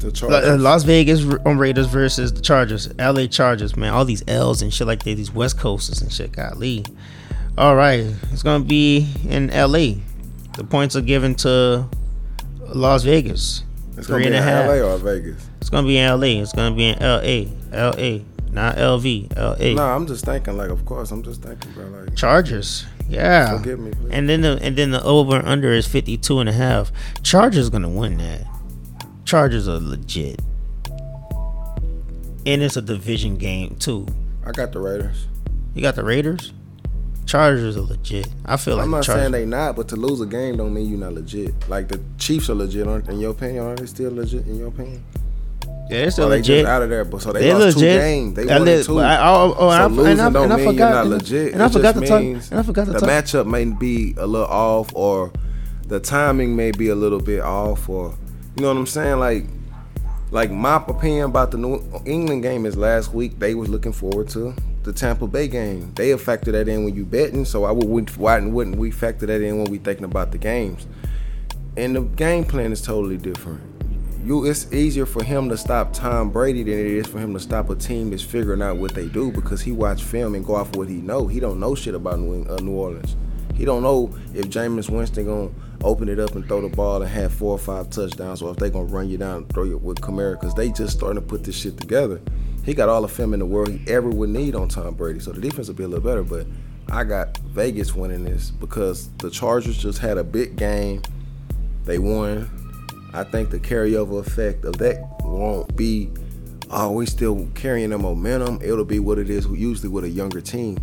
The 0.00 0.08
uh, 0.08 0.10
Chargers. 0.10 0.60
Las 0.60 0.82
Vegas 0.84 1.24
um, 1.44 1.58
Raiders 1.58 1.86
versus 1.86 2.32
the 2.32 2.40
Chargers, 2.40 2.92
LA 2.98 3.26
Chargers, 3.26 3.76
man. 3.76 3.92
All 3.92 4.04
these 4.04 4.24
L's 4.26 4.62
and 4.62 4.72
shit 4.72 4.86
like 4.86 5.02
that, 5.02 5.14
these 5.14 5.32
West 5.32 5.58
Coasters 5.58 6.00
and 6.00 6.10
shit. 6.12 6.32
Golly. 6.32 6.84
All 7.58 7.76
right, 7.76 8.06
it's 8.32 8.42
gonna 8.42 8.64
be 8.64 9.06
in 9.28 9.48
LA. 9.48 10.00
The 10.56 10.64
points 10.68 10.96
are 10.96 11.02
given 11.02 11.34
to 11.36 11.86
Las 12.68 13.02
Vegas. 13.04 13.64
it's 13.96 14.06
gonna 14.06 14.20
be 14.20 14.26
in 14.28 14.32
half. 14.32 14.66
LA 14.66 14.76
or 14.76 14.96
Vegas. 14.96 15.46
It's 15.60 15.68
gonna 15.68 15.86
be 15.86 15.98
in 15.98 16.08
LA. 16.08 16.40
It's 16.40 16.54
gonna 16.54 16.74
be 16.74 16.88
in 16.88 16.98
LA. 16.98 17.50
LA, 17.70 18.24
not 18.52 18.76
LV. 18.76 19.36
LA. 19.36 19.74
No, 19.74 19.84
I'm 19.84 20.06
just 20.06 20.24
thinking 20.24 20.56
like, 20.56 20.70
of 20.70 20.84
course, 20.86 21.10
I'm 21.10 21.22
just 21.22 21.42
thinking, 21.42 21.72
bro. 21.72 21.84
Like, 21.84 22.16
Chargers. 22.16 22.86
Yeah. 23.06 23.58
forgive 23.58 23.78
me, 23.78 23.90
please. 23.90 24.10
And 24.12 24.28
then 24.28 24.40
the 24.40 24.58
and 24.62 24.76
then 24.76 24.92
the 24.92 25.02
over 25.02 25.36
and 25.36 25.46
under 25.46 25.72
is 25.72 25.86
52 25.86 26.38
and 26.38 26.48
a 26.48 26.52
half. 26.52 26.90
Chargers 27.22 27.68
gonna 27.68 27.90
win 27.90 28.16
that. 28.18 28.46
Chargers 29.30 29.68
are 29.68 29.78
legit. 29.78 30.40
And 32.46 32.62
it's 32.64 32.76
a 32.76 32.82
division 32.82 33.36
game 33.36 33.76
too. 33.76 34.04
I 34.44 34.50
got 34.50 34.72
the 34.72 34.80
Raiders. 34.80 35.28
You 35.72 35.82
got 35.82 35.94
the 35.94 36.02
Raiders. 36.02 36.52
Chargers 37.26 37.76
are 37.76 37.82
legit. 37.82 38.26
I 38.44 38.56
feel 38.56 38.74
like 38.74 38.86
I'm 38.86 38.90
not 38.90 39.04
Chargers. 39.04 39.22
saying 39.22 39.30
they 39.30 39.46
not, 39.46 39.76
but 39.76 39.86
to 39.90 39.94
lose 39.94 40.20
a 40.20 40.26
game 40.26 40.56
don't 40.56 40.74
mean 40.74 40.88
you're 40.88 40.98
not 40.98 41.12
legit. 41.12 41.54
Like 41.68 41.86
the 41.86 42.00
Chiefs 42.18 42.50
are 42.50 42.56
legit, 42.56 42.88
aren't- 42.88 43.08
in 43.08 43.20
your 43.20 43.30
opinion? 43.30 43.64
Are 43.66 43.76
they 43.76 43.86
still 43.86 44.10
legit 44.12 44.48
in 44.48 44.58
your 44.58 44.66
opinion? 44.66 45.00
yeah, 45.64 45.68
they're 45.90 46.10
still 46.10 46.28
they 46.28 46.38
legit. 46.38 46.62
just 46.64 46.68
out 46.68 46.82
of 46.82 46.90
there, 46.90 47.04
but 47.04 47.22
so 47.22 47.32
they 47.32 47.42
They're 47.42 47.54
lost 47.56 47.76
legit. 47.76 48.00
two 48.00 48.00
games. 48.00 48.34
They 48.34 48.52
I 48.52 48.58
won 48.58 48.66
li- 48.66 48.82
two. 48.82 48.98
I- 48.98 49.16
oh, 49.28 49.34
oh, 49.36 49.54
oh 49.58 49.70
so 49.70 49.70
and 49.70 49.82
I- 49.82 49.86
losing 49.86 50.10
and 50.10 50.20
I- 50.22 50.30
don't 50.30 50.42
and 50.44 50.52
I 50.52 50.56
mean 50.56 50.66
forgot- 50.66 50.78
you're 50.80 50.90
not 50.90 51.04
and 51.04 51.12
I- 51.14 51.16
legit. 51.16 51.52
and 51.52 51.62
I 51.62 51.66
It 51.66 51.72
forgot 51.72 51.94
to 51.94 52.00
talk- 52.00 52.20
and 52.20 52.42
I 52.58 52.62
forgot 52.64 52.84
to 52.86 52.92
the 52.94 52.98
talk- 52.98 53.08
matchup 53.08 53.46
may 53.46 53.64
be 53.66 54.12
a 54.18 54.26
little 54.26 54.48
off, 54.48 54.90
or 54.92 55.30
the 55.86 56.00
timing 56.00 56.56
may 56.56 56.72
be 56.72 56.88
a 56.88 56.96
little 56.96 57.20
bit 57.20 57.42
off, 57.42 57.88
or 57.88 58.14
you 58.60 58.66
know 58.66 58.74
what 58.74 58.80
I'm 58.80 58.86
saying? 58.86 59.18
Like, 59.18 59.44
like 60.30 60.50
my 60.50 60.84
opinion 60.86 61.30
about 61.30 61.50
the 61.50 61.56
New 61.56 61.82
England 62.04 62.42
game 62.42 62.66
is 62.66 62.76
last 62.76 63.14
week 63.14 63.38
they 63.38 63.54
was 63.54 63.70
looking 63.70 63.92
forward 63.92 64.28
to 64.30 64.54
the 64.82 64.92
Tampa 64.92 65.26
Bay 65.26 65.48
game. 65.48 65.94
They 65.94 66.10
have 66.10 66.22
factored 66.22 66.52
that 66.52 66.68
in 66.68 66.84
when 66.84 66.94
you 66.94 67.06
betting, 67.06 67.46
so 67.46 67.64
I 67.64 67.70
would 67.70 68.14
why 68.18 68.38
wouldn't 68.38 68.76
we 68.76 68.90
factor 68.90 69.24
that 69.24 69.40
in 69.40 69.62
when 69.62 69.70
we 69.70 69.78
thinking 69.78 70.04
about 70.04 70.30
the 70.30 70.36
games? 70.36 70.86
And 71.78 71.96
the 71.96 72.02
game 72.02 72.44
plan 72.44 72.70
is 72.70 72.82
totally 72.82 73.16
different. 73.16 73.62
You, 74.26 74.44
it's 74.44 74.70
easier 74.74 75.06
for 75.06 75.24
him 75.24 75.48
to 75.48 75.56
stop 75.56 75.94
Tom 75.94 76.30
Brady 76.30 76.62
than 76.62 76.74
it 76.74 76.86
is 76.86 77.06
for 77.06 77.18
him 77.18 77.32
to 77.32 77.40
stop 77.40 77.70
a 77.70 77.74
team 77.74 78.10
that's 78.10 78.22
figuring 78.22 78.60
out 78.60 78.76
what 78.76 78.94
they 78.94 79.06
do 79.06 79.32
because 79.32 79.62
he 79.62 79.72
watch 79.72 80.02
film 80.02 80.34
and 80.34 80.44
go 80.44 80.54
off 80.54 80.76
what 80.76 80.86
he 80.86 80.96
know. 80.96 81.26
He 81.26 81.40
don't 81.40 81.60
know 81.60 81.74
shit 81.74 81.94
about 81.94 82.18
New, 82.18 82.44
uh, 82.44 82.58
New 82.58 82.72
Orleans. 82.72 83.16
He 83.60 83.66
don't 83.66 83.82
know 83.82 84.08
if 84.32 84.46
Jameis 84.48 84.88
Winston 84.88 85.26
gonna 85.26 85.50
open 85.84 86.08
it 86.08 86.18
up 86.18 86.34
and 86.34 86.48
throw 86.48 86.62
the 86.62 86.74
ball 86.74 87.02
and 87.02 87.10
have 87.10 87.30
four 87.30 87.52
or 87.52 87.58
five 87.58 87.90
touchdowns, 87.90 88.40
or 88.40 88.52
if 88.52 88.56
they 88.56 88.70
gonna 88.70 88.86
run 88.86 89.10
you 89.10 89.18
down 89.18 89.36
and 89.36 89.48
throw 89.50 89.64
you 89.64 89.76
with 89.76 90.00
Kamara 90.00 90.40
because 90.40 90.54
they 90.54 90.70
just 90.70 90.96
starting 90.96 91.20
to 91.20 91.28
put 91.28 91.44
this 91.44 91.56
shit 91.56 91.76
together. 91.76 92.22
He 92.64 92.72
got 92.72 92.88
all 92.88 93.02
the 93.02 93.08
film 93.08 93.34
in 93.34 93.40
the 93.40 93.44
world 93.44 93.68
he 93.68 93.86
ever 93.92 94.08
would 94.08 94.30
need 94.30 94.54
on 94.54 94.68
Tom 94.68 94.94
Brady, 94.94 95.20
so 95.20 95.32
the 95.32 95.42
defense 95.42 95.68
will 95.68 95.74
be 95.74 95.84
a 95.84 95.88
little 95.88 96.02
better. 96.02 96.22
But 96.22 96.46
I 96.90 97.04
got 97.04 97.36
Vegas 97.36 97.94
winning 97.94 98.24
this 98.24 98.50
because 98.50 99.10
the 99.18 99.28
Chargers 99.28 99.76
just 99.76 99.98
had 99.98 100.16
a 100.16 100.24
big 100.24 100.56
game. 100.56 101.02
They 101.84 101.98
won. 101.98 102.48
I 103.12 103.24
think 103.24 103.50
the 103.50 103.60
carryover 103.60 104.20
effect 104.20 104.64
of 104.64 104.78
that 104.78 105.06
won't 105.22 105.76
be, 105.76 106.08
oh, 106.70 107.04
still 107.04 107.46
carrying 107.54 107.90
the 107.90 107.98
momentum. 107.98 108.58
It'll 108.62 108.86
be 108.86 109.00
what 109.00 109.18
it 109.18 109.28
is 109.28 109.44
usually 109.48 109.90
with 109.90 110.04
a 110.04 110.08
younger 110.08 110.40
team. 110.40 110.78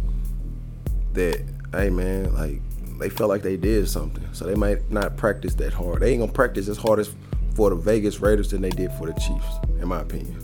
That, 1.14 1.44
hey 1.74 1.90
man, 1.90 2.36
like 2.36 2.62
they 3.00 3.10
felt 3.10 3.30
like 3.30 3.42
they 3.42 3.58
did 3.58 3.88
something, 3.90 4.28
so 4.34 4.46
they 4.46 4.56
might 4.56 4.90
not 4.92 5.18
practice 5.18 5.54
that 5.56 5.74
hard. 5.74 6.02
They 6.02 6.12
ain't 6.12 6.22
gonna 6.22 6.32
practice 6.32 6.68
as 6.68 6.78
hard 6.78 7.00
as 7.00 7.14
for 7.56 7.70
the 7.70 7.76
Vegas 7.76 8.20
Raiders 8.20 8.52
than 8.52 8.62
they 8.62 8.70
did 8.70 8.92
for 8.94 9.08
the 9.08 9.14
Chiefs, 9.14 9.48
in 9.80 9.88
my 9.88 10.02
opinion. 10.02 10.44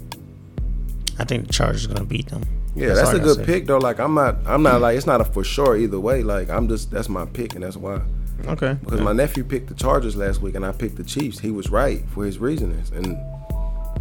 I 1.20 1.26
think 1.26 1.48
the 1.48 1.54
Chargers 1.54 1.86
are 1.86 1.90
gonna 1.90 2.06
beat 2.06 2.28
them. 2.30 2.44
Yeah, 2.76 2.96
that's, 2.96 3.10
I 3.10 3.18
a 3.18 3.20
good 3.20 3.46
pick 3.46 3.68
though. 3.68 3.78
Like 3.78 4.00
I'm 4.00 4.16
not, 4.16 4.38
I'm 4.46 4.64
not 4.64 4.82
like 4.82 4.98
it's 4.98 5.06
not 5.06 5.22
a 5.22 5.26
for 5.26 5.44
sure 5.44 5.78
either 5.78 6.00
way. 6.00 6.24
Like 6.24 6.50
I'm 6.50 6.68
just 6.68 6.90
that's 6.90 7.10
my 7.10 7.26
pick, 7.26 7.54
and 7.54 7.64
that's 7.64 7.78
why. 7.78 8.02
Okay. 8.48 8.78
Because 8.84 9.02
my 9.02 9.14
nephew 9.14 9.44
picked 9.44 9.68
the 9.68 9.74
Chargers 9.74 10.16
last 10.16 10.42
week 10.42 10.56
and 10.56 10.66
I 10.66 10.72
picked 10.72 10.98
the 10.98 11.04
Chiefs. 11.04 11.40
He 11.40 11.52
was 11.52 11.70
right 11.70 12.04
for 12.10 12.26
his 12.26 12.40
reasonings. 12.40 12.92
And 12.92 13.18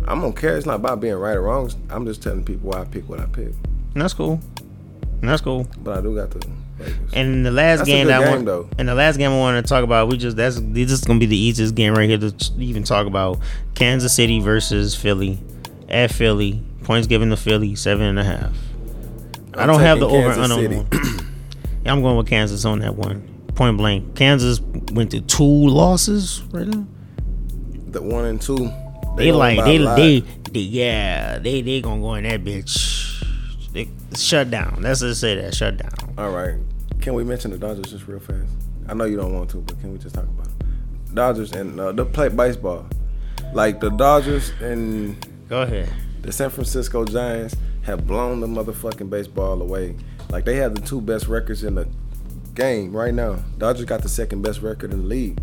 I'm 0.09 0.20
gonna 0.20 0.32
care. 0.32 0.57
It's 0.57 0.66
not 0.66 0.76
about 0.76 1.00
being 1.00 1.14
right 1.14 1.36
or 1.36 1.42
wrong. 1.42 1.70
I'm 1.90 2.05
just 2.07 2.22
telling 2.22 2.44
people 2.44 2.70
why 2.70 2.80
I 2.80 2.84
pick 2.84 3.09
what 3.09 3.20
I 3.20 3.26
pick. 3.26 3.53
And 3.94 4.03
that's 4.03 4.14
cool. 4.14 4.40
And 5.20 5.28
that's 5.28 5.42
cool. 5.42 5.66
But 5.78 5.98
I 5.98 6.00
do 6.00 6.14
got 6.16 6.30
the 6.30 6.44
Vegas. 6.82 7.12
And 7.14 7.44
the 7.46 7.50
last 7.50 7.78
That's 7.78 7.88
game 7.88 8.06
good 8.06 8.12
that 8.12 8.22
I 8.22 8.30
want, 8.30 8.44
though. 8.46 8.68
and 8.78 8.88
the 8.88 8.94
last 8.94 9.16
game 9.16 9.30
I 9.30 9.38
wanted 9.38 9.62
to 9.62 9.68
talk 9.68 9.84
about, 9.84 10.08
we 10.08 10.16
just 10.16 10.36
that's 10.36 10.60
this 10.60 10.90
is 10.90 11.02
gonna 11.02 11.18
be 11.18 11.26
the 11.26 11.36
easiest 11.36 11.74
game 11.74 11.94
right 11.94 12.08
here 12.08 12.18
to 12.18 12.34
even 12.58 12.82
talk 12.84 13.06
about. 13.06 13.38
Kansas 13.74 14.14
City 14.14 14.40
versus 14.40 14.94
Philly, 14.94 15.38
at 15.88 16.10
Philly. 16.12 16.62
Points 16.84 17.06
given 17.06 17.30
to 17.30 17.36
Philly, 17.36 17.76
seven 17.76 18.04
and 18.06 18.18
a 18.18 18.24
half. 18.24 18.52
I 19.54 19.62
I'm 19.62 19.68
don't 19.68 19.80
have 19.80 20.00
the 20.00 20.08
over 20.08 20.32
Kansas 20.34 20.50
under 20.50 20.84
City. 20.84 21.26
Yeah, 21.84 21.92
I'm 21.92 22.02
going 22.02 22.16
with 22.16 22.26
Kansas 22.28 22.64
on 22.64 22.80
that 22.80 22.94
one. 22.96 23.28
Point 23.54 23.76
blank. 23.76 24.14
Kansas 24.16 24.60
went 24.92 25.10
to 25.12 25.20
two 25.20 25.44
losses 25.44 26.42
right 26.52 26.66
now. 26.66 26.86
The 27.88 28.00
one 28.02 28.24
and 28.24 28.40
two. 28.40 28.56
They, 29.16 29.26
gonna 29.26 29.36
like 29.36 29.64
they, 29.64 29.78
they 29.78 30.20
they 30.50 30.60
yeah 30.60 31.38
they 31.38 31.60
they 31.60 31.80
gonna 31.80 32.00
go 32.00 32.14
in 32.14 32.24
that 32.24 32.42
bitch. 32.42 33.24
They, 33.72 33.88
shut 34.16 34.50
down. 34.50 34.78
Let's 34.80 35.00
just 35.00 35.20
say 35.20 35.34
that 35.36 35.54
shut 35.54 35.76
down. 35.76 36.14
All 36.18 36.30
right. 36.30 36.56
Can 37.03 37.14
we 37.14 37.24
mention 37.24 37.50
the 37.50 37.59
Dodgers 37.59 37.90
just 37.90 38.07
real 38.07 38.20
fast? 38.20 38.46
I 38.88 38.94
know 38.94 39.05
you 39.05 39.16
don't 39.16 39.34
want 39.34 39.50
to, 39.50 39.59
but 39.59 39.78
can 39.80 39.92
we 39.92 39.98
just 39.98 40.14
talk 40.14 40.24
about 40.24 40.46
it? 40.46 41.14
Dodgers 41.14 41.53
and 41.53 41.78
uh, 41.78 41.92
they 41.92 42.05
play 42.05 42.28
baseball. 42.28 42.86
Like 43.53 43.80
the 43.80 43.90
Dodgers 43.90 44.50
and 44.61 45.16
Go 45.48 45.62
ahead. 45.62 45.88
the 46.22 46.32
San 46.32 46.48
Francisco 46.50 47.05
Giants 47.05 47.57
have 47.82 48.07
blown 48.07 48.40
the 48.40 48.46
motherfucking 48.46 49.11
baseball 49.11 49.61
away. 49.61 49.96
Like 50.30 50.44
they 50.44 50.57
have 50.57 50.74
the 50.74 50.80
two 50.80 51.00
best 51.00 51.26
records 51.26 51.64
in 51.64 51.74
the 51.74 51.88
game 52.55 52.92
right 52.96 53.12
now. 53.12 53.34
Dodgers 53.59 53.84
got 53.84 54.03
the 54.03 54.09
second 54.09 54.42
best 54.42 54.62
record 54.62 54.92
in 54.92 55.03
the 55.03 55.07
league 55.09 55.38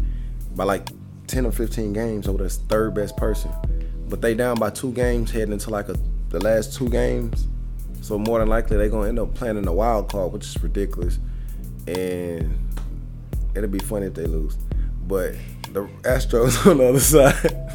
by 0.55 0.63
like 0.63 0.89
ten 1.27 1.45
or 1.45 1.51
fifteen 1.51 1.91
games 1.93 2.27
over 2.27 2.41
the 2.41 2.49
third 2.49 2.95
best 2.95 3.17
person. 3.17 3.51
But 4.07 4.21
they 4.21 4.33
down 4.33 4.55
by 4.57 4.69
two 4.69 4.93
games 4.93 5.29
heading 5.29 5.51
into 5.51 5.69
like 5.69 5.89
a, 5.89 5.95
the 6.29 6.39
last 6.39 6.73
two 6.75 6.87
games. 6.89 7.47
So 8.01 8.17
more 8.17 8.39
than 8.39 8.47
likely 8.47 8.77
they're 8.77 8.89
gonna 8.89 9.09
end 9.09 9.19
up 9.19 9.35
playing 9.35 9.57
in 9.57 9.65
the 9.65 9.73
wild 9.73 10.09
card, 10.09 10.31
which 10.31 10.45
is 10.45 10.63
ridiculous. 10.63 11.19
And 11.97 12.57
it'll 13.55 13.69
be 13.69 13.79
funny 13.79 14.07
if 14.07 14.13
they 14.13 14.25
lose. 14.25 14.57
But 15.07 15.35
the 15.73 15.87
Astros 16.03 16.65
on 16.69 16.77
the 16.77 16.89
other 16.89 16.99
side. 16.99 17.65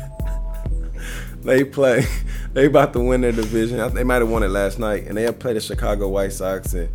they 1.43 1.65
play. 1.65 2.07
They 2.53 2.67
about 2.67 2.93
to 2.93 3.01
win 3.01 3.21
their 3.21 3.33
division. 3.33 3.95
They 3.95 4.05
might 4.05 4.17
have 4.17 4.29
won 4.29 4.43
it 4.43 4.49
last 4.49 4.79
night, 4.79 5.07
and 5.07 5.17
they 5.17 5.23
have 5.23 5.39
played 5.39 5.57
the 5.57 5.61
Chicago 5.61 6.09
White 6.09 6.33
Sox 6.33 6.75
and 6.75 6.89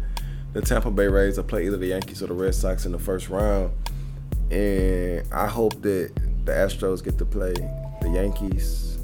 the 0.53 0.61
Tampa 0.61 0.91
Bay 0.91 1.07
Rays. 1.07 1.37
Will 1.37 1.43
play 1.43 1.65
either 1.65 1.77
the 1.77 1.87
Yankees 1.87 2.23
or 2.23 2.27
the 2.27 2.33
Red 2.33 2.55
Sox 2.55 2.85
in 2.85 2.91
the 2.91 2.99
first 2.99 3.29
round. 3.29 3.71
And 4.51 5.31
I 5.33 5.47
hope 5.47 5.81
that 5.81 6.11
the 6.45 6.51
Astros 6.51 7.03
get 7.03 7.17
to 7.17 7.25
play 7.25 7.53
the 8.01 8.09
Yankees. 8.09 8.97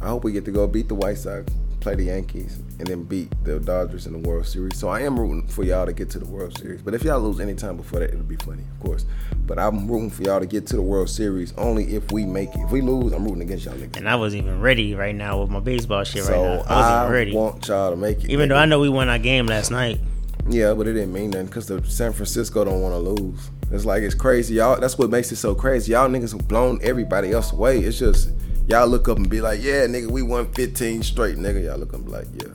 I 0.00 0.08
hope 0.08 0.24
we 0.24 0.32
get 0.32 0.44
to 0.44 0.50
go 0.50 0.66
beat 0.66 0.88
the 0.88 0.94
White 0.94 1.18
Sox, 1.18 1.52
play 1.82 1.94
the 1.96 2.04
Yankees, 2.04 2.58
and 2.78 2.86
then 2.86 3.02
beat 3.02 3.28
the 3.44 3.58
Dodgers 3.58 4.06
in 4.06 4.12
the 4.12 4.18
World 4.28 4.46
Series. 4.46 4.78
So 4.78 4.88
I 4.88 5.00
am 5.00 5.18
rooting 5.18 5.46
for 5.48 5.64
y'all 5.64 5.84
to 5.84 5.92
get 5.92 6.08
to 6.10 6.18
the 6.18 6.24
World 6.24 6.56
Series. 6.56 6.80
But 6.80 6.94
if 6.94 7.02
y'all 7.02 7.20
lose 7.20 7.40
any 7.40 7.54
time 7.54 7.76
before 7.76 7.98
that, 8.00 8.10
it'll 8.10 8.22
be 8.22 8.36
funny, 8.36 8.62
of 8.62 8.80
course. 8.86 9.04
But 9.46 9.58
I'm 9.58 9.90
rooting 9.90 10.10
for 10.10 10.22
y'all 10.22 10.40
to 10.40 10.46
get 10.46 10.66
to 10.68 10.76
the 10.76 10.82
World 10.82 11.10
Series 11.10 11.52
only 11.58 11.94
if 11.96 12.10
we 12.12 12.24
make 12.24 12.50
it. 12.54 12.60
If 12.60 12.70
we 12.70 12.80
lose, 12.80 13.12
I'm 13.12 13.24
rooting 13.24 13.42
against 13.42 13.64
y'all 13.64 13.74
niggas. 13.74 13.96
And 13.96 14.08
I 14.08 14.14
wasn't 14.14 14.44
even 14.44 14.60
ready 14.60 14.94
right 14.94 15.14
now 15.14 15.40
with 15.40 15.50
my 15.50 15.60
baseball 15.60 16.04
shit 16.04 16.22
So 16.24 16.32
right 16.32 16.40
now. 16.40 16.74
I 16.74 16.76
wasn't 16.76 16.76
I, 16.94 17.08
ready. 17.10 17.32
want 17.34 17.68
y'all 17.68 17.90
to 17.90 17.96
make 17.96 18.24
it. 18.24 18.30
even 18.30 18.48
though. 18.48 18.56
I 18.56 18.64
know 18.64 18.78
we 18.80 18.88
won 18.88 19.08
our 19.08 19.18
game 19.18 19.46
last 19.46 19.70
night. 19.70 20.00
Yeah, 20.48 20.74
but 20.74 20.86
it 20.88 20.94
didn't 20.94 21.12
mean 21.12 21.30
nothing 21.30 21.46
because 21.46 21.66
the 21.66 21.84
San 21.84 22.12
Francisco 22.12 22.64
don't 22.64 22.80
want 22.80 22.94
to 22.94 22.98
lose. 22.98 23.50
It's 23.70 23.84
like 23.84 24.02
it's 24.02 24.14
crazy, 24.14 24.54
y'all. 24.54 24.78
That's 24.80 24.98
what 24.98 25.10
makes 25.10 25.30
it 25.32 25.36
so 25.36 25.54
crazy. 25.54 25.92
Y'all 25.92 26.08
niggas 26.08 26.32
have 26.32 26.46
blown 26.48 26.78
everybody 26.82 27.32
else 27.32 27.52
away. 27.52 27.78
It's 27.78 27.98
just 27.98 28.30
y'all 28.68 28.86
look 28.86 29.08
up 29.08 29.16
and 29.18 29.28
be 29.28 29.40
like, 29.40 29.62
yeah, 29.62 29.86
nigga, 29.86 30.10
we 30.10 30.22
won 30.22 30.52
15 30.52 31.02
straight, 31.02 31.36
nigga. 31.36 31.64
Y'all 31.64 31.78
look 31.78 31.90
up 31.90 31.96
and 31.96 32.06
be 32.06 32.10
like, 32.12 32.26
yeah. 32.34 32.48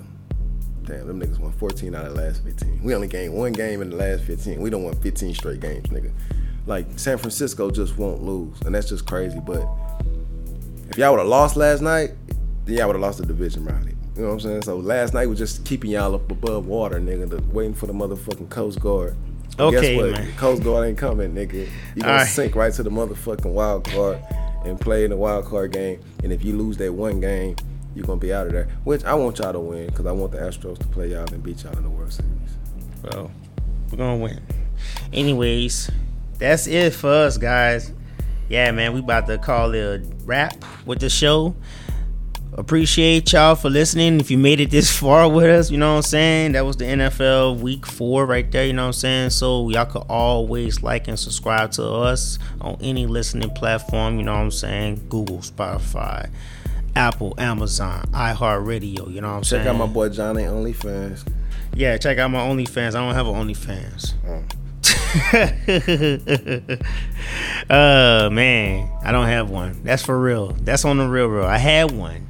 Damn, 0.83 1.07
them 1.07 1.19
niggas 1.19 1.39
won 1.39 1.51
14 1.53 1.93
out 1.95 2.05
of 2.05 2.15
the 2.15 2.21
last 2.21 2.43
15. 2.43 2.81
We 2.81 2.95
only 2.95 3.07
gained 3.07 3.33
one 3.33 3.51
game 3.51 3.81
in 3.81 3.89
the 3.89 3.97
last 3.97 4.23
15. 4.23 4.61
We 4.61 4.69
don't 4.69 4.83
want 4.83 5.01
15 5.01 5.33
straight 5.35 5.59
games, 5.59 5.87
nigga. 5.89 6.11
Like 6.65 6.85
San 6.97 7.17
Francisco 7.17 7.69
just 7.71 7.97
won't 7.97 8.23
lose, 8.23 8.59
and 8.61 8.73
that's 8.73 8.87
just 8.89 9.05
crazy. 9.05 9.39
But 9.45 9.67
if 10.89 10.97
y'all 10.97 11.11
would 11.11 11.19
have 11.19 11.27
lost 11.27 11.55
last 11.57 11.81
night, 11.81 12.11
then 12.65 12.75
y'all 12.77 12.87
would 12.87 12.95
have 12.95 13.01
lost 13.01 13.19
the 13.19 13.25
division 13.25 13.65
round. 13.65 13.85
You 14.15 14.23
know 14.23 14.29
what 14.29 14.33
I'm 14.35 14.39
saying? 14.39 14.61
So 14.63 14.77
last 14.77 15.13
night 15.13 15.27
was 15.27 15.37
just 15.37 15.63
keeping 15.65 15.91
y'all 15.91 16.15
up 16.15 16.31
above 16.31 16.65
water, 16.67 16.99
nigga, 16.99 17.29
the, 17.29 17.41
waiting 17.53 17.73
for 17.75 17.85
the 17.85 17.93
motherfucking 17.93 18.49
Coast 18.49 18.79
Guard. 18.79 19.15
But 19.57 19.65
Okay, 19.75 19.95
guess 19.95 20.03
what? 20.03 20.11
man. 20.11 20.33
Coast 20.37 20.63
Guard 20.63 20.87
ain't 20.87 20.97
coming, 20.97 21.33
nigga. 21.33 21.69
You 21.95 22.01
gonna 22.01 22.13
Alright. 22.13 22.27
sink 22.27 22.55
right 22.55 22.73
to 22.73 22.83
the 22.83 22.89
motherfucking 22.89 23.51
wild 23.51 23.83
card 23.85 24.19
and 24.67 24.79
play 24.79 25.03
in 25.03 25.09
the 25.09 25.17
wild 25.17 25.45
card 25.45 25.71
game. 25.71 25.99
And 26.23 26.31
if 26.31 26.43
you 26.43 26.55
lose 26.55 26.77
that 26.77 26.93
one 26.93 27.19
game, 27.19 27.55
you're 27.95 28.05
gonna 28.05 28.19
be 28.19 28.33
out 28.33 28.47
of 28.47 28.53
there. 28.53 28.67
Which 28.83 29.03
I 29.03 29.13
want 29.15 29.39
y'all 29.39 29.53
to 29.53 29.59
win 29.59 29.87
because 29.87 30.05
I 30.05 30.11
want 30.11 30.31
the 30.31 30.37
Astros 30.37 30.77
to 30.79 30.87
play 30.87 31.09
y'all 31.09 31.31
and 31.33 31.41
beat 31.41 31.63
y'all 31.63 31.75
in 31.77 31.83
the 31.83 31.89
World 31.89 32.13
Series. 32.13 32.31
Well, 33.03 33.31
we're 33.91 33.97
gonna 33.97 34.17
win. 34.17 34.41
Anyways, 35.11 35.89
that's 36.37 36.67
it 36.67 36.93
for 36.93 37.11
us, 37.11 37.37
guys. 37.37 37.91
Yeah, 38.49 38.71
man, 38.71 38.93
we 38.93 38.99
about 38.99 39.27
to 39.27 39.37
call 39.37 39.73
it 39.73 39.79
a 39.79 40.03
wrap 40.25 40.63
with 40.85 40.99
the 40.99 41.09
show. 41.09 41.55
Appreciate 42.57 43.31
y'all 43.33 43.53
for 43.53 43.69
listening. 43.69 44.19
If 44.19 44.31
you 44.31 44.37
made 44.39 44.59
it 44.59 44.71
this 44.71 44.89
far 44.99 45.29
with 45.29 45.45
us, 45.45 45.69
you 45.69 45.77
know 45.77 45.91
what 45.91 45.97
I'm 45.97 46.01
saying? 46.01 46.53
That 46.53 46.65
was 46.65 46.75
the 46.75 46.85
NFL 46.85 47.59
week 47.59 47.85
four 47.85 48.25
right 48.25 48.51
there, 48.51 48.65
you 48.65 48.73
know 48.73 48.81
what 48.81 48.87
I'm 48.87 48.93
saying? 48.93 49.29
So 49.29 49.69
y'all 49.69 49.85
could 49.85 50.05
always 50.09 50.81
like 50.81 51.07
and 51.07 51.19
subscribe 51.19 51.69
to 51.73 51.87
us 51.87 52.39
on 52.59 52.75
any 52.81 53.05
listening 53.05 53.51
platform, 53.51 54.17
you 54.17 54.23
know 54.23 54.33
what 54.33 54.41
I'm 54.41 54.49
saying? 54.49 55.05
Google, 55.07 55.37
Spotify, 55.37 56.31
Apple, 56.95 57.35
Amazon, 57.37 58.01
iHeartRadio, 58.11 59.13
you 59.13 59.21
know 59.21 59.29
what 59.29 59.37
I'm 59.37 59.43
saying? 59.43 59.63
Check 59.63 59.75
out 59.75 59.77
my 59.77 59.85
boy 59.85 60.09
Johnny 60.09 60.41
OnlyFans. 60.41 61.31
Yeah, 61.75 61.95
check 61.97 62.17
out 62.17 62.31
my 62.31 62.39
OnlyFans. 62.39 62.95
I 62.95 63.05
don't 63.05 63.13
have 63.13 63.27
an 63.27 63.35
OnlyFans. 63.35 64.15
uh 67.69 68.29
man, 68.31 68.89
I 69.03 69.11
don't 69.11 69.27
have 69.27 69.51
one. 69.51 69.79
That's 69.83 70.03
for 70.03 70.19
real. 70.19 70.53
That's 70.61 70.85
on 70.85 70.97
the 70.97 71.07
real 71.07 71.27
real. 71.27 71.45
I 71.45 71.59
had 71.59 71.91
one, 71.91 72.27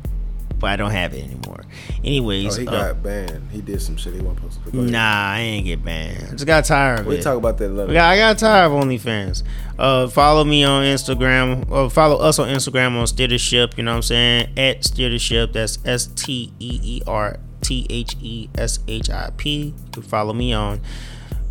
but 0.59 0.69
I 0.71 0.75
don't 0.75 0.91
have 0.91 1.13
it 1.13 1.23
anymore. 1.23 1.63
Anyways, 2.03 2.57
Oh, 2.57 2.61
he 2.61 2.67
uh, 2.67 2.71
got 2.93 3.03
banned. 3.03 3.49
He 3.51 3.61
did 3.61 3.81
some 3.81 3.97
shit 3.97 4.13
he 4.13 4.19
wasn't 4.21 4.53
supposed 4.53 4.65
to. 4.65 4.71
Go 4.71 4.79
ahead. 4.79 4.91
nah, 4.91 5.31
I 5.33 5.39
ain't 5.39 5.65
get 5.65 5.83
banned. 5.83 6.23
I 6.27 6.31
just 6.31 6.45
got 6.45 6.65
tired 6.65 6.99
of 7.01 7.05
We 7.07 7.15
it. 7.15 7.17
We 7.17 7.23
talk 7.23 7.37
about 7.37 7.57
that 7.57 7.69
later. 7.69 7.87
We 7.87 7.93
got- 7.93 8.09
I 8.09 8.17
got 8.17 8.37
tired 8.37 8.65
of 8.65 8.71
OnlyFans. 8.71 9.43
Uh, 9.77 10.07
follow 10.07 10.43
me 10.43 10.63
on 10.63 10.83
Instagram. 10.83 11.69
Or 11.69 11.89
follow 11.89 12.17
us 12.17 12.39
on 12.39 12.47
Instagram 12.49 12.97
on 12.99 13.05
Steership. 13.07 13.77
You 13.77 13.83
know 13.83 13.91
what 13.91 13.97
I'm 13.97 14.01
saying? 14.03 14.49
At 14.57 14.83
Steership. 14.83 15.53
That's 15.53 15.79
S 15.85 16.07
T 16.07 16.51
E 16.59 16.79
E 16.83 17.01
R 17.05 17.37
T 17.61 17.85
H 17.89 18.15
E 18.21 18.49
S 18.57 18.79
H 18.87 19.09
I 19.09 19.31
P. 19.37 19.65
You 19.67 19.73
can 19.91 20.03
follow 20.03 20.33
me 20.33 20.53
on. 20.53 20.79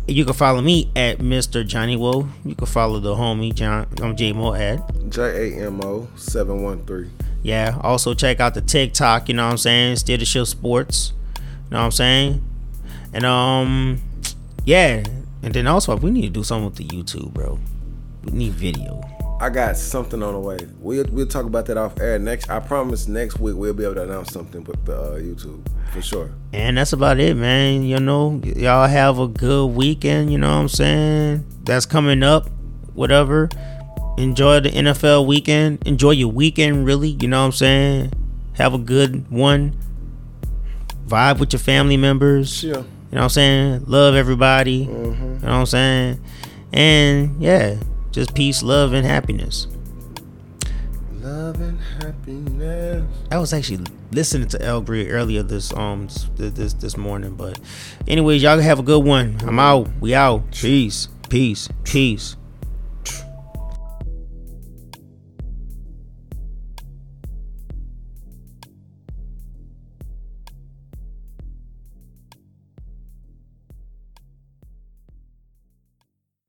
You 0.09 0.23
can 0.23 0.33
follow 0.33 0.61
me 0.61 0.89
at 0.95 1.19
Mr. 1.19 1.67
Johnny 1.67 1.97
Woe. 1.97 2.29
You 2.45 2.55
can 2.55 2.65
follow 2.67 2.99
the 3.01 3.13
homie 3.13 3.53
John. 3.53 3.87
I'm 4.01 4.15
J 4.15 4.31
Mo 4.31 4.53
at. 4.53 4.79
J 5.09 5.53
A 5.59 5.65
M 5.67 5.81
O 5.83 6.07
seven 6.15 6.63
one 6.63 6.85
three. 6.85 7.09
Yeah. 7.47 7.79
Also 7.79 8.13
check 8.13 8.41
out 8.41 8.55
the 8.55 8.61
TikTok. 8.61 9.29
You 9.29 9.35
know 9.35 9.45
what 9.45 9.51
I'm 9.51 9.57
saying? 9.57 9.95
Steership 9.95 10.47
Sports. 10.47 11.13
You 11.37 11.41
know 11.71 11.77
what 11.77 11.85
I'm 11.85 11.91
saying? 11.91 12.43
And 13.13 13.25
um, 13.25 14.01
yeah. 14.65 15.01
And 15.41 15.53
then 15.53 15.65
also 15.65 15.95
we 15.95 16.11
need 16.11 16.23
to 16.23 16.29
do 16.29 16.43
something 16.43 16.65
with 16.65 16.75
the 16.75 16.83
YouTube, 16.83 17.33
bro. 17.33 17.57
We 18.25 18.33
need 18.33 18.51
video. 18.51 19.01
I 19.39 19.49
got 19.49 19.77
something 19.77 20.21
on 20.21 20.33
the 20.33 20.41
way. 20.41 20.57
We'll 20.79 21.05
we'll 21.09 21.25
talk 21.25 21.45
about 21.45 21.67
that 21.67 21.77
off 21.77 21.97
air 22.01 22.19
next. 22.19 22.49
I 22.49 22.59
promise 22.59 23.07
next 23.07 23.39
week 23.39 23.55
we'll 23.55 23.73
be 23.73 23.85
able 23.85 23.95
to 23.95 24.03
announce 24.03 24.33
something 24.33 24.65
with 24.65 24.83
the 24.83 24.99
uh, 24.99 25.15
YouTube 25.15 25.65
for 25.93 26.01
sure. 26.01 26.31
And 26.51 26.77
that's 26.77 26.91
about 26.91 27.17
it, 27.17 27.37
man. 27.37 27.83
You 27.83 28.01
know, 28.01 28.41
y'all 28.43 28.89
have 28.89 29.19
a 29.19 29.27
good 29.29 29.67
weekend. 29.67 30.33
You 30.33 30.37
know 30.37 30.49
what 30.49 30.61
I'm 30.63 30.67
saying? 30.67 31.45
That's 31.63 31.85
coming 31.85 32.23
up. 32.23 32.49
Whatever. 32.93 33.47
Enjoy 34.17 34.59
the 34.59 34.69
NFL 34.69 35.27
weekend. 35.27 35.85
Enjoy 35.85 36.11
your 36.11 36.31
weekend, 36.31 36.85
really. 36.85 37.09
You 37.09 37.27
know 37.27 37.41
what 37.41 37.45
I'm 37.45 37.51
saying? 37.51 38.13
Have 38.53 38.73
a 38.73 38.79
good 38.79 39.29
one. 39.29 39.77
Vibe 41.07 41.39
with 41.39 41.53
your 41.53 41.59
family 41.59 41.97
members. 41.97 42.51
Sure. 42.51 42.69
You 42.69 42.73
know 42.73 42.85
what 43.11 43.23
I'm 43.23 43.29
saying? 43.29 43.85
Love 43.85 44.15
everybody. 44.15 44.87
Mm-hmm. 44.87 45.23
You 45.23 45.29
know 45.29 45.39
what 45.39 45.51
I'm 45.51 45.65
saying? 45.67 46.23
And 46.73 47.41
yeah, 47.41 47.77
just 48.11 48.33
peace, 48.33 48.63
love, 48.63 48.93
and 48.93 49.05
happiness. 49.05 49.67
Love 51.21 51.61
and 51.61 51.79
happiness. 52.01 53.05
I 53.31 53.37
was 53.37 53.53
actually 53.53 53.85
listening 54.11 54.47
to 54.49 54.65
Al 54.65 54.81
Green 54.81 55.07
earlier 55.07 55.43
this 55.43 55.71
um 55.73 56.07
this 56.35 56.73
this 56.73 56.97
morning, 56.97 57.35
but 57.35 57.59
anyways, 58.07 58.41
y'all 58.41 58.59
have 58.59 58.79
a 58.79 58.83
good 58.83 59.05
one. 59.05 59.37
I'm 59.41 59.59
out. 59.59 59.89
We 60.01 60.15
out. 60.15 60.51
Peace. 60.51 61.07
Peace. 61.29 61.69
Peace. 61.83 62.35